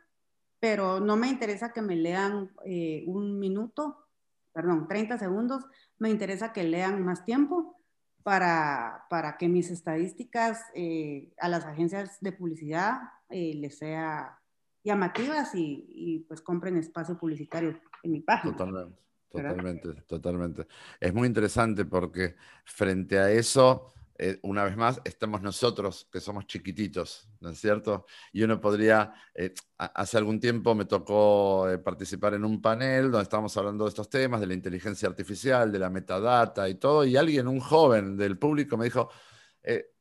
pero 0.58 0.98
no 0.98 1.16
me 1.16 1.28
interesa 1.28 1.72
que 1.72 1.82
me 1.82 1.94
lean 1.94 2.50
eh, 2.64 3.04
un 3.06 3.38
minuto, 3.38 4.08
perdón, 4.52 4.88
30 4.88 5.18
segundos, 5.18 5.64
me 5.98 6.10
interesa 6.10 6.52
que 6.52 6.64
lean 6.64 7.04
más 7.04 7.24
tiempo 7.24 7.76
para, 8.24 9.04
para 9.08 9.36
que 9.36 9.48
mis 9.48 9.70
estadísticas 9.70 10.64
eh, 10.74 11.32
a 11.38 11.48
las 11.48 11.64
agencias 11.64 12.18
de 12.20 12.32
publicidad 12.32 12.98
eh, 13.30 13.54
les 13.54 13.78
sea 13.78 14.40
llamativas 14.82 15.54
y, 15.54 15.86
y, 15.88 16.18
pues 16.20 16.40
compren 16.40 16.76
espacio 16.76 17.16
publicitario 17.16 17.80
en 18.02 18.10
mi 18.10 18.20
página. 18.20 18.56
Totalmente, 18.56 18.98
totalmente, 19.30 19.94
totalmente. 20.02 20.66
Es 20.98 21.14
muy 21.14 21.28
interesante 21.28 21.84
porque 21.84 22.34
frente 22.64 23.18
a 23.18 23.30
eso 23.30 23.92
eh, 24.20 24.40
una 24.42 24.64
vez 24.64 24.76
más, 24.76 25.00
estamos 25.04 25.42
nosotros, 25.42 26.08
que 26.10 26.18
somos 26.18 26.46
chiquititos, 26.46 27.28
¿no 27.38 27.50
es 27.50 27.60
cierto? 27.60 28.04
Y 28.32 28.42
uno 28.42 28.60
podría, 28.60 29.14
eh, 29.32 29.54
hace 29.78 30.18
algún 30.18 30.40
tiempo 30.40 30.74
me 30.74 30.86
tocó 30.86 31.70
eh, 31.70 31.78
participar 31.78 32.34
en 32.34 32.44
un 32.44 32.60
panel 32.60 33.12
donde 33.12 33.22
estábamos 33.22 33.56
hablando 33.56 33.84
de 33.84 33.90
estos 33.90 34.10
temas, 34.10 34.40
de 34.40 34.48
la 34.48 34.54
inteligencia 34.54 35.08
artificial, 35.08 35.70
de 35.70 35.78
la 35.78 35.88
metadata 35.88 36.68
y 36.68 36.74
todo, 36.74 37.04
y 37.04 37.16
alguien, 37.16 37.46
un 37.46 37.60
joven 37.60 38.16
del 38.16 38.36
público, 38.38 38.76
me 38.76 38.86
dijo, 38.86 39.08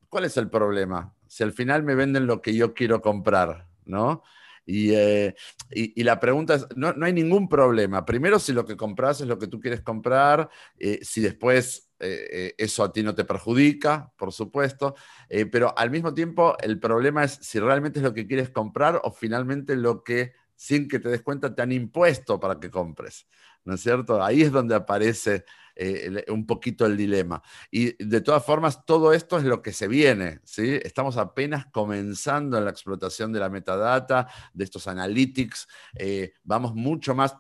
¿cuál 0.10 0.26
es 0.26 0.36
el 0.38 0.50
problema? 0.50 1.14
Si 1.28 1.44
al 1.44 1.54
final 1.54 1.84
me 1.84 1.94
venden 1.94 2.26
lo 2.26 2.42
que 2.42 2.56
yo 2.56 2.74
quiero 2.74 3.02
comprar, 3.02 3.68
¿no? 3.86 4.24
Y, 4.70 4.94
y, 5.72 6.04
la 6.04 6.20
pregunta 6.20 6.56
es, 6.56 6.68
no, 6.76 6.92
no, 6.92 7.06
hay 7.06 7.14
ningún 7.14 7.48
problema. 7.48 8.04
Primero, 8.06 8.38
si 8.38 8.52
lo 8.52 8.66
que 8.66 8.76
compras 8.76 9.22
es 9.22 9.28
lo 9.28 9.40
que 9.40 9.48
tú 9.48 9.62
quieres 9.62 9.82
comprar, 9.82 10.50
si 11.02 11.22
después 11.22 11.88
eh, 12.00 12.28
eh, 12.32 12.56
eso 12.60 12.84
a 12.84 12.92
ti 12.92 13.02
no 13.02 13.16
te 13.16 13.26
perjudica, 13.26 14.14
por 14.18 14.32
supuesto, 14.32 14.96
eh, 15.30 15.48
pero 15.48 15.76
al 15.76 15.90
mismo 15.90 16.14
tiempo 16.14 16.56
el 16.60 16.80
problema 16.80 17.24
es 17.24 17.40
si 17.42 17.60
realmente 17.60 18.00
es 18.00 18.04
lo 18.04 18.14
que 18.14 18.28
quieres 18.28 18.52
comprar 18.52 19.02
o 19.04 19.12
finalmente 19.12 19.76
lo 19.76 20.04
que 20.04 20.34
sin 20.56 20.88
que 20.88 21.00
te 21.00 21.10
des 21.10 21.24
cuenta 21.24 21.56
te 21.56 21.62
han 21.64 21.72
impuesto 21.72 22.40
para 22.40 22.60
que 22.60 22.70
compres, 22.70 23.28
¿no 23.68 23.76
es 23.76 23.82
cierto? 23.82 24.24
Ahí 24.24 24.42
es 24.42 24.52
donde 24.52 24.74
aparece 24.74 25.46
un 26.30 26.48
poquito 26.48 26.88
el 26.88 26.98
dilema. 26.98 27.44
Y 27.70 28.04
de 28.04 28.22
todas 28.22 28.44
formas, 28.44 28.84
todo 28.84 29.14
esto 29.14 29.38
es 29.38 29.44
lo 29.44 29.62
que 29.62 29.74
se 29.74 29.88
viene, 29.88 30.40
¿sí? 30.44 30.80
Estamos 30.82 31.18
apenas 31.18 31.68
comenzando 31.68 32.58
en 32.58 32.66
la 32.66 32.72
explotación 32.72 33.32
de 33.32 33.40
la 33.40 33.50
metadata, 33.50 34.28
de 34.54 34.64
estos 34.64 34.88
analytics, 34.88 35.68
vamos 36.44 36.74
mucho 36.74 37.14
más 37.14 37.36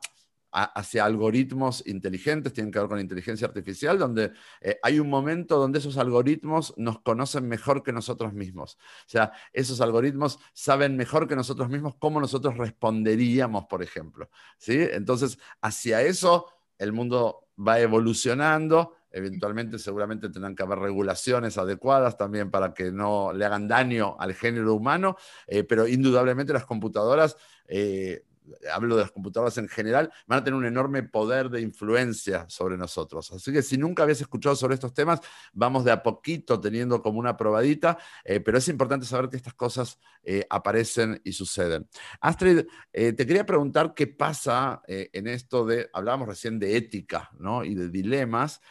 hacia 0.63 1.05
algoritmos 1.05 1.83
inteligentes, 1.85 2.53
tienen 2.53 2.71
que 2.71 2.79
ver 2.79 2.87
con 2.87 2.99
inteligencia 2.99 3.47
artificial, 3.47 3.99
donde 3.99 4.31
eh, 4.61 4.79
hay 4.81 4.99
un 4.99 5.09
momento 5.09 5.57
donde 5.57 5.79
esos 5.79 5.97
algoritmos 5.97 6.73
nos 6.77 7.01
conocen 7.01 7.47
mejor 7.47 7.83
que 7.83 7.91
nosotros 7.91 8.33
mismos. 8.33 8.77
O 9.05 9.09
sea, 9.09 9.31
esos 9.53 9.81
algoritmos 9.81 10.39
saben 10.53 10.97
mejor 10.97 11.27
que 11.27 11.35
nosotros 11.35 11.69
mismos 11.69 11.95
cómo 11.99 12.19
nosotros 12.19 12.57
responderíamos, 12.57 13.65
por 13.65 13.83
ejemplo. 13.83 14.29
¿sí? 14.57 14.87
Entonces, 14.91 15.37
hacia 15.61 16.01
eso 16.01 16.47
el 16.77 16.91
mundo 16.91 17.49
va 17.57 17.79
evolucionando. 17.79 18.95
Eventualmente, 19.09 19.79
seguramente 19.79 20.29
tendrán 20.29 20.55
que 20.55 20.63
haber 20.63 20.79
regulaciones 20.79 21.57
adecuadas 21.57 22.17
también 22.17 22.51
para 22.51 22.73
que 22.73 22.91
no 22.91 23.31
le 23.33 23.45
hagan 23.45 23.67
daño 23.67 24.15
al 24.19 24.33
género 24.33 24.75
humano, 24.75 25.15
eh, 25.47 25.63
pero 25.63 25.87
indudablemente 25.87 26.53
las 26.53 26.65
computadoras 26.65 27.37
eh, 27.67 28.25
hablo 28.73 28.95
de 28.95 29.03
las 29.03 29.11
computadoras 29.11 29.57
en 29.57 29.67
general, 29.67 30.11
van 30.25 30.39
a 30.39 30.43
tener 30.43 30.57
un 30.57 30.65
enorme 30.65 31.03
poder 31.03 31.49
de 31.49 31.61
influencia 31.61 32.45
sobre 32.49 32.77
nosotros. 32.77 33.31
Así 33.31 33.51
que 33.51 33.61
si 33.61 33.77
nunca 33.77 34.03
habías 34.03 34.21
escuchado 34.21 34.55
sobre 34.55 34.75
estos 34.75 34.93
temas, 34.93 35.19
vamos 35.53 35.83
de 35.83 35.91
a 35.91 36.03
poquito 36.03 36.59
teniendo 36.59 37.01
como 37.01 37.19
una 37.19 37.37
probadita, 37.37 37.97
eh, 38.23 38.39
pero 38.39 38.57
es 38.57 38.67
importante 38.67 39.05
saber 39.05 39.29
que 39.29 39.37
estas 39.37 39.53
cosas 39.53 39.99
eh, 40.23 40.45
aparecen 40.49 41.21
y 41.23 41.33
suceden. 41.33 41.87
Astrid, 42.21 42.65
eh, 42.93 43.13
te 43.13 43.25
quería 43.25 43.45
preguntar 43.45 43.93
qué 43.93 44.07
pasa 44.07 44.81
en 44.87 45.27
esto 45.27 45.65
de, 45.65 45.89
hablábamos 45.93 46.27
recién 46.27 46.59
de 46.59 46.77
ética 46.77 47.31
y 47.63 47.75
de 47.75 47.89
dilemas. 47.89 48.61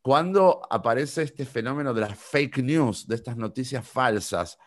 ¿Cuándo 0.00 0.62
aparece 0.70 1.22
este 1.22 1.44
fenómeno 1.44 1.92
de 1.92 2.00
las 2.00 2.18
fake 2.18 2.58
news, 2.58 3.06
de 3.06 3.16
estas 3.16 3.36
noticias 3.36 3.86
falsas? 3.86 4.58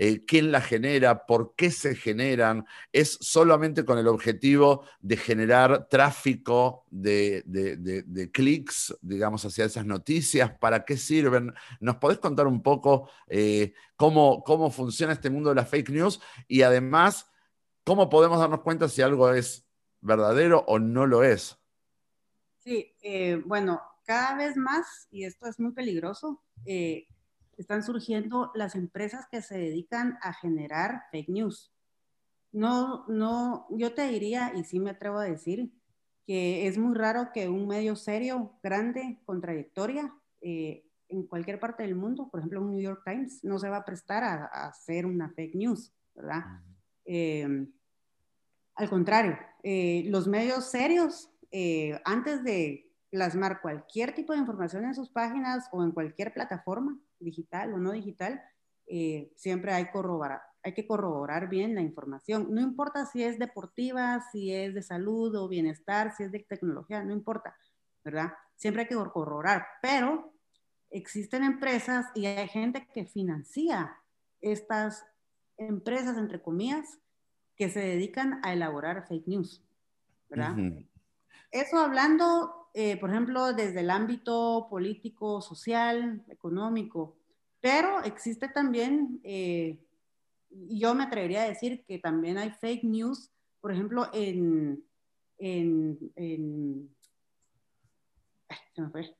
Eh, 0.00 0.24
quién 0.24 0.52
la 0.52 0.60
genera, 0.60 1.26
por 1.26 1.56
qué 1.56 1.72
se 1.72 1.96
generan, 1.96 2.64
es 2.92 3.18
solamente 3.20 3.84
con 3.84 3.98
el 3.98 4.06
objetivo 4.06 4.84
de 5.00 5.16
generar 5.16 5.88
tráfico 5.88 6.84
de, 6.88 7.42
clics, 8.32 8.96
digamos, 9.02 9.44
hacia 9.44 9.64
esas 9.64 9.84
noticias, 9.84 10.56
para 10.60 10.84
qué 10.84 10.96
sirven. 10.96 11.52
¿Nos 11.80 11.96
podés 11.96 12.20
contar 12.20 12.46
un 12.46 12.62
poco 12.62 13.10
eh, 13.26 13.74
cómo, 13.96 14.44
cómo 14.44 14.70
funciona 14.70 15.14
este 15.14 15.30
mundo 15.30 15.48
de 15.48 15.56
las 15.56 15.68
fake 15.68 15.90
news 15.90 16.20
y 16.46 16.62
además 16.62 17.28
cómo 17.82 18.08
podemos 18.08 18.38
darnos 18.38 18.60
cuenta 18.60 18.88
si 18.88 19.02
algo 19.02 19.32
es 19.32 19.66
verdadero 20.00 20.64
o 20.68 20.78
no 20.78 21.06
lo 21.06 21.24
es? 21.24 21.58
Sí, 22.58 22.94
eh, 23.02 23.42
bueno, 23.44 23.82
cada 24.04 24.36
vez 24.36 24.56
más, 24.56 25.08
y 25.10 25.24
esto 25.24 25.48
es 25.48 25.58
muy 25.58 25.72
peligroso, 25.72 26.40
están 27.58 27.82
surgiendo 27.82 28.50
las 28.54 28.74
empresas 28.74 29.26
que 29.30 29.42
se 29.42 29.58
dedican 29.58 30.18
a 30.22 30.32
generar 30.32 31.02
fake 31.10 31.28
news. 31.28 31.72
No, 32.52 33.04
no, 33.08 33.66
yo 33.70 33.92
te 33.94 34.08
diría, 34.08 34.52
y 34.54 34.64
sí 34.64 34.80
me 34.80 34.90
atrevo 34.90 35.18
a 35.18 35.24
decir, 35.24 35.70
que 36.26 36.66
es 36.66 36.78
muy 36.78 36.94
raro 36.94 37.30
que 37.32 37.48
un 37.48 37.66
medio 37.66 37.96
serio, 37.96 38.58
grande, 38.62 39.20
con 39.24 39.40
trayectoria, 39.40 40.14
eh, 40.40 40.84
en 41.08 41.26
cualquier 41.26 41.58
parte 41.58 41.82
del 41.82 41.94
mundo, 41.94 42.28
por 42.30 42.40
ejemplo, 42.40 42.60
un 42.60 42.70
New 42.70 42.80
York 42.80 43.02
Times, 43.04 43.42
no 43.42 43.58
se 43.58 43.68
va 43.68 43.78
a 43.78 43.84
prestar 43.84 44.24
a, 44.24 44.44
hacer 44.68 45.06
una 45.06 45.30
fake 45.30 45.54
news, 45.54 45.92
¿verdad? 46.14 46.44
Em, 47.04 47.72
al 48.74 48.90
contrario, 48.90 49.36
eh, 49.62 50.04
los 50.06 50.28
medios 50.28 50.70
serios, 50.70 51.30
eh, 51.50 51.98
antes 52.04 52.44
de 52.44 52.92
plasmar 53.10 53.60
cualquier 53.62 54.14
tipo 54.14 54.32
de 54.32 54.40
información 54.40 54.84
en 54.84 54.94
sus 54.94 55.10
páginas 55.10 55.68
o 55.72 55.82
en 55.82 55.92
cualquier 55.92 56.32
plataforma, 56.32 56.98
digital 57.20 57.72
o 57.74 57.78
no 57.78 57.92
digital, 57.92 58.42
eh, 58.86 59.32
siempre 59.36 59.72
hay, 59.72 59.90
corroborar, 59.90 60.40
hay 60.62 60.72
que 60.72 60.86
corroborar 60.86 61.48
bien 61.48 61.74
la 61.74 61.82
información. 61.82 62.48
No 62.50 62.60
importa 62.60 63.06
si 63.06 63.22
es 63.22 63.38
deportiva, 63.38 64.24
si 64.32 64.52
es 64.54 64.74
de 64.74 64.82
salud 64.82 65.34
o 65.36 65.48
bienestar, 65.48 66.14
si 66.16 66.24
es 66.24 66.32
de 66.32 66.40
tecnología, 66.48 67.04
no 67.04 67.12
importa, 67.12 67.56
¿verdad? 68.04 68.32
Siempre 68.56 68.82
hay 68.82 68.88
que 68.88 68.94
corroborar, 68.94 69.66
pero 69.82 70.32
existen 70.90 71.44
empresas 71.44 72.06
y 72.14 72.26
hay 72.26 72.48
gente 72.48 72.88
que 72.94 73.04
financia 73.04 73.96
estas 74.40 75.04
empresas, 75.58 76.16
entre 76.16 76.40
comillas, 76.40 76.98
que 77.56 77.68
se 77.68 77.80
dedican 77.80 78.40
a 78.44 78.52
elaborar 78.52 79.06
fake 79.06 79.26
news, 79.26 79.62
¿verdad? 80.28 80.56
Eso 81.50 81.78
hablando, 81.78 82.57
eh, 82.74 82.96
por 82.98 83.10
ejemplo, 83.10 83.52
desde 83.52 83.80
el 83.80 83.90
ámbito 83.90 84.66
político, 84.70 85.40
social, 85.40 86.24
económico, 86.28 87.16
pero 87.60 88.02
existe 88.02 88.48
también, 88.48 89.20
eh, 89.24 89.78
yo 90.50 90.94
me 90.94 91.04
atrevería 91.04 91.42
a 91.42 91.48
decir 91.48 91.84
que 91.84 91.98
también 91.98 92.38
hay 92.38 92.50
fake 92.50 92.84
news, 92.84 93.30
por 93.60 93.72
ejemplo, 93.72 94.08
en, 94.12 94.84
en, 95.38 95.98
en, 96.14 96.94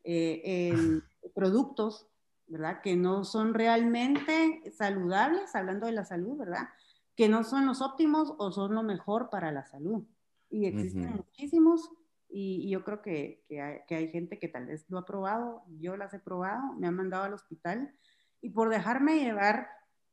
eh, 0.05 0.43
en 0.45 1.03
productos, 1.35 2.07
¿verdad? 2.47 2.81
Que 2.81 2.97
no 2.97 3.25
son 3.25 3.55
realmente 3.55 4.63
saludables, 4.77 5.55
hablando 5.55 5.87
de 5.87 5.93
la 5.93 6.05
salud, 6.05 6.37
¿verdad? 6.37 6.69
Que 7.17 7.29
no 7.29 7.45
son 7.45 7.67
los 7.67 7.83
óptimos 7.83 8.35
o 8.39 8.53
son 8.53 8.75
lo 8.75 8.83
mejor 8.83 9.31
para 9.31 9.53
la 9.53 9.67
salud. 9.67 10.05
Y 10.51 10.67
existen 10.67 11.17
muchísimos 11.17 11.91
y, 12.29 12.71
yo 12.71 12.85
creo 12.85 13.03
que, 13.03 13.45
que, 13.49 13.95
hay, 13.95 14.09
gente 14.09 14.39
que 14.39 14.49
tal 14.49 14.67
vez 14.67 14.85
lo 14.89 14.99
ha 14.99 15.05
probado, 15.05 15.65
yo 15.79 15.97
las 15.97 16.13
he 16.15 16.19
probado, 16.19 16.75
me 16.75 16.87
han 16.87 16.95
mandado 16.95 17.25
al 17.25 17.35
hospital 17.35 17.95
y 18.41 18.51
por 18.51 18.69
dejarme 18.69 19.21
llevar, 19.21 19.69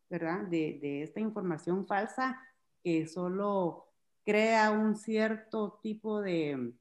¿verdad? 0.09 0.43
De, 0.43 0.79
de 0.81 1.03
esta 1.03 1.19
información 1.19 1.85
falsa 1.85 2.41
que 2.83 3.07
solo 3.07 3.85
crea 4.23 4.71
un 4.71 4.95
cierto 4.95 5.79
tipo 5.81 6.21
de, 6.21 6.73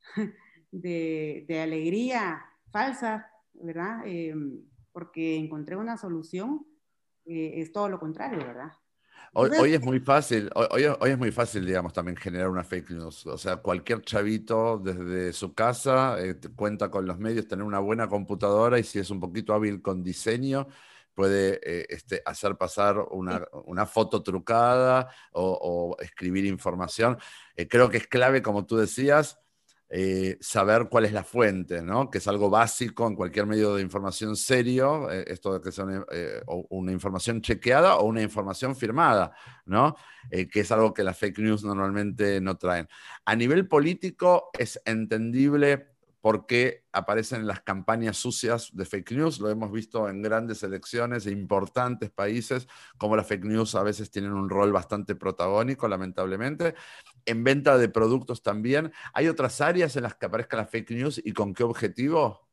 de, 0.70 1.44
de 1.48 1.60
alegría 1.60 2.44
falsa, 2.70 3.30
¿verdad? 3.54 4.06
Em, 4.06 4.64
porque 4.92 5.36
encontré 5.36 5.76
una 5.76 5.96
solución, 5.96 6.66
eh, 7.24 7.54
es 7.56 7.72
todo 7.72 7.88
lo 7.88 7.98
contrario, 7.98 8.38
¿verdad? 8.38 8.72
Hoy, 9.34 9.72
es 9.72 9.82
muy 9.82 9.98
fácil, 9.98 10.50
hoy, 10.54 10.84
hoy, 10.84 11.10
es 11.10 11.18
muy 11.18 11.32
fácil, 11.32 11.64
digamos, 11.64 11.94
también 11.94 12.16
generar 12.16 12.50
una 12.50 12.64
fake 12.64 12.90
news. 12.90 13.26
O 13.26 13.38
sea, 13.38 13.56
cualquier 13.56 14.02
chavito 14.02 14.78
desde 14.78 15.32
su 15.32 15.54
casa 15.54 16.16
eh, 16.20 16.38
cuenta 16.54 16.90
con 16.90 17.06
los 17.06 17.18
medios, 17.18 17.48
tener 17.48 17.64
una 17.64 17.78
buena 17.78 18.08
computadora 18.08 18.78
y 18.78 18.84
si 18.84 18.98
es 18.98 19.10
un 19.10 19.20
poquito 19.20 19.54
hábil 19.54 19.80
con 19.80 20.02
diseño, 20.02 20.68
puede 21.14 21.60
eh, 21.64 21.86
este, 21.88 22.22
hacer 22.26 22.56
pasar 22.56 22.98
una, 23.10 23.46
una 23.64 23.86
foto 23.86 24.22
trucada 24.22 25.08
o, 25.32 25.96
o 25.96 26.02
escribir 26.02 26.44
información. 26.44 27.16
creo 27.70 27.88
que 27.88 27.96
es 27.98 28.06
clave, 28.06 28.42
como 28.42 28.66
tú 28.66 28.76
decías, 28.76 29.41
eh, 29.94 30.38
saber 30.40 30.88
cuál 30.88 31.04
es 31.04 31.12
la 31.12 31.22
fuente, 31.22 31.82
¿no? 31.82 32.08
que 32.08 32.16
es 32.16 32.26
algo 32.26 32.48
básico 32.48 33.06
en 33.06 33.14
cualquier 33.14 33.44
medio 33.44 33.74
de 33.74 33.82
información 33.82 34.36
serio, 34.36 35.10
eh, 35.10 35.26
esto 35.26 35.52
de 35.52 35.60
que 35.60 35.70
sea 35.70 35.84
una, 35.84 36.06
eh, 36.10 36.40
una, 36.70 36.92
información 36.92 37.42
chequeada 37.42 37.96
o 37.96 38.06
una 38.06 38.22
información 38.22 38.74
firmada, 38.74 39.36
¿no? 39.66 39.94
que 40.30 40.60
es 40.60 40.72
algo 40.72 40.94
que 40.94 41.04
las 41.04 41.18
fake 41.18 41.40
news 41.40 41.62
normalmente 41.62 42.40
no 42.40 42.56
traen. 42.56 42.88
A 43.26 43.36
nivel 43.36 43.68
político 43.68 44.48
es 44.58 44.80
entendible 44.86 45.92
por 46.22 46.46
qué 46.46 46.84
aparecen 46.92 47.48
las 47.48 47.60
campañas 47.62 48.16
sucias 48.16 48.70
de 48.72 48.84
fake 48.84 49.10
news. 49.12 49.40
Lo 49.40 49.50
hemos 49.50 49.72
visto 49.72 50.08
en 50.08 50.22
grandes 50.22 50.62
elecciones 50.62 51.24
de 51.24 51.32
importantes 51.32 52.10
países, 52.10 52.68
como 52.96 53.16
las 53.16 53.26
fake 53.26 53.44
news 53.44 53.74
a 53.74 53.82
veces 53.82 54.10
tienen 54.10 54.32
un 54.32 54.48
rol 54.48 54.72
bastante 54.72 55.16
protagónico, 55.16 55.88
lamentablemente. 55.88 56.76
En 57.24 57.44
venta 57.44 57.78
de 57.78 57.88
productos 57.88 58.42
también. 58.42 58.92
¿Hay 59.14 59.28
otras 59.28 59.60
áreas 59.60 59.96
en 59.96 60.04
las 60.04 60.14
que 60.16 60.26
aparezcan 60.26 60.58
las 60.58 60.70
fake 60.70 60.90
news 60.90 61.20
y 61.24 61.32
con 61.32 61.54
qué 61.54 61.62
objetivo? 61.62 62.48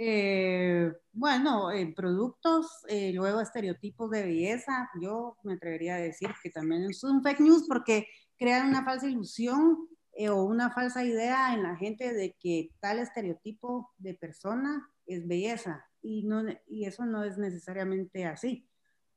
Eh, 0.00 0.92
bueno, 1.12 1.72
en 1.72 1.92
productos, 1.92 2.84
eh, 2.88 3.12
luego 3.12 3.40
estereotipos 3.40 4.10
de 4.12 4.22
belleza, 4.22 4.88
yo 5.02 5.36
me 5.42 5.54
atrevería 5.54 5.96
a 5.96 6.00
decir 6.00 6.30
que 6.40 6.50
también 6.50 6.84
es 6.84 7.02
un 7.02 7.20
fake 7.20 7.40
news 7.40 7.64
porque 7.68 8.06
crean 8.36 8.68
una 8.68 8.84
falsa 8.84 9.08
ilusión 9.08 9.88
eh, 10.12 10.28
o 10.28 10.44
una 10.44 10.70
falsa 10.70 11.04
idea 11.04 11.52
en 11.52 11.64
la 11.64 11.76
gente 11.76 12.12
de 12.12 12.36
que 12.38 12.70
tal 12.80 13.00
estereotipo 13.00 13.92
de 13.98 14.14
persona 14.14 14.88
es 15.06 15.26
belleza 15.26 15.84
y, 16.02 16.22
no, 16.24 16.44
y 16.66 16.86
eso 16.86 17.04
no 17.04 17.24
es 17.24 17.38
necesariamente 17.38 18.24
así. 18.24 18.68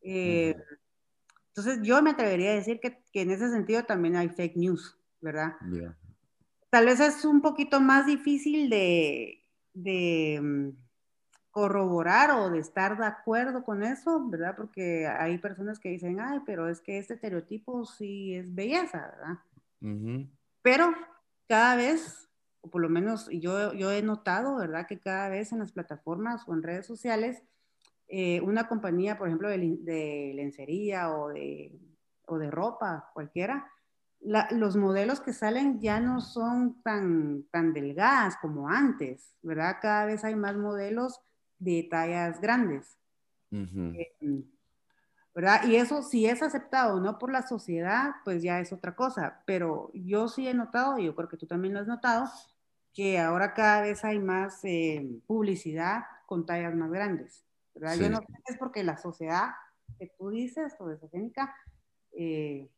Eh, 0.01 0.55
entonces 1.54 1.80
yo 1.84 2.02
me 2.02 2.12
atrevería 2.12 2.52
a 2.52 2.56
decir 2.56 2.80
que, 2.80 3.04
que, 3.12 3.22
en 3.22 3.32
ese 3.32 3.49
sentido 3.49 3.84
también 3.84 4.16
hay 4.16 4.30
fake 4.30 4.56
news, 4.56 4.97
¿verdad? 5.20 5.56
Tal 6.70 6.86
vez 6.86 7.02
es 7.02 7.26
un 7.26 7.41
poquito 7.41 7.82
más 7.82 8.06
difícil 8.06 8.70
de, 8.70 9.43
de 9.74 10.39
mm, 10.41 10.70
corroborar 11.52 12.32
o 12.32 12.49
de 12.49 12.60
estar 12.60 12.97
de 12.97 13.06
acuerdo 13.06 13.66
con 13.66 13.84
eso, 13.84 14.26
¿verdad? 14.30 14.56
Porque 14.56 15.06
hay 15.08 15.38
personas 15.39 15.78
que 15.78 15.89
dicen, 15.89 16.22
ay, 16.22 16.39
pero 16.45 16.70
es 16.70 16.80
que 16.80 16.97
este 16.97 17.16
estereotipo 17.16 17.86
sí 17.86 18.34
es 18.36 18.56
belleza, 18.56 19.12
¿verdad? 19.14 20.30
Pero 20.62 20.93
cada 21.49 21.76
vez, 21.76 22.30
o 22.62 22.70
por 22.70 22.82
lo 22.82 22.88
menos 22.88 23.28
yo, 23.30 23.74
yo 23.74 23.91
he 23.91 24.02
notado, 24.02 24.56
¿verdad? 24.56 24.88
Que 24.88 24.99
cada 24.99 25.28
vez 25.28 25.52
en 25.52 25.60
las 25.60 25.74
plataformas 25.74 26.47
o 26.47 26.54
en 26.54 26.64
redes 26.64 26.86
sociales, 26.86 27.43
eh, 28.14 28.41
una 28.41 28.68
compañía, 28.68 29.18
por 29.18 29.30
ejemplo, 29.30 29.47
de, 29.47 30.34
lencería 30.36 31.16
o 31.16 31.30
de, 31.30 31.80
o 32.26 32.38
de 32.38 32.51
ropa, 32.51 33.09
cualquiera, 33.14 33.72
los 34.20 34.76
modelos 34.76 35.22
que 35.22 35.32
salen 35.32 35.80
ya 35.80 36.01
no 36.01 36.20
son 36.20 36.82
tan, 36.84 37.43
tan 37.51 37.72
delgadas 37.72 38.36
como 38.41 38.68
antes, 38.68 39.34
¿verdad? 39.41 39.78
Cada 39.82 40.05
vez 40.05 40.26
hay 40.26 40.36
más 40.36 40.57
modelos 40.57 41.22
de 41.57 41.88
tallas 41.89 42.41
grandes. 42.41 42.97
¿verdad? 45.34 45.64
Y 45.66 45.78
eso 45.78 46.03
si 46.03 46.26
es 46.26 46.43
aceptado 46.43 46.99
no 46.99 47.18
por 47.18 47.32
la 47.32 47.47
sociedad, 47.47 48.16
pues 48.26 48.43
ya 48.43 48.59
es 48.59 48.74
otra 48.74 48.93
cosa, 48.93 49.41
pero 49.45 49.89
yo 49.93 50.28
sí 50.28 50.49
he 50.49 50.53
notado, 50.53 50.99
y 50.99 51.05
yo 51.05 51.16
creo 51.16 51.30
que 51.30 51.38
tú 51.38 51.47
también 51.47 51.74
lo 51.74 51.80
has 51.80 51.88
notado, 51.88 52.30
que 52.93 53.20
ahora 53.20 53.53
cada 53.53 53.82
vez 53.82 54.03
hay 54.03 54.20
más 54.20 54.59
eh, 54.66 55.07
publicidad 55.26 56.03
con 56.26 56.45
tallas 56.45 56.76
más 56.76 56.91
grandes, 56.91 57.45
¿verdad? 57.74 57.95
Yo 57.97 58.09
no 58.09 58.17
sé 58.19 58.26
si 58.28 58.53
es 58.53 58.57
porque 58.59 58.84
la 58.84 58.97
sociedad 58.97 59.49
que 59.97 60.11
tú 60.17 60.30
dices, 60.30 60.74
obesogénica, 60.80 61.55
eh, 62.13 62.69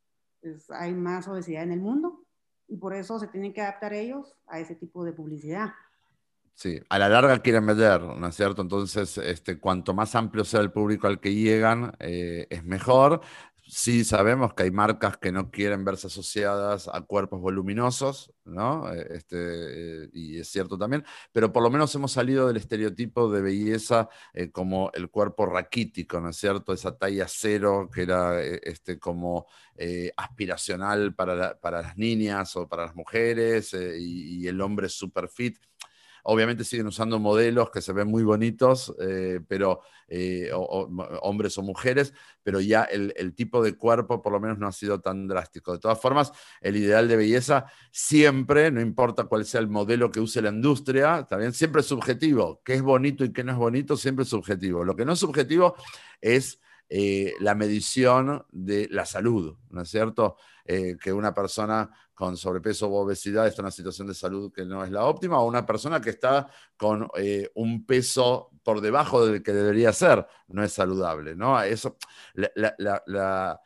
pues 0.41 0.69
hay 0.71 0.93
más 0.93 1.27
obesidad 1.27 1.63
en 1.63 1.71
el 1.71 1.79
mundo 1.79 2.25
y 2.67 2.77
por 2.77 2.93
eso 2.93 3.19
se 3.19 3.27
tienen 3.27 3.53
que 3.53 3.61
adaptar 3.61 3.93
ellos 3.93 4.35
a 4.47 4.59
ese 4.59 4.75
tipo 4.75 5.03
de 5.03 5.13
publicidad. 5.13 5.71
Sí, 6.55 6.79
a 6.89 6.99
la 6.99 7.09
larga 7.09 7.39
quieren 7.39 7.65
vender, 7.65 8.01
¿no 8.01 8.27
es 8.27 8.35
cierto? 8.35 8.61
Entonces, 8.61 9.17
este, 9.17 9.59
cuanto 9.59 9.93
más 9.93 10.13
amplio 10.13 10.45
sea 10.45 10.59
el 10.59 10.71
público 10.71 11.07
al 11.07 11.19
que 11.19 11.33
llegan, 11.33 11.95
eh, 11.99 12.45
es 12.49 12.63
mejor. 12.63 13.21
Sí 13.66 14.03
sabemos 14.03 14.53
que 14.53 14.64
hay 14.64 14.72
marcas 14.72 15.18
que 15.18 15.32
no 15.32 15.49
quieren 15.49 15.86
verse 15.86 16.07
asociadas 16.07 16.89
a 16.91 16.99
cuerpos 17.01 17.39
voluminosos, 17.39 18.34
¿no? 18.43 18.93
Eh, 18.93 19.07
este, 19.11 20.03
eh, 20.03 20.09
y 20.11 20.39
es 20.39 20.49
cierto 20.49 20.78
también, 20.78 21.05
pero 21.32 21.53
por 21.53 21.64
lo 21.64 21.70
menos 21.70 21.95
hemos 21.95 22.11
salido 22.11 22.47
del 22.47 22.57
estereotipo 22.57 23.32
de 23.32 23.41
belleza 23.41 24.09
como 24.51 24.91
el 24.93 25.09
cuerpo 25.09 25.45
raquítico, 25.45 26.20
¿no 26.20 26.30
es 26.30 26.38
cierto? 26.38 26.74
Esa 26.74 26.97
talla 26.97 27.26
cero 27.30 27.89
que 27.93 28.01
era 28.01 28.41
este, 28.43 28.99
como 28.99 29.47
aspiracional 30.18 31.16
para, 31.16 31.59
para, 31.59 31.82
las 31.82 31.97
niñas 31.97 32.55
o 32.57 32.68
para 32.68 32.86
las 32.86 32.95
mujeres 32.95 33.74
y, 33.74 34.41
y 34.41 34.47
el 34.47 34.59
hombre 34.61 34.89
super 34.89 35.30
fit 35.30 35.57
Obviamente 36.24 36.63
siguen 36.63 36.88
usando 36.88 37.19
modelos 37.19 37.69
que 37.69 37.82
se 37.82 37.93
ven 37.93 38.07
muy 38.07 38.24
bonitos, 38.24 38.95
eh, 38.99 39.41
pero 39.47 39.82
eh, 40.07 40.49
hombres 40.53 41.57
o 41.57 41.61
mujeres, 41.61 42.13
pero 42.43 42.61
ya 42.61 42.84
el, 42.84 43.34
tipo 43.36 43.61
de 43.61 43.76
cuerpo 43.76 44.21
por 44.21 44.32
lo 44.32 44.39
menos 44.39 44.57
no 44.57 44.67
ha 44.67 44.71
sido 44.71 45.01
tan 45.01 45.28
drástico. 45.28 45.74
De 45.74 45.80
todas 45.80 45.99
formas, 45.99 46.32
el 46.61 46.78
ideal 46.78 47.07
de 47.07 47.17
belleza 47.17 47.65
siempre, 47.91 48.71
no 48.71 48.80
importa 48.80 49.26
cuál 49.26 49.43
sea 49.45 49.59
el 49.59 49.67
modelo 49.67 50.11
que 50.11 50.19
use 50.19 50.41
la 50.41 50.49
industria, 50.49 51.28
también 51.30 51.51
siempre 51.53 51.82
es 51.82 51.88
subjetivo. 51.88 52.61
¿Qué 52.63 52.76
es 52.76 52.82
bonito 52.82 53.26
y 53.26 53.34
qué 53.34 53.43
no 53.43 53.51
es 53.51 53.57
bonito? 53.57 53.97
Siempre 53.97 54.24
es 54.24 54.30
subjetivo. 54.30 54.84
Lo 54.84 54.95
que 54.95 55.05
no 55.05 55.13
es 55.13 55.19
subjetivo 55.19 55.76
es 56.21 56.59
eh, 56.89 57.34
la 57.39 57.55
medición 57.55 58.45
de 58.51 58.88
la 58.91 59.05
salud, 59.05 59.57
¿no 59.69 59.82
es 59.82 59.89
cierto? 59.89 60.38
Que 60.66 61.11
una 61.11 61.34
persona 61.34 61.89
con 62.14 62.38
sobrepeso 62.38 62.88
o 62.88 63.01
obesidad 63.01 63.47
está 63.47 63.61
en 63.61 63.66
una 63.66 63.72
situación 63.72 64.07
de 64.07 64.14
salud 64.14 64.51
que 64.51 64.66
no 64.66 64.84
es 64.84 64.91
la 64.91 65.05
óptima, 65.05 65.39
o 65.39 65.47
una 65.47 65.66
persona 65.66 65.99
que 65.99 66.11
está 66.11 66.47
con 66.78 67.09
eh, 67.18 67.49
un 67.55 67.86
peso 67.86 68.51
por 68.64 68.82
debajo 68.82 69.26
del 69.26 69.41
que 69.41 69.51
debería 69.51 69.91
ser, 69.93 70.26
no 70.47 70.64
es 70.64 70.74
saludable, 70.74 71.36
¿no? 71.36 71.61
Eso, 71.61 71.97
la, 72.34 73.59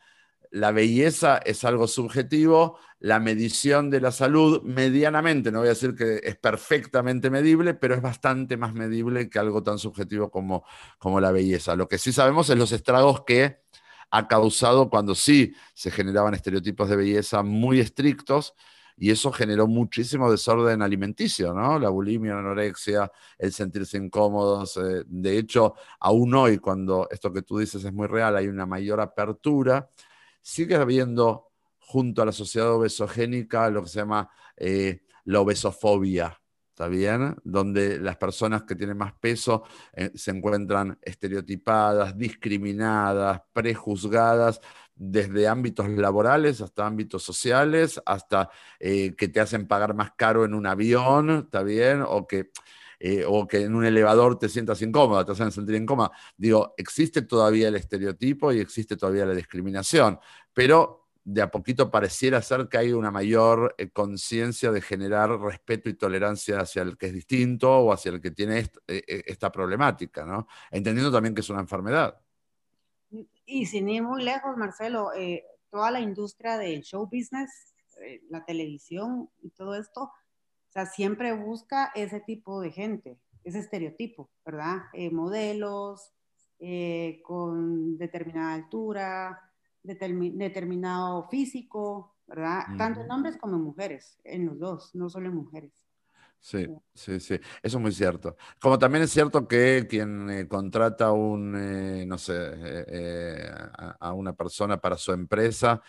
la, 0.50 0.72
belleza 0.72 1.38
es 1.38 1.62
algo 1.64 1.86
subjetivo, 1.86 2.78
la 3.00 3.20
medición 3.20 3.90
de 3.90 4.00
la 4.00 4.10
salud 4.10 4.62
medianamente, 4.62 5.52
no 5.52 5.58
voy 5.60 5.68
a 5.68 5.70
decir 5.70 5.94
que 5.94 6.20
es 6.24 6.36
perfectamente 6.36 7.30
medible, 7.30 7.74
pero 7.74 7.94
es 7.94 8.02
bastante 8.02 8.56
más 8.56 8.72
medible 8.72 9.28
que 9.28 9.38
algo 9.38 9.62
tan 9.62 9.78
subjetivo 9.78 10.30
como, 10.30 10.64
como 10.98 11.20
la 11.20 11.30
belleza. 11.30 11.76
Lo 11.76 11.86
que 11.86 11.98
sí 11.98 12.12
sabemos 12.12 12.48
es 12.50 12.56
los 12.56 12.72
estragos 12.72 13.24
que 13.24 13.60
ha 14.10 14.28
causado 14.28 14.88
cuando 14.90 15.14
sí 15.14 15.54
se 15.74 15.90
generaban 15.90 16.34
estereotipos 16.34 16.88
de 16.88 16.96
belleza 16.96 17.42
muy 17.42 17.80
estrictos 17.80 18.54
y 18.96 19.10
eso 19.10 19.30
generó 19.30 19.66
muchísimo 19.68 20.30
desorden 20.30 20.82
alimenticio, 20.82 21.54
¿no? 21.54 21.78
La 21.78 21.88
bulimia, 21.88 22.34
la 22.34 22.40
anorexia, 22.40 23.10
el 23.38 23.52
sentirse 23.52 23.96
incómodos. 23.96 24.76
Eh, 24.76 25.04
de 25.06 25.38
hecho, 25.38 25.74
aún 26.00 26.34
hoy, 26.34 26.58
cuando 26.58 27.06
esto 27.10 27.32
que 27.32 27.42
tú 27.42 27.58
dices 27.58 27.84
es 27.84 27.92
muy 27.92 28.08
real, 28.08 28.36
hay 28.36 28.48
una 28.48 28.66
mayor 28.66 29.00
apertura, 29.00 29.88
sigue 30.42 30.74
habiendo 30.74 31.52
junto 31.78 32.22
a 32.22 32.26
la 32.26 32.32
sociedad 32.32 32.72
obesogénica 32.72 33.70
lo 33.70 33.84
que 33.84 33.88
se 33.88 34.00
llama 34.00 34.30
eh, 34.56 35.02
la 35.24 35.40
obesofobia, 35.40 36.40
¿está 36.78 36.86
bien? 36.86 37.34
Donde 37.42 37.98
las 37.98 38.16
personas 38.18 38.62
que 38.62 38.76
tienen 38.76 38.96
más 38.96 39.12
peso 39.12 39.64
eh, 39.92 40.12
se 40.14 40.30
encuentran 40.30 40.96
estereotipadas, 41.02 42.16
discriminadas, 42.16 43.42
prejuzgadas 43.52 44.60
desde 44.94 45.48
ámbitos 45.48 45.88
laborales 45.88 46.60
hasta 46.60 46.86
ámbitos 46.86 47.24
sociales, 47.24 48.00
hasta 48.06 48.48
eh, 48.78 49.16
que 49.16 49.26
te 49.26 49.40
hacen 49.40 49.66
pagar 49.66 49.92
más 49.92 50.12
caro 50.12 50.44
en 50.44 50.54
un 50.54 50.68
avión, 50.68 51.30
¿está 51.46 51.64
bien? 51.64 52.04
O 52.06 52.28
que, 52.28 52.52
eh, 53.00 53.24
o 53.26 53.48
que 53.48 53.62
en 53.62 53.74
un 53.74 53.84
elevador 53.84 54.38
te 54.38 54.48
sientas 54.48 54.80
incómoda, 54.80 55.24
te 55.24 55.32
hacen 55.32 55.50
sentir 55.50 55.74
incómoda. 55.74 56.12
Digo, 56.36 56.74
existe 56.76 57.22
todavía 57.22 57.66
el 57.66 57.74
estereotipo 57.74 58.52
y 58.52 58.60
existe 58.60 58.96
todavía 58.96 59.26
la 59.26 59.34
discriminación, 59.34 60.20
pero 60.54 61.07
de 61.30 61.42
a 61.42 61.50
poquito 61.50 61.90
pareciera 61.90 62.40
ser 62.40 62.68
que 62.68 62.78
hay 62.78 62.92
una 62.92 63.10
mayor 63.10 63.74
eh, 63.76 63.90
conciencia 63.90 64.72
de 64.72 64.80
generar 64.80 65.28
respeto 65.38 65.90
y 65.90 65.94
tolerancia 65.94 66.60
hacia 66.60 66.80
el 66.80 66.96
que 66.96 67.08
es 67.08 67.12
distinto 67.12 67.70
o 67.70 67.92
hacia 67.92 68.12
el 68.12 68.22
que 68.22 68.30
tiene 68.30 68.60
eh, 68.60 68.70
eh, 68.86 69.24
esta 69.26 69.52
problemática, 69.52 70.24
¿no? 70.24 70.48
Entendiendo 70.70 71.12
también 71.12 71.34
que 71.34 71.42
es 71.42 71.50
una 71.50 71.60
enfermedad. 71.60 72.18
Y 73.44 73.66
sin 73.66 73.90
ir 73.90 74.02
muy 74.02 74.22
lejos, 74.22 74.56
Marcelo, 74.56 75.10
toda 75.70 75.90
la 75.90 76.00
industria 76.00 76.56
del 76.56 76.82
show 76.82 77.04
business, 77.04 77.74
la 78.30 78.44
televisión 78.46 79.28
y 79.42 79.50
todo 79.50 79.74
esto, 79.74 80.04
o 80.04 80.72
sea, 80.72 80.86
siempre 80.86 81.32
busca 81.34 81.92
ese 81.94 82.20
tipo 82.20 82.60
de 82.62 82.70
gente, 82.70 83.18
ese 83.44 83.58
estereotipo, 83.58 84.30
¿verdad? 84.46 84.84
modelos 85.10 86.10
con 87.22 87.96
determinada 87.96 88.54
altura, 88.54 89.47
determinado 89.82 91.28
físico, 91.28 92.16
¿verdad? 92.26 92.64
Tanto 92.76 93.00
en 93.00 93.10
hombres 93.10 93.36
como 93.36 93.56
en 93.56 93.62
mujeres, 93.62 94.20
en 94.24 94.46
los 94.46 94.58
dos, 94.58 94.94
no 94.94 95.08
solo 95.08 95.28
en 95.28 95.34
mujeres. 95.34 95.72
Sí, 96.40 96.66
sí, 96.94 97.18
sí, 97.18 97.34
eso 97.62 97.78
es 97.78 97.82
muy 97.82 97.92
cierto. 97.92 98.36
Como 98.60 98.78
también 98.78 99.02
es 99.04 99.10
cierto 99.10 99.48
que 99.48 99.86
quien 99.88 100.30
eh, 100.30 100.48
contrata 100.48 101.10
un, 101.10 101.54
eh, 101.56 102.06
no 102.06 102.16
sé, 102.16 102.34
eh, 102.36 103.50
a, 103.98 104.12
una 104.12 104.32
persona 104.34 104.80
para 104.80 104.96
su 104.96 105.12
empresa, 105.12 105.82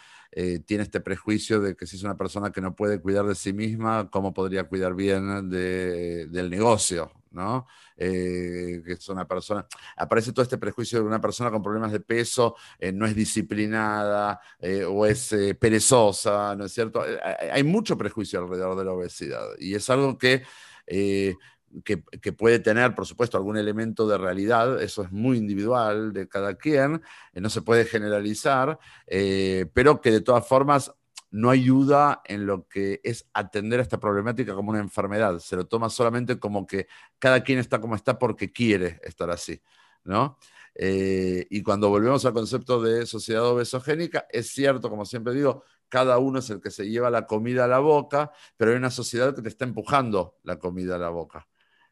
tiene 0.66 0.84
este 0.84 1.00
prejuicio 1.02 1.60
de 1.60 1.76
que 1.76 1.88
si 1.88 1.96
es 1.96 2.04
una 2.04 2.16
persona 2.16 2.52
que 2.52 2.62
no 2.62 2.76
puede 2.76 3.02
cuidar 3.02 3.26
de 3.26 3.34
sí 3.36 3.52
misma, 3.52 4.10
¿cómo 4.12 4.32
podría 4.34 4.66
cuidar 4.66 4.94
bien 4.94 5.50
del 5.50 6.50
negocio? 6.52 7.12
¿No? 7.32 7.68
Eh, 7.96 8.82
que 8.86 8.94
es 8.94 9.10
una 9.10 9.28
persona, 9.28 9.66
aparece 9.98 10.32
todo 10.32 10.44
este 10.44 10.58
prejuicio 10.58 11.00
de 11.00 11.06
una 11.06 11.22
persona 11.22 11.52
con 11.52 11.62
problemas 11.62 11.92
de 11.92 12.00
peso 12.00 12.56
eh, 12.78 12.92
no 12.92 13.06
es 13.06 13.16
disciplinada 13.16 14.40
eh, 14.60 14.84
o 14.84 15.06
es 15.06 15.36
perezosa, 15.60 16.56
¿no 16.56 16.66
es 16.66 16.74
cierto? 16.74 17.04
hay 17.52 17.64
mucho 17.64 17.98
prejuicio 17.98 18.40
alrededor 18.40 18.78
de 18.78 18.86
la 18.86 18.92
obesidad 18.92 19.46
y 19.60 19.76
es 19.76 19.90
algo 19.90 20.18
que, 20.18 20.44
que, 20.88 22.04
que, 22.04 22.34
puede 22.34 22.60
tener, 22.60 22.96
por 22.96 23.06
supuesto, 23.06 23.38
algún 23.38 23.58
elemento 23.58 24.08
de 24.08 24.18
realidad, 24.18 24.82
eso 24.82 25.04
es 25.04 25.12
muy 25.12 25.38
individual 25.38 26.14
de 26.14 26.28
cada 26.28 26.56
quien, 26.56 27.02
no 27.34 27.50
se 27.50 27.62
puede 27.62 27.86
generalizar, 27.86 28.80
pero 29.06 30.02
que 30.02 30.12
de 30.12 30.22
todas 30.22 30.48
formas 30.48 30.92
no 31.32 31.50
ayuda 31.50 32.22
en 32.26 32.46
lo 32.46 32.68
que 32.68 33.02
es 33.04 33.30
atender 33.34 33.80
a 33.80 33.84
esta 33.84 34.00
problemática 34.00 34.56
como 34.56 34.72
una 34.72 34.80
enfermedad. 34.80 35.40
Se 35.40 35.56
lo 35.56 35.68
toma 35.68 35.90
solamente 35.90 36.40
como 36.40 36.66
que 36.66 36.88
cada 37.20 37.44
quien 37.44 37.60
está 37.60 37.80
como 37.80 37.96
está 37.96 38.18
porque 38.18 38.52
quiere 38.52 39.00
estar 39.04 39.30
así, 39.30 39.62
¿no? 40.04 40.38
Eh, 40.76 41.46
y 41.50 41.62
cuando 41.62 41.90
volvemos 41.90 42.26
al 42.26 42.34
concepto 42.34 42.82
de 42.82 43.06
sociedad 43.06 43.46
obesogénica, 43.46 44.26
es 44.30 44.50
cierto, 44.50 44.90
como 44.90 45.06
siempre 45.06 45.34
digo, 45.34 45.64
cada 45.90 46.20
uno 46.20 46.40
es 46.40 46.50
el 46.50 46.62
que 46.62 46.72
se 46.72 46.88
lleva 46.90 47.10
la 47.10 47.26
comida 47.26 47.66
a 47.66 47.68
la 47.68 47.80
boca, 47.80 48.32
pero 48.56 48.72
hay 48.72 48.78
una 48.78 48.92
sociedad 48.92 49.36
que 49.36 49.42
te 49.42 49.50
está 49.50 49.66
empujando 49.66 50.38
la 50.44 50.60
comida 50.60 50.96
a 50.96 51.00
la 51.00 51.10
boca. 51.10 51.48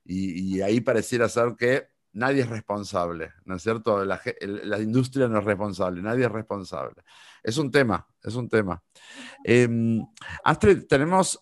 Y, 0.05 0.61
ahí 0.61 0.79
pareciera 0.79 1.27
ser 1.27 1.55
que 1.57 1.89
nadie 2.18 2.41
es 2.41 2.49
responsable, 2.49 3.32
¿no 3.45 3.55
es 3.55 3.63
cierto? 3.63 4.03
La, 4.03 4.20
la, 4.41 4.80
industria 4.80 5.28
no 5.28 5.38
es 5.38 5.45
responsable, 5.45 6.01
nadie 6.01 6.26
es 6.26 6.32
responsable. 6.32 7.03
Es 7.43 7.57
un 7.57 7.72
tema, 7.72 8.05
es 8.24 8.36
un 8.36 8.49
tema. 8.49 8.84
Em, 9.43 10.03
Astrid, 10.43 10.88
tenemos, 10.88 11.39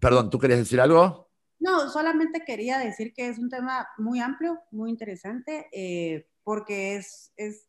perdón, 0.00 0.30
¿tú 0.30 0.38
querías 0.38 0.60
decir 0.60 0.80
algo? 0.80 1.30
No, 1.58 1.90
solamente 1.90 2.44
quería 2.44 2.78
decir 2.78 3.12
que 3.12 3.28
es 3.28 3.38
un 3.38 3.50
tema 3.50 3.88
muy 3.98 4.20
amplio, 4.20 4.60
muy 4.70 4.90
interesante, 4.90 5.68
eh, 5.72 6.28
porque 6.44 6.96
es, 6.96 7.32
es, 7.36 7.66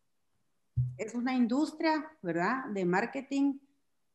es, 0.98 1.16
una 1.16 1.34
industria, 1.34 2.06
¿verdad?, 2.22 2.66
de 2.70 2.86
marketing 2.86 3.58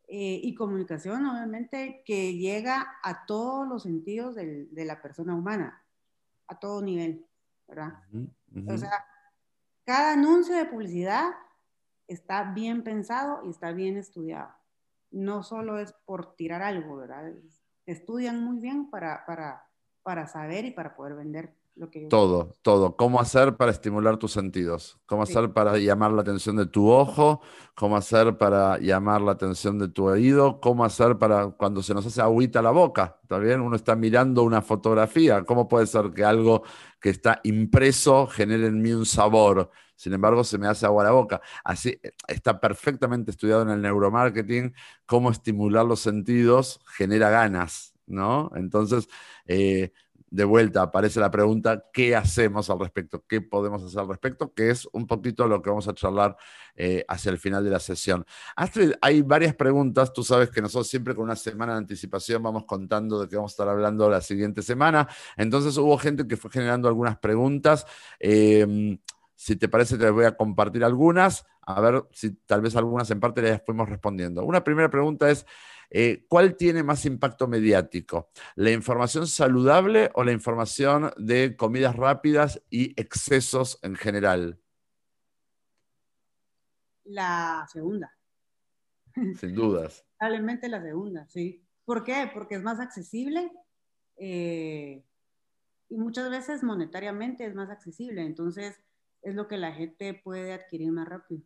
eh, 0.07 0.41
y 0.43 0.55
comunicación, 0.55 1.27
obviamente, 1.27 2.03
que 2.07 2.35
llega 2.35 2.99
a 3.03 3.27
todos 3.27 3.69
los 3.69 3.83
sentidos 3.83 4.37
del, 4.37 4.73
de 4.73 4.85
la 4.85 5.03
persona 5.03 5.35
humana, 5.35 5.85
a 6.47 6.59
todo 6.59 6.81
nivel, 6.81 7.27
¿verdad? 7.67 7.95
O 8.69 8.77
sea, 8.77 9.05
cada 9.85 10.13
anuncio 10.13 10.57
de 10.57 10.67
publicidad 10.67 11.33
está 12.09 12.53
bien 12.53 12.83
pensado 12.83 13.45
y 13.45 13.51
está 13.51 13.73
bien 13.73 13.97
estudiado. 13.97 14.55
No 15.11 15.43
solo 15.43 15.79
es 15.79 15.93
por 16.05 16.37
tirar 16.37 16.63
algo, 16.63 16.97
¿verdad? 16.97 17.33
Estudian 17.87 18.43
muy 18.43 18.59
bien 18.59 18.91
para, 18.91 19.25
para, 19.27 19.69
para 20.03 20.27
saber 20.27 20.65
y 20.65 20.73
para 20.73 20.97
poder 20.97 21.15
vender 21.15 21.55
lo 21.77 21.91
que... 21.91 22.07
Todo, 22.07 22.57
todo. 22.63 22.97
¿Cómo 22.97 23.21
hacer 23.21 23.57
para 23.57 23.71
estimular 23.71 24.17
tus 24.17 24.33
sentidos? 24.33 24.99
¿Cómo 25.07 25.23
hacer 25.23 25.53
para 25.53 25.77
llamar 25.77 26.13
la 26.13 26.23
atención 26.23 26.57
de 26.57 26.67
tu 26.67 26.91
ojo? 26.91 27.43
¿Cómo 27.75 27.97
hacer 27.97 28.39
para 28.39 28.79
llamar 28.79 29.21
la 29.21 29.33
atención 29.33 29.79
de 29.79 29.89
tu 29.89 30.09
oído? 30.09 30.61
¿Cómo 30.61 30.85
hacer 30.85 31.19
para 31.19 31.49
cuando 31.49 31.83
se 31.83 31.95
nos 31.95 32.07
hace 32.07 32.23
agüita 32.23 32.63
la 32.63 32.71
boca? 32.71 33.19
¿Está 33.23 33.39
bien? 33.39 33.61
Uno 33.61 33.77
está 33.77 33.95
mirando 33.95 34.43
una 34.43 34.63
fotografía. 34.63 35.45
¿Cómo 35.45 35.69
puede 35.69 35.87
ser 35.87 36.13
que 36.13 36.25
algo 36.25 36.63
que 37.01 37.11
está 37.11 37.41
impreso 37.45 38.27
genere 38.27 38.67
en 38.67 38.81
mí 38.81 38.93
un 38.93 39.07
sabor? 39.07 39.71
sin 39.97 40.13
embargo 40.13 40.45
se 40.45 40.59
me 40.59 40.69
hace 40.69 40.87
agua 40.87 41.05
la 41.05 41.11
boca. 41.11 41.41
Así 41.65 41.99
está 42.29 42.61
perfectamente 42.61 43.31
estudiado 43.31 43.63
en 43.63 43.71
el 43.71 43.83
neuromarketing 43.83 44.75
cómo 45.07 45.31
estimular 45.31 45.85
los 45.87 46.01
sentidos 46.01 46.81
genera 46.97 47.31
ganas, 47.31 47.95
¿no? 48.07 48.51
Entonces, 48.55 49.09
eh, 49.47 49.93
de 50.29 50.45
vuelta 50.45 50.83
aparece 50.83 51.21
la 51.21 51.31
pregunta, 51.31 51.85
¿qué 51.93 52.17
hacemos 52.17 52.69
al 52.71 52.81
respecto? 52.81 53.25
¿Qué 53.29 53.41
podemos 53.41 53.83
hacer 53.83 54.01
al 54.01 54.09
respecto? 54.09 54.53
Que 54.53 54.71
es 54.71 54.89
un 54.93 55.07
poquito 55.07 55.47
lo 55.47 55.63
que 55.63 55.71
vamos 55.71 55.89
a 55.89 55.95
charlar 55.95 56.37
eh, 56.75 57.05
hacia 57.09 57.31
el 57.31 57.39
final 57.39 57.65
de 57.65 57.71
la 57.71 57.79
sesión. 57.79 58.25
Astrid, 58.57 58.93
hay 59.01 59.23
varias 59.23 59.55
preguntas. 59.55 60.13
Tú 60.13 60.23
sabes 60.23 60.51
que 60.51 60.61
nosotros 60.61 60.89
siempre 60.89 61.15
con 61.15 61.25
una 61.25 61.37
semana 61.37 61.73
de 61.73 61.79
anticipación 61.79 62.43
vamos 62.43 62.65
contando 62.65 63.21
de 63.21 63.29
qué 63.29 63.37
vamos 63.37 63.53
a 63.53 63.55
estar 63.55 63.69
hablando 63.69 64.11
la 64.11 64.21
siguiente 64.21 64.63
semana. 64.63 65.09
Entonces 65.37 65.77
hubo 65.77 65.97
gente 65.99 66.27
que 66.27 66.37
fue 66.37 66.51
generando 66.51 66.89
algunas 66.89 67.19
preguntas. 67.19 67.87
Eh, 68.19 68.99
si 69.37 69.55
te 69.57 69.69
parece, 69.69 69.99
te 69.99 70.11
voy 70.11 70.25
a 70.25 70.37
compartir 70.37 70.83
algunas, 70.83 71.47
a 71.61 71.81
ver 71.81 72.05
si 72.11 72.33
tal 72.47 72.63
vez 72.63 72.75
algunas 72.75 73.11
en 73.11 73.21
parte 73.21 73.43
las 73.43 73.63
fuimos 73.65 73.89
respondiendo. 73.89 74.43
Una 74.43 74.65
primera 74.65 74.91
pregunta 74.91 75.31
es, 75.31 75.47
eh, 75.91 76.25
¿cuál 76.29 76.57
tiene 76.57 76.83
más 76.83 77.05
impacto 77.07 77.49
mediático? 77.49 78.31
¿La 78.55 78.71
información 78.71 79.27
saludable 79.27 80.11
o 80.15 80.25
la 80.25 80.33
información 80.33 81.13
de 81.17 81.57
comidas 81.57 81.97
rápidas 81.97 82.63
y 82.71 82.99
excesos 83.01 83.79
en 83.83 83.97
general? 83.97 84.61
La 87.05 87.67
segunda. 87.73 88.13
Sin 89.39 89.55
dudas. 89.55 90.05
Probablemente 90.19 90.69
la 90.69 90.83
segunda, 90.83 91.27
sí. 91.29 91.65
¿Por 91.85 92.05
qué? 92.05 92.31
Porque 92.35 92.57
es 92.57 92.63
más 92.63 92.81
accesible 92.81 93.53
eh, 94.17 95.05
y 95.89 95.97
muchas 95.97 96.31
veces 96.31 96.63
monetariamente 96.63 97.47
es 97.47 97.55
más 97.55 97.71
accesible. 97.71 98.23
Entonces, 98.23 98.81
es 99.23 99.35
lo 99.35 99.49
que 99.49 99.57
la 99.57 99.73
gente 99.73 100.15
puede 100.15 100.53
adquirir 100.53 100.93
más 100.93 101.09
rápido. 101.09 101.43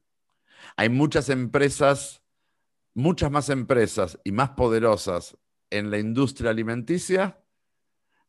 Hay 0.77 0.89
muchas 0.89 1.29
empresas, 1.29 2.20
muchas 3.01 3.31
más 3.31 3.49
empresas 3.49 4.19
y 4.25 4.33
más 4.33 4.51
poderosas 4.51 5.37
en 5.71 5.91
la 5.91 5.99
industria 5.99 6.51
alimenticia 6.51 7.43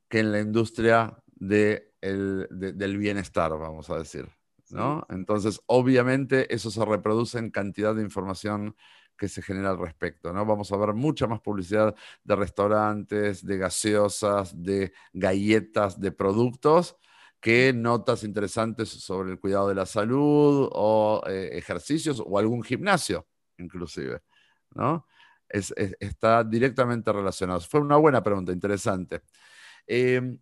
que 0.10 0.20
en 0.20 0.32
la 0.32 0.40
industria 0.40 1.18
del 1.36 2.98
bienestar, 2.98 3.58
vamos 3.58 3.90
a 3.90 3.98
decir. 3.98 4.30
¿no? 4.70 5.06
Entonces, 5.10 5.60
obviamente, 5.66 6.54
eso 6.54 6.72
se 6.72 6.84
reproduce 6.86 7.38
en 7.40 7.52
cantidad 7.52 7.96
de 7.96 8.04
información 8.04 8.76
que 9.18 9.28
se 9.28 9.42
genera 9.42 9.72
al 9.72 9.78
respecto. 9.78 10.34
¿no? 10.34 10.46
Vamos 10.46 10.72
a 10.72 10.78
ver 10.78 10.94
mucha 10.94 11.28
más 11.28 11.42
publicidad 11.42 11.96
de 12.24 12.36
restaurantes, 12.36 13.46
de 13.46 13.58
gaseosas, 13.58 14.64
de 14.64 14.94
galletas, 15.14 16.00
de 16.00 16.12
productos 16.12 16.96
que 17.40 17.74
notas 17.74 18.24
interesantes 18.24 18.90
sobre 18.90 19.32
el 19.32 19.40
cuidado 19.40 19.68
de 19.68 19.76
la 19.76 19.86
salud 19.86 20.70
o 20.72 21.24
eh, 21.28 21.50
ejercicios 21.54 22.22
o 22.24 22.38
algún 22.38 22.64
gimnasio, 22.64 23.28
inclusive, 23.58 24.22
¿no? 24.76 25.06
está 25.50 26.44
directamente 26.44 27.12
relacionado. 27.12 27.60
Fue 27.60 27.82
una 27.82 27.98
buena 27.98 28.24
pregunta, 28.24 28.52
interesante. 28.54 29.22
Em, 29.86 30.40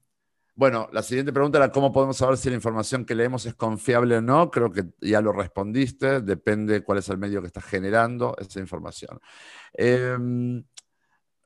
Bueno, 0.60 0.90
la 0.92 1.02
siguiente 1.04 1.32
pregunta 1.32 1.58
era 1.58 1.72
cómo 1.72 1.94
podemos 1.94 2.18
saber 2.18 2.36
si 2.36 2.50
la 2.50 2.56
información 2.58 3.06
que 3.06 3.16
leemos 3.16 3.46
es 3.46 3.56
confiable 3.56 4.18
o 4.18 4.22
no. 4.22 4.52
Creo 4.52 4.70
que 4.70 4.88
ya 5.00 5.22
lo 5.22 5.32
respondiste, 5.32 6.20
depende 6.20 6.84
cuál 6.84 6.98
es 6.98 7.08
el 7.08 7.18
medio 7.18 7.40
que 7.40 7.48
estás 7.48 7.64
generando 7.64 8.36
esa 8.38 8.60
información. 8.60 9.22
Em, 9.72 10.62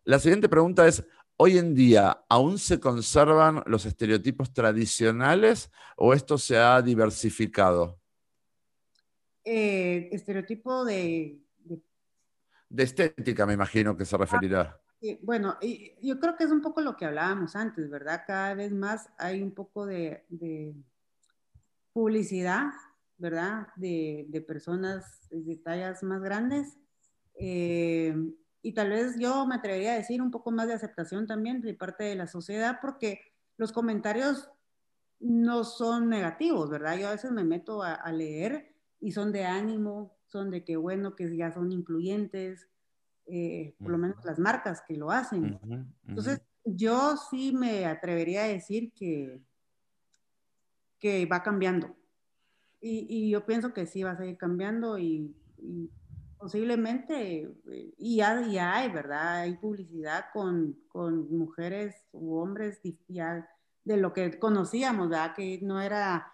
la 0.05 0.17
siguiente 0.17 0.49
pregunta 0.49 0.87
es, 0.87 1.05
¿hoy 1.37 1.59
en 1.59 1.75
día 1.75 2.25
aún 2.27 2.57
se 2.57 2.79
conservan 2.79 3.61
los 3.67 3.85
estereotipos 3.85 4.51
tradicionales 4.51 5.69
o 5.95 6.15
esto 6.15 6.39
se 6.39 6.57
ha 6.57 6.81
diversificado? 6.81 7.99
Eh, 9.45 10.09
estereotipo 10.11 10.85
de, 10.85 11.42
de... 12.73 12.83
estética, 12.83 13.45
me 13.45 13.53
imagino 13.53 13.95
que 13.95 14.05
se 14.05 14.17
referirá 14.17 14.79
bueno, 15.21 15.57
yo 16.01 16.19
creo 16.19 16.35
que 16.35 16.45
es 16.45 16.51
un 16.51 16.61
poco 16.61 16.81
lo 16.81 16.95
que 16.95 17.05
hablábamos 17.05 17.55
antes, 17.55 17.89
¿verdad? 17.89 18.23
Cada 18.25 18.53
vez 18.53 18.71
más 18.71 19.09
hay 19.17 19.41
un 19.41 19.51
poco 19.51 19.85
de, 19.85 20.23
publicidad, 21.91 22.71
¿verdad? 23.17 23.67
De, 23.75 24.43
personas 24.47 25.27
de 25.29 25.57
tallas 25.57 26.03
más 26.03 26.21
grandes. 26.21 26.77
Eh, 27.35 28.15
y 28.61 28.73
tal 28.73 28.91
vez 28.91 29.19
yo 29.19 29.45
me 29.45 29.55
atrevería 29.55 29.93
a 29.93 29.97
decir 29.97 30.21
un 30.21 30.31
poco 30.31 30.51
más 30.51 30.67
de 30.67 30.73
aceptación 30.73 31.27
también 31.27 31.61
de 31.61 31.73
parte 31.73 32.05
de 32.05 32.15
la 32.15 32.27
sociedad, 32.27 32.79
porque 32.81 33.19
los 33.57 33.73
comentarios 33.73 34.49
no 35.19 35.65
son 35.65 36.07
negativos, 36.07 36.69
¿verdad? 36.69 36.97
Yo 36.97 37.09
a 37.09 37.11
veces 37.11 37.31
me 37.31 37.43
meto 37.43 37.83
a, 37.83 37.93
a 37.93 38.11
leer 38.13 38.72
y 39.03 39.11
son 39.11 39.33
de 39.33 39.43
ánimo, 39.43 40.15
son 40.27 40.49
de 40.49 40.63
que 40.63 40.77
bueno, 40.77 41.13
que 41.13 41.35
ya 41.35 41.51
son 41.51 41.73
incluyentes, 41.73 42.69
eh, 43.25 43.75
por 43.79 43.91
lo 43.91 43.97
menos 43.97 44.23
las 44.23 44.39
marcas 44.39 44.81
que 44.87 44.95
lo 44.95 45.11
hacen. 45.11 45.59
Entonces, 46.07 46.41
yo 46.63 47.17
sí 47.29 47.53
me 47.53 47.85
atrevería 47.85 48.45
a 48.45 48.47
decir 48.47 48.93
que, 48.93 49.41
que 50.99 51.25
va 51.25 51.43
cambiando. 51.43 51.93
Y, 52.79 53.05
y, 53.09 53.29
yo 53.29 53.45
pienso 53.45 53.73
que 53.73 53.85
sí 53.85 54.03
va 54.03 54.11
a 54.11 54.17
seguir 54.17 54.37
cambiando 54.37 54.97
y, 54.97 55.35
posiblemente, 56.37 57.41
eh, 57.69 57.93
y 57.97 58.17
ya, 58.17 58.41
ya, 58.47 58.75
hay, 58.75 58.89
¿verdad? 58.89 59.41
Hay 59.41 59.57
publicidad 59.57 60.25
con, 60.31 60.77
con 60.87 61.29
mujeres 61.37 62.05
u 62.13 62.37
hombres 62.37 62.79
ya 63.09 63.49
de 63.83 63.97
lo 63.97 64.13
que 64.13 64.39
conocíamos, 64.39 65.09
¿verdad? 65.09 65.33
Que 65.35 65.59
no 65.61 65.81
era 65.81 66.33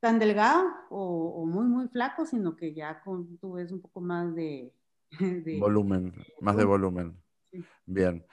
tan 0.00 0.18
delgado 0.18 0.66
o, 0.88 1.42
o 1.42 1.46
muy, 1.46 1.66
muy 1.66 1.88
flaco, 1.88 2.26
sino 2.26 2.56
que 2.56 2.74
ya 2.74 3.00
con, 3.02 3.36
tú 3.38 3.52
ves 3.52 3.70
un 3.70 3.80
poco 3.80 4.00
más 4.00 4.34
de, 4.34 4.72
volumen, 5.60 6.12
más 6.40 6.56
de 6.56 6.64
volumen. 6.64 7.16
Bien. 7.84 8.24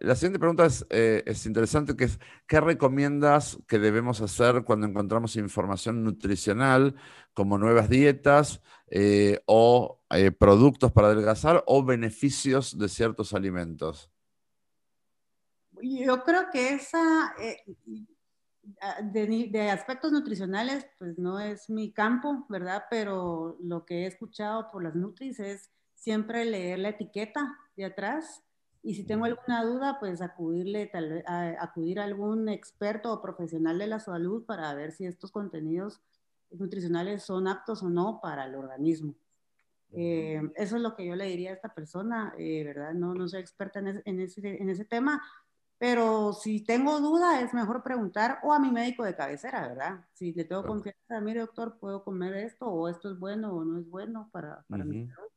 La 0.00 0.14
siguiente 0.14 0.38
pregunta 0.38 0.66
es, 0.66 0.86
eh, 0.90 1.22
es, 1.24 1.46
interesante, 1.46 1.96
que 1.96 2.04
es, 2.04 2.20
¿qué 2.46 2.60
recomiendas 2.60 3.58
que 3.66 3.78
debemos 3.78 4.20
hacer 4.20 4.64
cuando 4.64 4.86
encontramos 4.86 5.36
información 5.36 6.04
nutricional 6.04 6.94
como 7.32 7.56
nuevas 7.56 7.88
dietas 7.88 8.60
eh, 8.88 9.40
o 9.46 10.02
eh, 10.10 10.30
productos 10.32 10.92
para 10.92 11.08
adelgazar 11.08 11.64
o 11.66 11.82
beneficios 11.82 12.76
de 12.76 12.88
ciertos 12.88 13.32
alimentos? 13.32 14.10
Yo 15.80 16.22
creo 16.24 16.50
que 16.52 16.74
esa, 16.74 17.34
de, 19.02 19.48
de, 19.50 19.70
aspectos 19.70 20.12
nutricionales, 20.12 20.86
pues 20.98 21.18
no 21.18 21.40
es 21.40 21.70
mi 21.70 21.92
campo, 21.92 22.46
¿verdad? 22.48 22.84
Pero 22.90 23.56
lo 23.60 23.84
que 23.84 24.02
he 24.02 24.06
escuchado 24.06 24.70
por 24.70 24.82
las 24.82 24.94
Nutris 24.94 25.40
es 25.40 25.70
siempre 25.94 26.44
leer 26.44 26.78
la 26.78 26.90
etiqueta 26.90 27.56
de 27.76 27.86
atrás 27.86 28.42
y 28.82 28.94
si 28.94 29.04
tengo 29.04 29.24
alguna 29.24 29.64
duda, 29.64 29.98
pues 29.98 30.22
acudirle, 30.22 30.86
tal, 30.86 31.24
a, 31.26 31.62
acudir 31.62 32.00
a 32.00 32.04
algún 32.04 32.48
experto 32.48 33.12
o 33.12 33.20
profesional 33.20 33.78
de 33.78 33.86
la 33.86 34.00
salud 34.00 34.44
para 34.44 34.72
ver 34.74 34.92
si 34.92 35.04
estos 35.04 35.32
contenidos 35.32 36.00
nutricionales 36.50 37.22
son 37.22 37.48
aptos 37.48 37.82
o 37.82 37.90
no 37.90 38.20
para 38.22 38.46
el 38.46 38.54
organismo. 38.54 39.14
Eh, 39.92 40.40
eso 40.56 40.76
es 40.76 40.82
lo 40.82 40.94
que 40.94 41.06
yo 41.06 41.16
le 41.16 41.26
diría 41.26 41.50
a 41.50 41.54
esta 41.54 41.74
persona, 41.74 42.34
eh, 42.38 42.62
¿verdad? 42.64 42.92
No, 42.94 43.14
no 43.14 43.26
soy 43.26 43.40
experta 43.40 43.78
en, 43.80 44.02
en, 44.04 44.20
ese, 44.20 44.62
en 44.62 44.68
ese 44.70 44.84
tema, 44.84 45.22
pero 45.78 46.32
si 46.32 46.64
tengo 46.64 47.00
duda 47.00 47.40
es 47.40 47.54
mejor 47.54 47.82
preguntar 47.82 48.40
o 48.42 48.52
a 48.52 48.58
mi 48.58 48.70
médico 48.70 49.04
de 49.04 49.14
cabecera, 49.14 49.68
¿verdad? 49.68 50.04
Si 50.12 50.32
le 50.32 50.44
tengo 50.44 50.64
confianza, 50.64 51.20
mire 51.20 51.40
doctor, 51.40 51.78
¿puedo 51.78 52.02
comer 52.02 52.34
esto 52.34 52.66
o 52.66 52.88
esto 52.88 53.12
es 53.12 53.18
bueno 53.18 53.52
o 53.52 53.64
no 53.64 53.78
es 53.78 53.88
bueno 53.88 54.28
para, 54.32 54.64
para 54.68 54.84
mi 54.84 55.06
salud? 55.06 55.28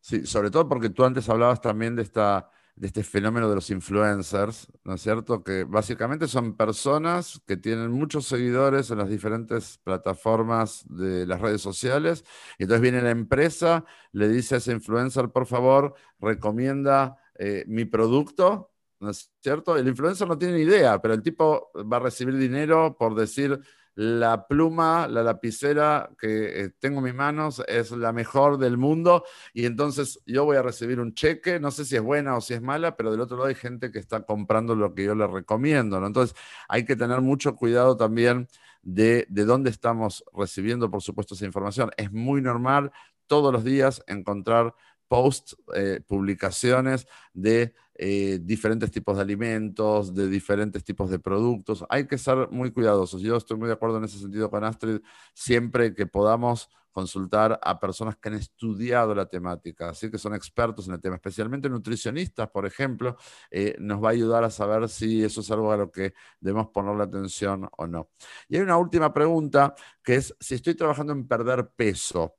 Sí, 0.00 0.24
sobre 0.24 0.50
todo 0.50 0.68
porque 0.68 0.88
tú 0.88 1.04
antes 1.04 1.28
hablabas 1.28 1.60
también 1.60 1.96
de, 1.96 2.02
esta, 2.02 2.48
de 2.76 2.86
este 2.86 3.02
fenómeno 3.02 3.48
de 3.48 3.56
los 3.56 3.70
influencers, 3.70 4.68
¿no 4.84 4.94
es 4.94 5.02
cierto? 5.02 5.42
Que 5.42 5.64
básicamente 5.64 6.28
son 6.28 6.56
personas 6.56 7.42
que 7.46 7.56
tienen 7.56 7.90
muchos 7.90 8.26
seguidores 8.26 8.90
en 8.90 8.98
las 8.98 9.08
diferentes 9.08 9.78
plataformas 9.78 10.86
de 10.88 11.26
las 11.26 11.40
redes 11.40 11.60
sociales. 11.60 12.24
Y 12.56 12.62
entonces 12.62 12.82
viene 12.82 13.02
la 13.02 13.10
empresa, 13.10 13.84
le 14.12 14.28
dice 14.28 14.54
a 14.54 14.58
ese 14.58 14.72
influencer, 14.72 15.30
por 15.30 15.46
favor, 15.46 15.94
recomienda 16.20 17.18
eh, 17.38 17.64
mi 17.66 17.84
producto, 17.84 18.70
¿no 19.00 19.10
es 19.10 19.30
cierto? 19.40 19.76
El 19.76 19.88
influencer 19.88 20.28
no 20.28 20.38
tiene 20.38 20.54
ni 20.54 20.62
idea, 20.62 21.00
pero 21.00 21.14
el 21.14 21.22
tipo 21.22 21.70
va 21.90 21.98
a 21.98 22.00
recibir 22.00 22.36
dinero 22.36 22.96
por 22.98 23.14
decir 23.14 23.60
la 23.96 24.46
pluma, 24.46 25.08
la 25.08 25.22
lapicera 25.22 26.10
que 26.18 26.64
eh, 26.64 26.70
tengo 26.78 26.98
en 26.98 27.04
mis 27.04 27.14
manos 27.14 27.62
es 27.66 27.90
la 27.92 28.12
mejor 28.12 28.58
del 28.58 28.76
mundo 28.76 29.24
y 29.54 29.64
entonces 29.64 30.20
yo 30.26 30.44
voy 30.44 30.58
a 30.58 30.62
recibir 30.62 31.00
un 31.00 31.14
cheque, 31.14 31.58
no 31.58 31.70
sé 31.70 31.86
si 31.86 31.96
es 31.96 32.02
buena 32.02 32.36
o 32.36 32.42
si 32.42 32.52
es 32.52 32.60
mala, 32.60 32.94
pero 32.94 33.10
del 33.10 33.22
otro 33.22 33.38
lado 33.38 33.48
hay 33.48 33.54
gente 33.54 33.90
que 33.90 33.98
está 33.98 34.26
comprando 34.26 34.74
lo 34.74 34.94
que 34.94 35.04
yo 35.04 35.14
le 35.14 35.26
recomiendo, 35.26 35.98
¿no? 35.98 36.06
Entonces 36.06 36.36
hay 36.68 36.84
que 36.84 36.94
tener 36.94 37.22
mucho 37.22 37.56
cuidado 37.56 37.96
también 37.96 38.48
de, 38.82 39.26
de 39.30 39.44
dónde 39.46 39.70
estamos 39.70 40.24
recibiendo, 40.34 40.90
por 40.90 41.02
supuesto, 41.02 41.34
esa 41.34 41.46
información. 41.46 41.90
Es 41.96 42.12
muy 42.12 42.42
normal 42.42 42.92
todos 43.26 43.50
los 43.50 43.64
días 43.64 44.02
encontrar 44.06 44.74
posts, 45.08 45.56
eh, 45.74 46.00
publicaciones 46.06 47.06
de 47.32 47.74
eh, 47.94 48.38
diferentes 48.42 48.90
tipos 48.90 49.16
de 49.16 49.22
alimentos, 49.22 50.14
de 50.14 50.28
diferentes 50.28 50.84
tipos 50.84 51.10
de 51.10 51.18
productos. 51.18 51.84
Hay 51.88 52.06
que 52.06 52.18
ser 52.18 52.48
muy 52.50 52.70
cuidadosos. 52.70 53.22
Yo 53.22 53.36
estoy 53.36 53.56
muy 53.56 53.68
de 53.68 53.74
acuerdo 53.74 53.98
en 53.98 54.04
ese 54.04 54.18
sentido 54.18 54.50
con 54.50 54.64
Astrid, 54.64 55.00
siempre 55.34 55.94
que 55.94 56.06
podamos 56.06 56.68
consultar 56.96 57.60
a 57.62 57.78
personas 57.78 58.16
que 58.16 58.30
han 58.30 58.36
estudiado 58.36 59.14
la 59.14 59.26
temática, 59.26 59.90
así 59.90 60.10
que 60.10 60.16
son 60.16 60.34
expertos 60.34 60.88
en 60.88 60.94
el 60.94 61.00
tema, 61.02 61.16
especialmente 61.16 61.68
nutricionistas, 61.68 62.48
por 62.48 62.64
ejemplo, 62.64 63.18
eh, 63.50 63.76
nos 63.78 64.02
va 64.02 64.08
a 64.08 64.12
ayudar 64.12 64.44
a 64.44 64.50
saber 64.50 64.88
si 64.88 65.22
eso 65.22 65.42
es 65.42 65.50
algo 65.50 65.70
a 65.70 65.76
lo 65.76 65.90
que 65.90 66.14
debemos 66.40 66.68
ponerle 66.68 67.02
atención 67.02 67.68
o 67.76 67.86
no. 67.86 68.08
Y 68.48 68.56
hay 68.56 68.62
una 68.62 68.78
última 68.78 69.12
pregunta, 69.12 69.74
que 70.02 70.14
es 70.14 70.34
si 70.40 70.54
estoy 70.54 70.74
trabajando 70.74 71.12
en 71.12 71.28
perder 71.28 71.68
peso, 71.76 72.36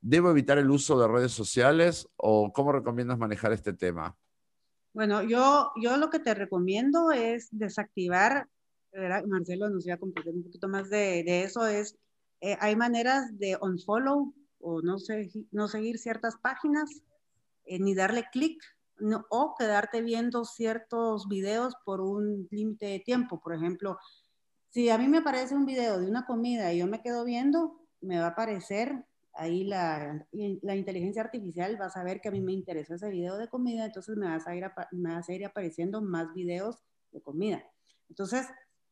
¿Debo 0.00 0.30
evitar 0.30 0.58
el 0.58 0.70
uso 0.70 0.98
de 0.98 1.08
redes 1.08 1.32
sociales 1.32 2.08
o 2.16 2.52
cómo 2.52 2.72
recomiendas 2.72 3.18
manejar 3.18 3.52
este 3.52 3.72
tema? 3.72 4.16
Bueno, 4.92 5.22
yo, 5.22 5.72
yo 5.76 5.96
lo 5.96 6.10
que 6.10 6.20
te 6.20 6.34
recomiendo 6.34 7.10
es 7.10 7.48
desactivar, 7.50 8.48
Marcelo 9.26 9.68
nos 9.68 9.86
iba 9.86 9.96
a 9.96 10.00
compartir 10.00 10.34
un 10.34 10.44
poquito 10.44 10.68
más 10.68 10.88
de, 10.88 11.22
de 11.22 11.42
eso, 11.42 11.66
es, 11.66 11.98
eh, 12.40 12.56
hay 12.60 12.76
maneras 12.76 13.38
de 13.38 13.58
unfollow 13.60 14.32
o 14.60 14.82
no, 14.82 14.96
no 15.50 15.68
seguir 15.68 15.98
ciertas 15.98 16.36
páginas, 16.36 17.02
eh, 17.66 17.78
ni 17.78 17.94
darle 17.94 18.26
clic, 18.32 18.62
o 19.28 19.54
quedarte 19.58 20.00
viendo 20.00 20.44
ciertos 20.44 21.28
videos 21.28 21.74
por 21.84 22.00
un 22.00 22.48
límite 22.50 22.86
de 22.86 23.00
tiempo. 23.00 23.40
Por 23.40 23.54
ejemplo, 23.54 23.98
si 24.70 24.88
a 24.88 24.98
mí 24.98 25.08
me 25.08 25.18
aparece 25.18 25.54
un 25.54 25.66
video 25.66 25.98
de 26.00 26.08
una 26.08 26.24
comida 26.24 26.72
y 26.72 26.78
yo 26.78 26.86
me 26.86 27.02
quedo 27.02 27.24
viendo, 27.24 27.80
me 28.00 28.18
va 28.18 28.26
a 28.26 28.30
aparecer 28.30 29.04
ahí 29.36 29.64
la, 29.64 30.26
la, 30.32 30.76
inteligencia 30.76 31.22
artificial 31.22 31.80
va 31.80 31.86
a 31.86 31.90
saber 31.90 32.20
que 32.20 32.28
a 32.28 32.32
mí 32.32 32.40
me 32.40 32.52
interesa 32.52 32.94
ese 32.94 33.10
video 33.10 33.36
de 33.36 33.48
comida, 33.48 33.86
entonces 33.86 34.16
me, 34.16 34.26
vas 34.26 34.46
a 34.46 34.54
ir 34.54 34.64
me 34.92 35.14
vas 35.14 35.28
a 35.28 35.32
ir 35.32 35.44
apareciendo 35.44 36.00
más 36.00 36.32
videos 36.34 36.82
de 37.12 37.20
comida. 37.20 37.62
Entonces, 38.08 38.46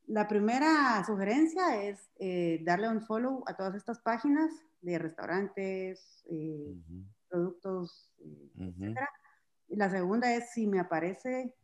la 0.06 0.28
primera 0.28 1.02
sugerencia 1.06 1.82
es 1.82 2.10
eh, 2.18 2.60
darle 2.62 2.88
un 2.88 3.00
follow 3.00 3.42
a 3.46 3.56
todas 3.56 3.74
estas 3.74 4.00
páginas 4.00 4.50
de 4.82 4.98
restaurantes, 4.98 6.24
eh, 6.30 6.76
productos, 7.28 8.12
eh, 8.18 8.50
etc. 8.58 8.98
Y 9.68 9.76
la 9.76 9.90
segunda 9.90 10.34
es 10.34 10.50
si 10.52 10.66
me 10.66 10.78
aparece, 10.78 11.54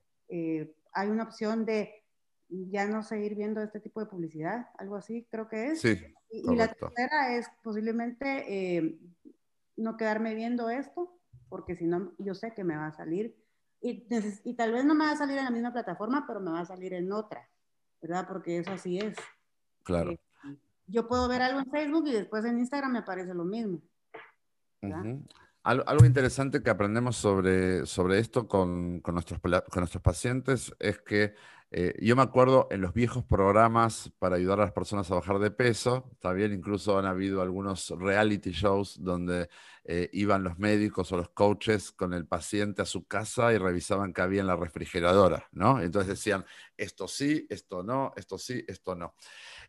hay 0.92 1.08
una 1.08 1.24
opción 1.24 1.64
de 1.64 2.02
ya 2.50 2.86
no 2.86 3.02
seguir 3.02 3.36
viendo 3.36 3.62
este 3.62 3.80
tipo 3.80 4.00
de 4.00 4.06
publicidad, 4.06 4.68
algo 4.78 4.96
así 4.96 5.26
creo 5.30 5.48
que 5.48 5.68
es. 5.68 5.80
Sí. 5.80 5.98
Y, 6.30 6.54
la 6.54 6.68
tercera 6.68 7.36
es 7.36 7.48
posiblemente 7.62 8.76
eh, 8.76 8.98
no 9.76 9.96
quedarme 9.96 10.34
viendo 10.34 10.68
esto, 10.68 11.16
porque 11.48 11.76
si 11.76 11.86
no, 11.86 12.12
yo 12.18 12.34
sé 12.34 12.52
que 12.54 12.64
me 12.64 12.76
va 12.76 12.88
a 12.88 12.92
salir. 12.92 13.36
Y, 13.80 14.06
y, 14.44 14.54
tal 14.54 14.72
vez 14.72 14.84
no 14.84 14.94
me 14.94 15.06
va 15.06 15.12
a 15.12 15.16
salir 15.16 15.38
en 15.38 15.44
la 15.44 15.50
misma 15.50 15.72
plataforma, 15.72 16.24
pero 16.26 16.40
me 16.40 16.50
va 16.50 16.60
a 16.60 16.66
salir 16.66 16.92
en 16.94 17.12
otra, 17.12 17.48
¿verdad? 18.00 18.26
Porque 18.28 18.58
eso 18.58 18.72
así 18.72 18.98
es. 18.98 19.16
Claro. 19.84 20.12
Eh, 20.12 20.20
yo 20.86 21.06
puedo 21.06 21.28
ver 21.28 21.42
algo 21.42 21.60
en 21.60 21.70
Facebook 21.70 22.08
y 22.08 22.12
después 22.12 22.44
en 22.44 22.58
Instagram 22.58 22.92
me 22.92 22.98
aparece 22.98 23.32
lo 23.32 23.44
mismo. 23.44 23.80
Algo 25.62 26.06
interesante 26.06 26.62
que 26.62 26.70
aprendemos 26.70 27.16
sobre, 27.16 27.84
sobre 27.86 28.18
esto 28.18 28.48
con, 28.48 29.02
nuestros, 29.02 29.40
con 29.40 29.80
nuestros 29.80 30.02
pacientes 30.02 30.74
es 30.78 30.98
que 30.98 31.34
eh, 31.72 31.94
yo 32.00 32.16
me 32.16 32.22
acuerdo 32.22 32.66
en 32.70 32.80
los 32.80 32.92
viejos 32.92 33.24
programas 33.24 34.10
para 34.18 34.36
ayudar 34.36 34.58
a 34.60 34.64
las 34.64 34.72
personas 34.72 35.08
a 35.10 35.14
bajar 35.14 35.38
de 35.38 35.52
peso, 35.52 36.10
también 36.18 36.52
incluso 36.52 36.98
han 36.98 37.06
habido 37.06 37.42
algunos 37.42 37.90
reality 37.90 38.50
shows 38.50 38.96
donde 39.00 39.48
eh, 39.84 40.10
iban 40.12 40.42
los 40.42 40.58
médicos 40.58 41.12
o 41.12 41.16
los 41.16 41.28
coaches 41.30 41.92
con 41.92 42.12
el 42.12 42.26
paciente 42.26 42.82
a 42.82 42.86
su 42.86 43.06
casa 43.06 43.52
y 43.52 43.58
revisaban 43.58 44.12
qué 44.12 44.22
había 44.22 44.40
en 44.40 44.48
la 44.48 44.56
refrigeradora, 44.56 45.48
¿no? 45.52 45.80
Entonces 45.80 46.08
decían, 46.08 46.44
esto 46.76 47.06
sí, 47.06 47.46
esto 47.48 47.84
no, 47.84 48.12
esto 48.16 48.36
sí, 48.36 48.64
esto 48.66 48.96
no. 48.96 49.14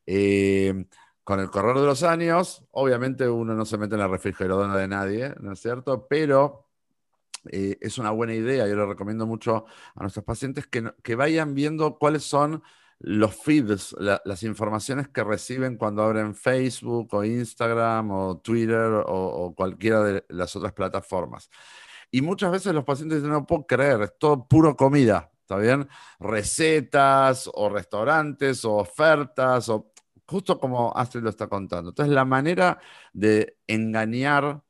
Eh, 0.07 0.85
con 1.23 1.39
el 1.39 1.51
correr 1.51 1.75
de 1.77 1.85
los 1.85 2.01
años, 2.01 2.65
obviamente 2.71 3.29
uno 3.29 3.53
no 3.53 3.65
se 3.65 3.77
mete 3.77 3.93
en 3.95 4.01
la 4.01 4.07
refrigeradora 4.07 4.75
de 4.75 4.87
nadie, 4.87 5.35
¿no 5.39 5.53
es 5.53 5.59
cierto? 5.59 6.07
Pero 6.07 6.70
eh, 7.49 7.77
es 7.81 7.97
una 7.97 8.11
buena 8.11 8.33
idea, 8.33 8.67
yo 8.67 8.75
le 8.75 8.85
recomiendo 8.85 9.25
mucho 9.25 9.65
a 9.95 10.01
nuestros 10.01 10.25
pacientes 10.25 10.67
que, 10.67 11.15
vayan 11.15 11.53
viendo 11.55 11.97
cuáles 11.97 12.23
son 12.23 12.63
los 12.99 13.35
feeds, 13.35 13.95
las 13.99 14.43
informaciones 14.43 15.07
que 15.07 15.23
reciben 15.23 15.75
cuando 15.77 16.03
abren 16.03 16.35
Facebook 16.35 17.13
o 17.13 17.23
Instagram 17.23 18.11
o 18.11 18.37
Twitter 18.39 18.77
o, 18.77 19.03
o, 19.07 19.55
cualquiera 19.55 20.03
de 20.03 20.25
las 20.29 20.55
otras 20.55 20.73
plataformas. 20.73 21.49
Y 22.11 22.21
muchas 22.21 22.51
veces 22.51 22.73
los 22.75 22.83
pacientes 22.83 23.19
dicen, 23.19 23.31
no 23.31 23.47
puedo 23.47 23.65
creer, 23.65 24.01
es 24.01 24.13
todo 24.19 24.47
puro 24.47 24.75
comida, 24.75 25.31
¿está 25.41 25.57
bien? 25.57 25.87
Recetas 26.19 27.49
o 27.53 27.69
restaurantes 27.69 28.63
o 28.65 28.75
ofertas, 28.75 29.69
o 29.69 29.91
justo 30.27 30.59
como 30.59 30.95
Astrid 30.95 31.23
lo 31.23 31.29
está 31.29 31.47
contando. 31.47 31.89
Entonces, 31.89 32.13
la 32.13 32.25
manera 32.25 32.79
de 33.13 33.57
engañar 33.67 34.61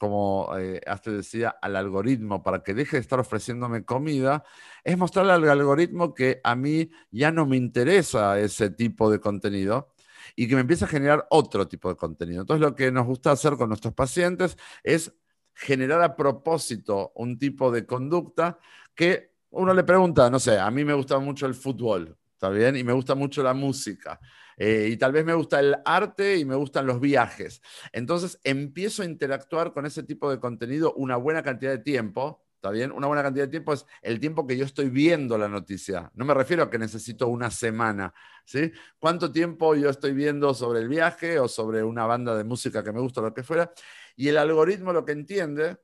como 0.00 0.48
eh, 0.58 0.80
decía, 1.04 1.50
al 1.60 1.76
algoritmo 1.76 2.42
para 2.42 2.62
que 2.62 2.72
deje 2.72 2.96
de 2.96 3.02
estar 3.02 3.20
ofreciéndome 3.20 3.84
comida, 3.84 4.42
es 4.82 4.96
mostrarle 4.96 5.34
al 5.34 5.46
algoritmo 5.46 6.14
que 6.14 6.40
a 6.42 6.56
mí 6.56 6.90
ya 7.10 7.30
no 7.30 7.44
me 7.44 7.58
interesa 7.58 8.40
ese 8.40 8.70
tipo 8.70 9.10
de 9.10 9.20
contenido 9.20 9.92
y 10.34 10.48
que 10.48 10.54
me 10.54 10.62
empieza 10.62 10.86
a 10.86 10.88
generar 10.88 11.26
otro 11.28 11.68
tipo 11.68 11.90
de 11.90 11.96
contenido. 11.96 12.40
Entonces, 12.40 12.62
lo 12.62 12.74
que 12.74 12.90
nos 12.90 13.06
gusta 13.06 13.30
hacer 13.32 13.58
con 13.58 13.68
nuestros 13.68 13.92
pacientes 13.92 14.56
es 14.82 15.14
generar 15.52 16.00
a 16.00 16.16
propósito 16.16 17.12
un 17.16 17.38
tipo 17.38 17.70
de 17.70 17.84
conducta 17.84 18.58
que 18.94 19.34
uno 19.50 19.74
le 19.74 19.84
pregunta, 19.84 20.30
no 20.30 20.38
sé, 20.38 20.58
a 20.58 20.70
mí 20.70 20.82
me 20.82 20.94
gusta 20.94 21.18
mucho 21.18 21.44
el 21.44 21.54
fútbol, 21.54 22.16
¿está 22.40 22.48
bien? 22.48 22.74
Y 22.74 22.84
me 22.84 22.94
gusta 22.94 23.14
mucho 23.14 23.42
la 23.42 23.52
música. 23.52 24.18
Eh, 24.56 24.88
y 24.92 24.96
tal 24.96 25.12
vez 25.12 25.26
me 25.26 25.34
gusta 25.34 25.60
el 25.60 25.76
arte 25.84 26.38
y 26.38 26.46
me 26.46 26.54
gustan 26.54 26.86
los 26.86 26.98
viajes. 26.98 27.60
Entonces 27.92 28.40
empiezo 28.42 29.02
a 29.02 29.04
interactuar 29.04 29.74
con 29.74 29.84
ese 29.84 30.04
tipo 30.04 30.30
de 30.30 30.40
contenido 30.40 30.94
una 30.94 31.16
buena 31.16 31.42
cantidad 31.42 31.70
de 31.70 31.80
tiempo. 31.80 32.46
¿Está 32.54 32.70
bien? 32.70 32.92
Una 32.92 33.08
buena 33.08 33.22
cantidad 33.22 33.44
de 33.44 33.50
tiempo 33.50 33.74
es 33.74 33.84
el 34.00 34.18
tiempo 34.20 34.46
que 34.46 34.56
yo 34.56 34.64
estoy 34.64 34.88
viendo 34.88 35.36
la 35.36 35.48
noticia. 35.48 36.10
No 36.14 36.24
me 36.24 36.32
refiero 36.32 36.62
a 36.62 36.70
que 36.70 36.78
necesito 36.78 37.28
una 37.28 37.50
semana. 37.50 38.14
¿sí? 38.46 38.72
¿Cuánto 38.98 39.30
tiempo 39.30 39.74
yo 39.74 39.90
estoy 39.90 40.14
viendo 40.14 40.54
sobre 40.54 40.80
el 40.80 40.88
viaje 40.88 41.38
o 41.38 41.46
sobre 41.46 41.82
una 41.82 42.06
banda 42.06 42.34
de 42.36 42.44
música 42.44 42.82
que 42.82 42.92
me 42.92 43.00
gusta 43.00 43.20
o 43.20 43.24
lo 43.24 43.34
que 43.34 43.42
fuera? 43.42 43.70
Y 44.16 44.28
el 44.28 44.38
algoritmo 44.38 44.94
lo 44.94 45.04
que 45.04 45.12
entiende 45.12 45.76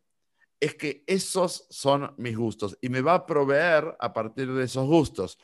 es 0.58 0.74
que 0.74 1.04
esos 1.06 1.66
son 1.68 2.14
mis 2.16 2.34
gustos 2.34 2.78
y 2.80 2.88
me 2.88 3.02
va 3.02 3.12
a 3.12 3.26
proveer 3.26 3.94
a 4.00 4.14
partir 4.14 4.50
de 4.54 4.64
esos 4.64 4.86
gustos. 4.86 5.38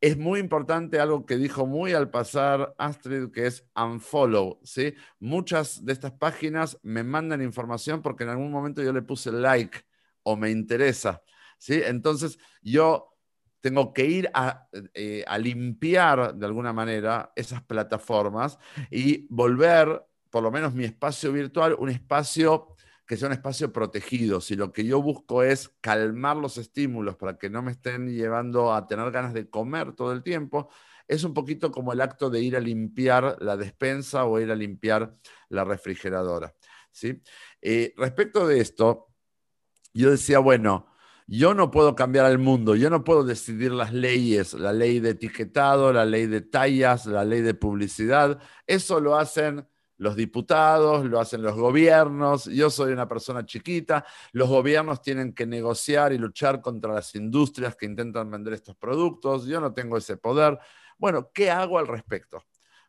Es 0.00 0.18
muy 0.18 0.40
importante 0.40 1.00
algo 1.00 1.24
que 1.24 1.36
dijo 1.36 1.66
muy 1.66 1.92
al 1.92 2.10
pasar 2.10 2.74
Astrid, 2.78 3.30
que 3.30 3.46
es 3.46 3.66
unfollow, 3.74 4.60
¿sí? 4.62 4.94
Muchas 5.18 5.84
de 5.84 5.92
estas 5.92 6.12
páginas 6.12 6.78
me 6.82 7.02
mandan 7.02 7.40
información 7.42 8.02
porque 8.02 8.24
en 8.24 8.30
algún 8.30 8.50
momento 8.50 8.82
yo 8.82 8.92
le 8.92 9.02
puse 9.02 9.32
like 9.32 9.78
o 10.22 10.36
me 10.36 10.50
interesa, 10.50 11.22
¿sí? 11.58 11.80
Entonces 11.84 12.38
yo 12.60 13.14
tengo 13.60 13.94
que 13.94 14.04
ir 14.04 14.28
a, 14.34 14.68
eh, 14.92 15.24
a 15.26 15.38
limpiar 15.38 16.34
de 16.34 16.44
alguna 16.44 16.74
manera 16.74 17.32
esas 17.34 17.62
plataformas 17.62 18.58
y 18.90 19.26
volver, 19.30 20.04
por 20.28 20.42
lo 20.42 20.50
menos 20.50 20.74
mi 20.74 20.84
espacio 20.84 21.32
virtual, 21.32 21.74
un 21.78 21.88
espacio 21.88 22.73
que 23.06 23.16
sea 23.16 23.28
un 23.28 23.34
espacio 23.34 23.72
protegido. 23.72 24.40
Si 24.40 24.56
lo 24.56 24.72
que 24.72 24.84
yo 24.84 25.02
busco 25.02 25.42
es 25.42 25.68
calmar 25.80 26.36
los 26.36 26.58
estímulos 26.58 27.16
para 27.16 27.36
que 27.36 27.50
no 27.50 27.62
me 27.62 27.72
estén 27.72 28.08
llevando 28.08 28.72
a 28.72 28.86
tener 28.86 29.10
ganas 29.10 29.34
de 29.34 29.48
comer 29.48 29.92
todo 29.94 30.12
el 30.12 30.22
tiempo, 30.22 30.70
es 31.06 31.24
un 31.24 31.34
poquito 31.34 31.70
como 31.70 31.92
el 31.92 32.00
acto 32.00 32.30
de 32.30 32.40
ir 32.40 32.56
a 32.56 32.60
limpiar 32.60 33.36
la 33.40 33.56
despensa 33.56 34.24
o 34.24 34.40
ir 34.40 34.50
a 34.50 34.56
limpiar 34.56 35.14
la 35.50 35.64
refrigeradora. 35.64 36.54
¿sí? 36.90 37.20
Eh, 37.60 37.92
respecto 37.96 38.46
de 38.46 38.60
esto, 38.60 39.08
yo 39.92 40.10
decía, 40.10 40.38
bueno, 40.38 40.86
yo 41.26 41.54
no 41.54 41.70
puedo 41.70 41.94
cambiar 41.94 42.30
el 42.30 42.38
mundo, 42.38 42.76
yo 42.76 42.90
no 42.90 43.04
puedo 43.04 43.24
decidir 43.24 43.72
las 43.72 43.92
leyes, 43.92 44.54
la 44.54 44.72
ley 44.72 45.00
de 45.00 45.10
etiquetado, 45.10 45.92
la 45.92 46.04
ley 46.04 46.26
de 46.26 46.42
tallas, 46.42 47.06
la 47.06 47.24
ley 47.24 47.40
de 47.40 47.54
publicidad, 47.54 48.40
eso 48.66 49.00
lo 49.00 49.16
hacen 49.16 49.66
los 49.96 50.16
diputados, 50.16 51.04
lo 51.04 51.20
hacen 51.20 51.42
los 51.42 51.54
gobiernos, 51.54 52.46
yo 52.46 52.70
soy 52.70 52.92
una 52.92 53.08
persona 53.08 53.44
chiquita, 53.46 54.04
los 54.32 54.48
gobiernos 54.48 55.00
tienen 55.02 55.32
que 55.32 55.46
negociar 55.46 56.12
y 56.12 56.18
luchar 56.18 56.60
contra 56.60 56.94
las 56.94 57.14
industrias 57.14 57.76
que 57.76 57.86
intentan 57.86 58.30
vender 58.30 58.54
estos 58.54 58.76
productos, 58.76 59.46
yo 59.46 59.60
no 59.60 59.72
tengo 59.72 59.96
ese 59.96 60.16
poder. 60.16 60.58
Bueno, 60.98 61.30
¿qué 61.32 61.50
hago 61.50 61.78
al 61.78 61.86
respecto? 61.86 62.42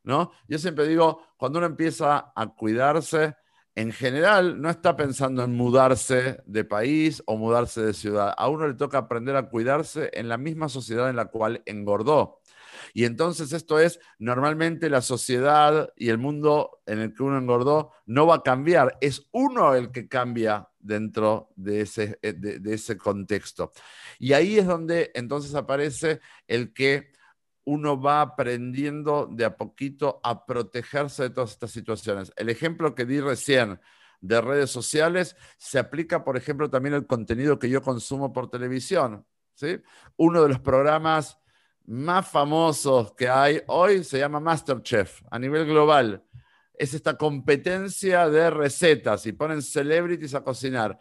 ¿No? 0.04 0.32
Yo 0.48 0.60
siempre 0.60 0.88
digo, 0.88 1.22
cuando 1.38 1.60
uno 1.60 1.68
empieza 1.68 2.32
a 2.36 2.48
cuidarse, 2.48 3.36
en 3.76 3.92
general 3.92 4.62
no 4.62 4.70
está 4.70 4.96
pensando 4.96 5.44
en 5.44 5.54
mudarse 5.54 6.42
de 6.46 6.64
país 6.64 7.22
o 7.26 7.36
mudarse 7.36 7.82
de 7.82 7.94
ciudad. 7.94 8.34
A 8.38 8.48
uno 8.48 8.68
le 8.68 8.76
toca 8.76 9.00
aprender 9.00 9.36
a 9.36 9.50
cuidarse 9.50 10.10
en 10.14 10.30
la 10.30 10.38
misma 10.38 10.70
sociedad 10.70 11.10
en 11.10 11.18
la 11.18 11.26
cual 11.26 11.62
engordó. 11.66 12.40
Y 12.96 13.04
entonces 13.04 13.52
esto 13.52 13.78
es, 13.78 14.00
normalmente 14.20 14.90
la 14.90 15.02
sociedad 15.02 15.92
y 15.98 16.08
el 16.08 16.18
mundo 16.18 16.82
en 16.86 17.00
el 17.00 17.14
que 17.14 17.24
uno 17.24 17.38
engordó 17.38 17.92
no 18.06 18.26
va 18.26 18.36
a 18.36 18.42
cambiar, 18.42 18.98
es 19.02 19.28
uno 19.34 19.76
el 19.76 19.92
que 19.92 20.08
cambia 20.08 20.70
dentro 20.80 21.50
de 21.58 21.82
ese, 21.82 22.18
eh, 22.22 22.32
de, 22.32 22.74
ese 22.74 22.98
contexto. 22.98 23.74
Y 24.18 24.32
ahí 24.32 24.58
es 24.58 24.66
donde 24.66 25.12
entonces 25.14 25.56
aparece 25.56 26.22
el 26.48 26.72
que 26.72 27.12
uno 27.66 28.00
va 28.00 28.22
aprendiendo 28.22 29.28
de 29.30 29.44
a 29.44 29.58
poquito 29.58 30.22
a 30.24 30.46
protegerse 30.46 31.24
de 31.24 31.32
todas 31.32 31.52
estas 31.52 31.72
situaciones. 31.72 32.32
El 32.38 32.48
ejemplo 32.48 32.96
que 32.96 33.06
di 33.06 33.20
recién 33.20 33.78
de 34.22 34.40
redes 34.40 34.72
sociales 34.72 35.36
se 35.58 35.80
aplica, 35.80 36.24
por 36.24 36.38
ejemplo, 36.38 36.70
también 36.70 36.96
al 36.96 37.08
contenido 37.08 37.60
que 37.60 37.70
yo 37.70 37.82
consumo 37.82 38.32
por 38.32 38.50
televisión. 38.50 39.26
¿sí? 39.54 39.82
Uno 40.16 40.44
de 40.44 40.48
los 40.48 40.62
programas 40.62 41.40
más 41.88 42.28
famosos 42.30 43.14
que 43.14 43.30
hay 43.30 43.62
hoy 43.68 44.04
se 44.04 44.20
llama 44.20 44.40
Masterchef 44.40 45.22
a 45.30 45.40
nivel 45.40 45.66
global. 45.66 46.24
Es 46.74 46.94
esta 46.94 47.16
competencia 47.16 48.30
de 48.30 48.50
recetas 48.50 49.26
y 49.26 49.32
ponen 49.32 49.62
celebrities 49.62 50.36
a 50.36 50.44
cocinar. 50.44 50.98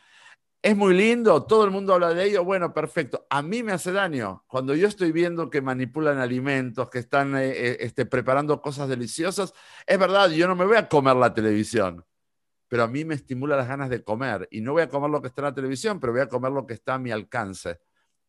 Es 0.62 0.76
muy 0.76 0.94
lindo, 0.94 1.44
todo 1.44 1.64
el 1.64 1.70
mundo 1.70 1.92
habla 1.92 2.14
de 2.14 2.24
ello, 2.24 2.44
bueno, 2.44 2.72
perfecto. 2.72 3.26
A 3.28 3.42
mí 3.42 3.62
me 3.62 3.72
hace 3.72 3.92
daño 3.92 4.44
cuando 4.46 4.74
yo 4.74 4.88
estoy 4.88 5.12
viendo 5.12 5.50
que 5.50 5.60
manipulan 5.60 6.18
alimentos, 6.18 6.88
que 6.88 7.00
están 7.00 7.36
eh, 7.36 7.50
eh, 7.50 7.76
este, 7.80 8.06
preparando 8.06 8.62
cosas 8.62 8.88
deliciosas. 8.88 9.52
Es 9.86 9.98
verdad, 9.98 10.30
yo 10.30 10.48
no 10.48 10.54
me 10.56 10.64
voy 10.64 10.76
a 10.76 10.88
comer 10.88 11.16
la 11.16 11.34
televisión, 11.34 12.04
pero 12.68 12.84
a 12.84 12.88
mí 12.88 13.04
me 13.04 13.14
estimula 13.14 13.56
las 13.56 13.68
ganas 13.68 13.90
de 13.90 14.02
comer 14.02 14.48
y 14.50 14.62
no 14.62 14.72
voy 14.72 14.82
a 14.82 14.88
comer 14.88 15.10
lo 15.10 15.20
que 15.20 15.28
está 15.28 15.42
en 15.42 15.46
la 15.46 15.54
televisión, 15.54 16.00
pero 16.00 16.12
voy 16.14 16.22
a 16.22 16.28
comer 16.28 16.52
lo 16.52 16.66
que 16.66 16.74
está 16.74 16.94
a 16.94 16.98
mi 16.98 17.10
alcance 17.10 17.80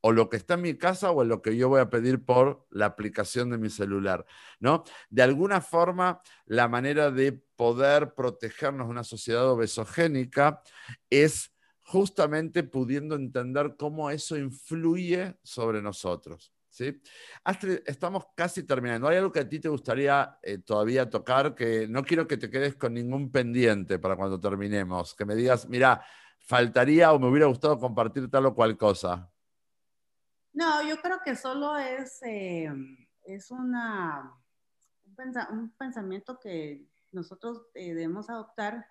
o 0.08 0.12
lo 0.12 0.30
que 0.30 0.38
está 0.38 0.54
en 0.54 0.62
mi 0.62 0.78
casa 0.78 1.10
o 1.10 1.24
en 1.24 1.30
lo 1.30 1.42
que 1.42 1.58
yo 1.58 1.68
voy 1.68 1.82
a 1.82 1.90
pedir 1.90 2.24
por 2.24 2.68
la 2.70 2.86
aplicación 2.86 3.50
de 3.50 3.58
mi 3.58 3.72
celular, 3.72 4.24
¿no? 4.60 4.84
De 5.10 5.24
alguna 5.24 5.62
forma, 5.62 6.22
la 6.46 6.68
manera 6.68 7.10
de 7.10 7.32
poder 7.32 8.14
protegernos 8.14 8.86
de 8.86 8.92
una 8.92 9.04
sociedad 9.04 9.50
obesogénica 9.50 10.62
es 11.10 11.52
justamente 11.82 12.62
pudiendo 12.62 13.16
entender 13.16 13.78
cómo 13.80 14.12
eso 14.12 14.38
influye 14.38 15.38
sobre 15.42 15.82
nosotros. 15.82 16.54
¿sí? 16.70 17.02
Astrid, 17.44 17.80
estamos 17.88 18.26
casi 18.36 18.62
terminando. 18.62 19.08
¿Hay 19.08 19.18
algo 19.18 19.32
que 19.32 19.40
a 19.40 19.50
ti 19.50 19.60
te 19.60 19.70
gustaría 19.70 20.38
eh, 20.44 20.60
todavía 20.60 21.10
tocar? 21.10 21.56
Que 21.56 21.88
no 21.88 22.04
quiero 22.04 22.28
que 22.28 22.38
te 22.38 22.52
quedes 22.52 22.76
con 22.76 22.94
ningún 22.94 23.32
pendiente 23.32 23.98
para 23.98 24.16
cuando 24.16 24.40
terminemos. 24.40 25.16
Que 25.16 25.26
me 25.26 25.34
digas, 25.34 25.68
mira, 25.68 26.06
faltaría 26.38 27.12
o 27.12 27.18
me 27.18 27.28
hubiera 27.28 27.48
gustado 27.48 27.80
compartir 27.80 28.30
tal 28.30 28.46
o 28.46 28.54
cual 28.54 28.78
cosa. 28.78 29.32
No, 30.56 30.82
yo 30.88 31.02
creo 31.02 31.20
que 31.24 31.36
solo 31.36 31.78
es, 31.78 32.24
eh, 32.24 32.72
es 33.26 33.52
una, 33.52 34.34
un, 35.52 35.70
pensamiento 35.78 36.40
que 36.40 36.88
nosotros 37.12 37.68
eh, 37.74 37.94
debemos 37.94 38.30
adoptar 38.30 38.88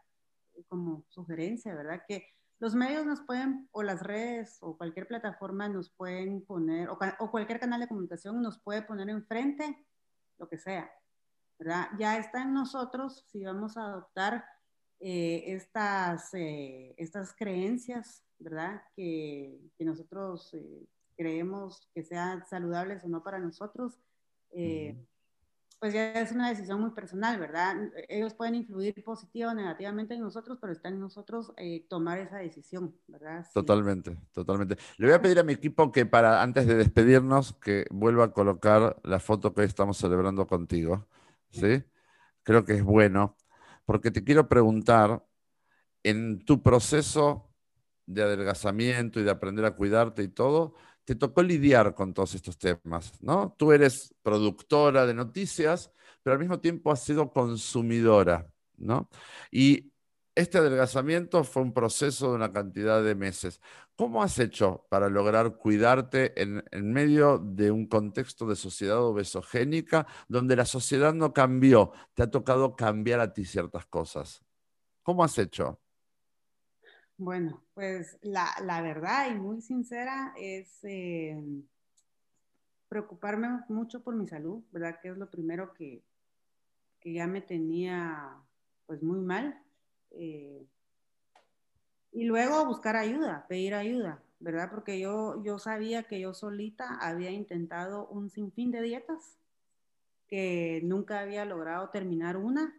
como 0.68 1.04
sugerencia, 1.08 1.74
¿verdad? 1.74 2.02
Que 2.06 2.28
los 2.58 2.74
medios 2.74 3.06
nos 3.06 3.22
pueden, 3.22 3.66
o 3.72 3.82
las 3.82 4.02
redes, 4.02 4.58
o 4.60 4.76
cualquier 4.76 5.08
plataforma 5.08 5.66
nos 5.68 5.88
pueden 5.88 6.44
poner, 6.44 6.90
o, 6.90 6.98
o 7.18 7.30
cualquier 7.30 7.58
canal 7.58 7.80
de 7.80 7.88
comunicación 7.88 8.42
nos 8.42 8.58
puede 8.58 8.82
poner 8.82 9.08
enfrente 9.08 9.86
lo 10.38 10.46
que 10.48 10.58
sea, 10.58 10.92
¿verdad? 11.58 11.88
Ya 11.98 12.18
está 12.18 12.42
en 12.42 12.52
nosotros 12.52 13.24
si 13.26 13.42
vamos 13.42 13.78
a 13.78 13.86
adoptar 13.86 14.44
eh, 15.00 15.44
estas, 15.46 16.34
eh, 16.34 16.94
estas 16.98 17.34
creencias, 17.34 18.22
¿verdad? 18.38 18.82
Que, 18.94 19.60
nosotros 19.78 20.54
creemos 21.16 21.88
que 21.94 22.02
sean 22.02 22.44
saludables 22.46 23.04
o 23.04 23.08
no 23.08 23.22
para 23.22 23.38
nosotros, 23.38 23.98
pues 25.80 25.92
ya 25.92 26.12
es 26.12 26.32
una 26.32 26.48
decisión 26.48 26.80
muy 26.80 26.90
personal, 26.92 27.38
¿verdad? 27.38 27.76
Ellos 28.08 28.32
pueden 28.32 28.54
influir 28.54 29.02
positivo 29.04 29.50
o 29.50 29.54
negativamente 29.54 30.14
en 30.14 30.20
nosotros, 30.20 30.58
pero 30.60 30.72
está 30.72 30.88
en 30.88 31.00
nosotros 31.00 31.52
tomar 31.88 32.18
esa 32.18 32.38
decisión, 32.38 32.96
¿verdad? 33.06 33.46
Totalmente, 33.52 34.16
totalmente. 34.32 34.76
Le 34.96 35.08
voy 35.08 35.14
a 35.14 35.20
pedir 35.20 35.38
a 35.38 35.42
mi 35.42 35.52
equipo 35.52 35.92
que 35.92 36.06
para, 36.06 36.42
antes 36.42 36.66
de 36.66 36.74
despedirnos, 36.76 37.52
que 37.54 37.84
vuelva 37.90 38.24
a 38.24 38.32
colocar 38.32 38.98
la 39.02 39.20
foto 39.20 39.52
que 39.52 39.60
hoy 39.60 39.66
estamos 39.66 39.98
celebrando 39.98 40.46
contigo, 40.46 41.06
¿sí? 41.50 41.84
Creo 42.42 42.64
que 42.64 42.74
es 42.74 42.82
bueno 42.82 43.36
porque 43.84 44.10
te 44.10 44.24
quiero 44.24 44.48
preguntar, 44.48 45.26
en 46.02 46.44
tu 46.44 46.62
proceso 46.62 47.50
de 48.06 48.22
adelgazamiento 48.22 49.20
y 49.20 49.24
de 49.24 49.30
aprender 49.30 49.64
a 49.64 49.74
cuidarte 49.76 50.22
y 50.22 50.28
todo, 50.28 50.74
te 51.04 51.14
tocó 51.14 51.42
lidiar 51.42 51.94
con 51.94 52.14
todos 52.14 52.34
estos 52.34 52.58
temas, 52.58 53.12
¿no? 53.22 53.54
Tú 53.58 53.72
eres 53.72 54.14
productora 54.22 55.06
de 55.06 55.14
noticias, 55.14 55.92
pero 56.22 56.34
al 56.34 56.40
mismo 56.40 56.60
tiempo 56.60 56.90
has 56.90 57.02
sido 57.02 57.30
consumidora, 57.30 58.48
¿no? 58.76 59.08
Y 59.50 59.92
este 60.34 60.58
adelgazamiento 60.58 61.44
fue 61.44 61.62
un 61.62 61.72
proceso 61.72 62.30
de 62.30 62.34
una 62.36 62.52
cantidad 62.52 63.02
de 63.04 63.14
meses. 63.14 63.60
¿Cómo 63.94 64.22
has 64.22 64.38
hecho 64.40 64.84
para 64.90 65.08
lograr 65.08 65.56
cuidarte 65.56 66.40
en, 66.42 66.64
medio 66.92 67.38
de 67.38 67.70
un 67.70 67.86
contexto 67.86 68.46
de 68.46 68.56
sociedad 68.56 69.00
obesogénica 69.00 70.06
donde 70.28 70.56
la 70.56 70.64
sociedad 70.64 71.14
no 71.14 71.32
cambió? 71.32 71.92
Te 72.14 72.24
ha 72.24 72.30
tocado 72.30 72.74
cambiar 72.74 73.20
a 73.20 73.32
ti 73.32 73.44
ciertas 73.44 73.86
cosas. 73.86 74.42
¿Cómo 75.02 75.22
has 75.22 75.38
hecho? 75.38 75.80
Bueno, 77.16 77.62
pues 77.74 78.18
la, 78.22 78.82
verdad 78.82 79.30
y 79.30 79.34
muy 79.36 79.62
sincera 79.62 80.34
es 80.36 80.82
eh, 80.82 81.40
preocuparme 82.88 83.48
mucho 83.68 84.02
por 84.02 84.16
mi 84.16 84.26
salud, 84.26 84.64
¿verdad? 84.72 84.98
Que 85.00 85.10
es 85.10 85.16
lo 85.16 85.30
primero 85.30 85.72
que, 85.74 86.02
que 86.98 87.12
ya 87.12 87.28
me 87.28 87.40
tenía 87.40 88.36
pues 88.86 89.00
muy 89.02 89.20
mal. 89.20 89.62
Eh, 90.10 90.66
y 92.10 92.24
luego 92.24 92.66
buscar 92.66 92.96
ayuda, 92.96 93.46
pedir 93.48 93.74
ayuda, 93.74 94.20
¿verdad? 94.40 94.70
Porque 94.70 94.98
yo, 94.98 95.42
yo 95.44 95.58
sabía 95.58 96.04
que 96.04 96.18
yo 96.20 96.34
solita 96.34 96.96
había 97.00 97.30
intentado 97.30 98.06
un 98.08 98.30
sinfín 98.30 98.72
de 98.72 98.82
dietas, 98.82 99.38
que 100.26 100.80
nunca 100.82 101.20
había 101.20 101.44
logrado 101.44 101.90
terminar 101.90 102.36
una, 102.36 102.74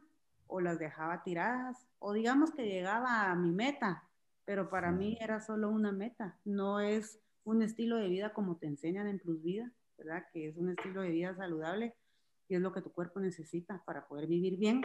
o 0.47 0.59
las 0.59 0.77
dejaba 0.77 1.23
tiradas, 1.23 1.87
o 1.99 2.13
digamos 2.13 2.51
que 2.51 2.65
llegaba 2.65 3.29
a 3.29 3.35
mi 3.35 3.51
meta, 3.51 4.03
pero 4.45 4.69
para 4.69 4.91
mí 4.91 5.17
era 5.19 5.41
solo 5.41 5.69
una 5.69 5.91
meta, 5.91 6.39
no 6.45 6.79
es 6.79 7.19
un 7.43 7.61
estilo 7.61 7.97
de 7.97 8.09
vida 8.09 8.33
como 8.33 8.57
te 8.57 8.67
enseñan 8.67 9.07
en 9.07 9.19
Plus 9.19 9.41
Vida, 9.43 9.71
¿verdad? 9.97 10.25
Que 10.31 10.47
es 10.47 10.57
un 10.57 10.69
estilo 10.69 11.01
de 11.01 11.09
vida 11.09 11.35
saludable 11.35 11.95
y 12.47 12.55
es 12.55 12.61
lo 12.61 12.71
que 12.73 12.81
tu 12.81 12.91
cuerpo 12.91 13.19
necesita 13.19 13.83
para 13.85 14.07
poder 14.07 14.27
vivir 14.27 14.57
bien 14.57 14.81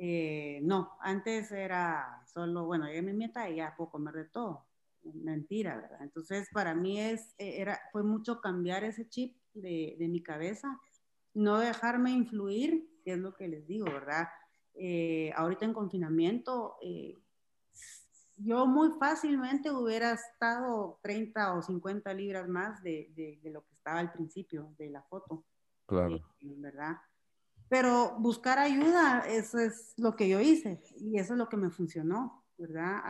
eh, 0.00 0.60
no, 0.62 0.92
antes 1.00 1.50
era 1.50 2.22
solo, 2.32 2.66
bueno, 2.66 2.86
llegué 2.86 3.02
mi 3.02 3.12
meta 3.12 3.50
y 3.50 3.56
ya 3.56 3.74
puedo 3.76 3.90
comer 3.90 4.14
de 4.14 4.24
todo. 4.26 4.66
Mentira, 5.02 5.76
¿verdad? 5.76 6.02
Entonces, 6.02 6.48
para 6.52 6.74
mí 6.74 7.00
es, 7.00 7.34
e, 7.36 7.60
era, 7.60 7.80
fue 7.90 8.04
mucho 8.04 8.40
cambiar 8.40 8.84
ese 8.84 9.08
chip 9.08 9.36
de, 9.54 9.96
de 9.98 10.08
mi 10.08 10.22
cabeza, 10.22 10.80
no 11.34 11.58
dejarme 11.58 12.12
influir, 12.12 12.88
que 13.04 13.12
es 13.12 13.18
lo 13.18 13.34
que 13.34 13.48
les 13.48 13.66
digo, 13.66 13.86
¿verdad? 13.86 14.28
Eh, 14.74 15.32
ahorita 15.34 15.64
en 15.64 15.72
confinamiento, 15.72 16.76
eh, 16.80 17.16
yo 18.38 18.66
muy 18.66 18.90
fácilmente 18.98 19.70
hubiera 19.70 20.12
estado 20.12 20.98
30 21.02 21.54
o 21.54 21.62
50 21.62 22.12
libras 22.14 22.48
más 22.48 22.82
de, 22.82 23.12
de, 23.14 23.38
de 23.42 23.50
lo 23.50 23.64
que 23.64 23.74
estaba 23.74 23.98
al 23.98 24.12
principio 24.12 24.74
de 24.78 24.90
la 24.90 25.02
foto. 25.02 25.44
Claro. 25.86 26.20
¿Verdad? 26.40 26.96
Pero 27.68 28.16
buscar 28.18 28.58
ayuda, 28.58 29.24
eso 29.26 29.58
es 29.58 29.92
lo 29.98 30.16
que 30.16 30.28
yo 30.28 30.40
hice 30.40 30.82
y 30.96 31.18
eso 31.18 31.34
es 31.34 31.38
lo 31.38 31.48
que 31.48 31.56
me 31.56 31.70
funcionó, 31.70 32.44
¿verdad? 32.56 33.02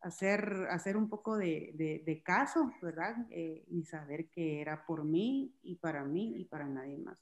hacer, 0.00 0.68
hacer 0.70 0.96
un 0.96 1.08
poco 1.08 1.36
de, 1.36 2.22
caso, 2.24 2.72
¿verdad? 2.80 3.26
Eh, 3.30 3.64
y 3.68 3.84
saber 3.84 4.30
que 4.30 4.60
era 4.60 4.86
por 4.86 5.04
mí 5.04 5.54
y 5.62 5.76
para 5.76 6.04
mí 6.04 6.34
y 6.36 6.44
para 6.44 6.66
nadie 6.66 6.98
más. 6.98 7.18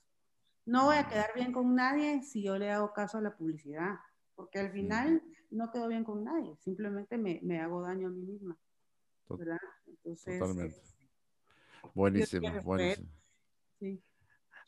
No 0.64 0.86
voy 0.86 0.96
a 0.96 1.08
quedar 1.08 1.30
bien 1.34 1.52
con 1.52 1.74
nadie 1.74 2.22
si 2.22 2.42
yo 2.42 2.58
le 2.58 2.70
hago 2.70 2.92
caso 2.92 3.18
a 3.18 3.22
la 3.22 3.36
publicidad, 3.36 3.96
porque 4.36 4.60
al 4.60 4.70
final 4.70 5.22
no 5.50 5.72
quedo 5.72 5.88
bien 5.88 6.04
con 6.04 6.22
nadie, 6.22 6.56
simplemente 6.58 7.18
me, 7.18 7.40
me 7.42 7.60
hago 7.60 7.82
daño 7.82 8.08
a 8.08 8.10
mí 8.10 8.22
misma, 8.22 8.56
¿verdad? 9.30 9.58
Entonces, 9.86 10.38
Totalmente. 10.38 10.82
Buenísimo, 11.94 12.48
buenísimo. 12.62 13.08
Sí. 13.78 14.00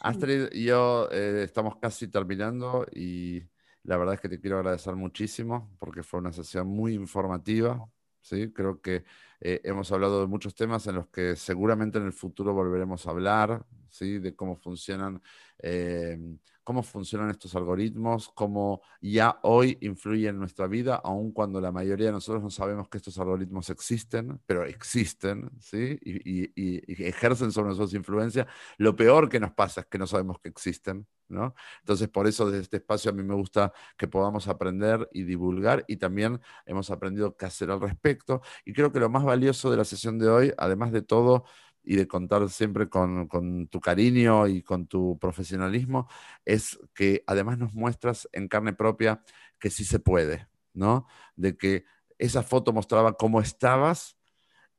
Astrid 0.00 0.48
y 0.52 0.64
yo 0.64 1.08
eh, 1.10 1.42
estamos 1.44 1.76
casi 1.76 2.08
terminando 2.08 2.86
y 2.92 3.42
la 3.82 3.96
verdad 3.96 4.14
es 4.14 4.20
que 4.20 4.28
te 4.28 4.40
quiero 4.40 4.58
agradecer 4.58 4.94
muchísimo 4.94 5.74
porque 5.78 6.02
fue 6.02 6.20
una 6.20 6.32
sesión 6.32 6.68
muy 6.68 6.94
informativa. 6.94 7.84
¿sí? 8.20 8.52
Creo 8.52 8.80
que 8.80 9.04
eh, 9.40 9.60
hemos 9.64 9.90
hablado 9.90 10.20
de 10.20 10.26
muchos 10.26 10.54
temas 10.54 10.86
en 10.86 10.96
los 10.96 11.08
que 11.08 11.36
seguramente 11.36 11.98
en 11.98 12.06
el 12.06 12.12
futuro 12.12 12.54
volveremos 12.54 13.06
a 13.06 13.10
hablar, 13.10 13.64
¿sí? 13.88 14.18
de 14.18 14.36
cómo 14.36 14.56
funcionan 14.56 15.20
eh, 15.58 16.18
cómo 16.68 16.82
funcionan 16.82 17.30
estos 17.30 17.54
algoritmos, 17.54 18.28
cómo 18.34 18.82
ya 19.00 19.38
hoy 19.42 19.78
influyen 19.80 20.34
en 20.34 20.40
nuestra 20.40 20.66
vida, 20.66 21.00
aun 21.02 21.32
cuando 21.32 21.62
la 21.62 21.72
mayoría 21.72 22.08
de 22.08 22.12
nosotros 22.12 22.42
no 22.42 22.50
sabemos 22.50 22.90
que 22.90 22.98
estos 22.98 23.18
algoritmos 23.18 23.70
existen, 23.70 24.38
pero 24.44 24.66
existen, 24.66 25.50
¿sí? 25.60 25.98
Y, 26.04 27.06
ejercen 27.06 27.52
sobre 27.52 27.70
nosotros 27.70 27.94
influencia. 27.94 28.46
Lo 28.76 28.94
peor 28.94 29.30
que 29.30 29.40
nos 29.40 29.52
pasa 29.52 29.80
es 29.80 29.86
que 29.86 29.96
no 29.96 30.06
sabemos 30.06 30.40
que 30.40 30.50
existen, 30.50 31.06
¿no? 31.28 31.54
Entonces, 31.80 32.06
por 32.08 32.26
eso 32.26 32.44
desde 32.50 32.64
este 32.64 32.76
espacio 32.76 33.12
a 33.12 33.14
mí 33.14 33.22
me 33.22 33.34
gusta 33.34 33.72
que 33.96 34.06
podamos 34.06 34.46
aprender 34.46 35.08
y 35.10 35.22
divulgar 35.22 35.86
y 35.88 35.96
también 35.96 36.38
hemos 36.66 36.90
aprendido 36.90 37.34
qué 37.34 37.46
hacer 37.46 37.70
al 37.70 37.80
respecto. 37.80 38.42
Y 38.66 38.74
creo 38.74 38.92
que 38.92 39.00
lo 39.00 39.08
más 39.08 39.24
valioso 39.24 39.70
de 39.70 39.78
la 39.78 39.86
sesión 39.86 40.18
de 40.18 40.28
hoy, 40.28 40.52
además 40.58 40.92
de 40.92 41.00
todo, 41.00 41.44
y 41.88 41.96
de 41.96 42.06
contar 42.06 42.46
siempre 42.50 42.90
con, 42.90 43.66
tu 43.68 43.80
cariño 43.80 44.46
y 44.46 44.62
con 44.62 44.86
tu 44.86 45.18
profesionalismo, 45.18 46.06
es 46.44 46.78
que 46.92 47.24
además 47.26 47.56
nos 47.56 47.72
muestras 47.72 48.28
en 48.32 48.46
carne 48.46 48.74
propia 48.74 49.22
que 49.58 49.70
sí 49.70 49.86
se 49.86 49.98
puede, 49.98 50.48
¿no? 50.74 51.06
De 51.34 51.56
que 51.56 51.86
esa 52.18 52.42
foto 52.42 52.74
mostraba 52.74 53.14
cómo 53.14 53.40
estabas 53.40 54.17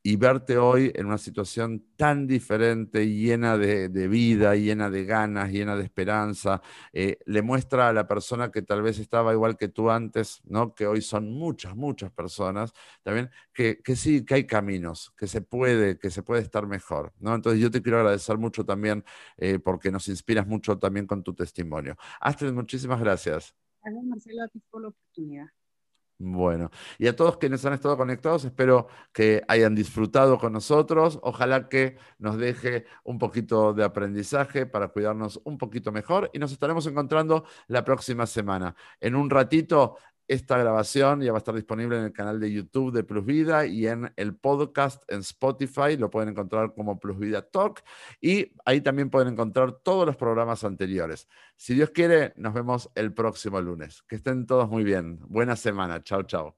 y 0.10 0.16
verte 0.16 0.58
hoy 0.58 0.92
en 0.96 1.06
una 1.06 1.20
situación 1.20 1.86
tan 1.96 2.26
diferente, 2.26 3.08
llena 3.08 3.60
de, 3.60 4.08
vida, 4.08 4.56
llena 4.56 4.90
de 4.90 5.06
ganas, 5.06 5.52
llena 5.52 5.76
de 5.76 5.84
esperanza, 5.84 6.64
eh, 6.94 7.20
le 7.28 7.44
muestra 7.44 7.90
a 7.90 7.94
la 7.94 8.08
persona 8.08 8.50
que 8.50 8.64
tal 8.64 8.82
vez 8.82 8.98
estaba 8.98 9.34
igual 9.34 9.56
que 9.56 9.68
tú 9.68 9.92
antes, 9.92 10.42
¿no? 10.46 10.74
que 10.74 10.88
hoy 10.88 11.04
son 11.04 11.32
muchas, 11.32 11.76
muchas 11.76 12.12
personas, 12.12 12.74
también, 13.04 13.30
que, 13.54 13.78
sí, 13.96 14.26
que 14.26 14.34
hay 14.34 14.48
caminos, 14.48 15.14
que 15.16 15.28
se 15.28 15.42
puede, 15.42 16.00
que 16.00 16.10
se 16.10 16.24
puede 16.24 16.42
estar 16.42 16.66
mejor. 16.66 17.14
¿no? 17.20 17.36
Entonces 17.36 17.62
yo 17.62 17.70
te 17.70 17.84
quiero 17.84 18.00
agradecer 18.00 18.40
mucho 18.40 18.66
también 18.66 19.06
eh, 19.38 19.60
porque 19.60 19.92
nos 19.92 20.08
inspiras 20.08 20.48
mucho 20.48 20.80
también 20.80 21.06
con 21.06 21.22
tu 21.22 21.36
testimonio. 21.36 21.98
Astrid, 22.20 22.52
muchísimas 22.52 23.00
gracias. 23.00 23.54
Gracias, 23.84 24.04
Marcelo, 24.06 24.44
a 24.44 24.48
ti 24.48 24.60
por 24.72 24.82
la 24.82 24.88
oportunidad. 24.88 25.46
Bueno, 26.22 26.70
y 26.98 27.08
a 27.08 27.16
todos 27.16 27.38
quienes 27.38 27.64
han 27.64 27.72
estado 27.72 27.96
conectados, 27.96 28.44
espero 28.44 28.88
que 29.14 29.42
hayan 29.48 29.74
disfrutado 29.74 30.38
con 30.38 30.52
nosotros. 30.52 31.18
Ojalá 31.24 31.70
que 31.70 31.96
nos 32.18 32.38
deje 32.38 32.86
un 33.06 33.18
poquito 33.18 33.74
de 33.74 33.86
aprendizaje 33.86 34.66
para 34.66 34.90
cuidarnos 34.90 35.40
un 35.46 35.58
poquito 35.58 35.94
mejor 35.94 36.30
y 36.34 36.40
nos 36.40 36.52
estaremos 36.52 36.86
encontrando 36.88 37.46
la 37.68 37.86
próxima 37.86 38.26
semana. 38.26 38.76
En 39.00 39.16
un 39.16 39.30
ratito 39.30 39.96
esta 40.30 40.60
grabación 40.60 41.22
ya 41.22 41.32
va 41.32 41.40
a 41.40 41.40
estar 41.40 41.56
disponible 41.56 41.98
en 41.98 42.06
el 42.06 42.14
canal 42.14 42.40
de 42.40 42.54
YouTube 42.54 42.94
de 42.94 43.04
Plus 43.04 43.26
Vida 43.26 43.66
y 43.66 43.88
en 43.88 44.14
el 44.16 44.36
podcast 44.36 45.04
en 45.12 45.22
Spotify. 45.22 45.98
Lo 45.98 46.12
pueden 46.12 46.30
encontrar 46.30 46.74
como 46.76 47.00
Plus 47.00 47.18
Vida 47.18 47.42
Talk 47.42 47.84
y 48.22 48.54
ahí 48.64 48.80
también 48.82 49.10
pueden 49.10 49.34
encontrar 49.34 49.72
todos 49.72 50.06
los 50.06 50.16
programas 50.16 50.64
anteriores. 50.64 51.28
Si 51.58 51.74
Dios 51.74 51.90
quiere, 51.90 52.34
nos 52.38 52.54
vemos 52.54 52.92
el 52.94 53.12
próximo 53.12 53.60
lunes. 53.60 54.04
Que 54.08 54.18
estén 54.18 54.46
todos 54.46 54.70
muy 54.70 54.84
bien. 54.84 55.20
Buena 55.28 55.56
semana. 55.56 56.04
Chao, 56.04 56.22
chao. 56.22 56.56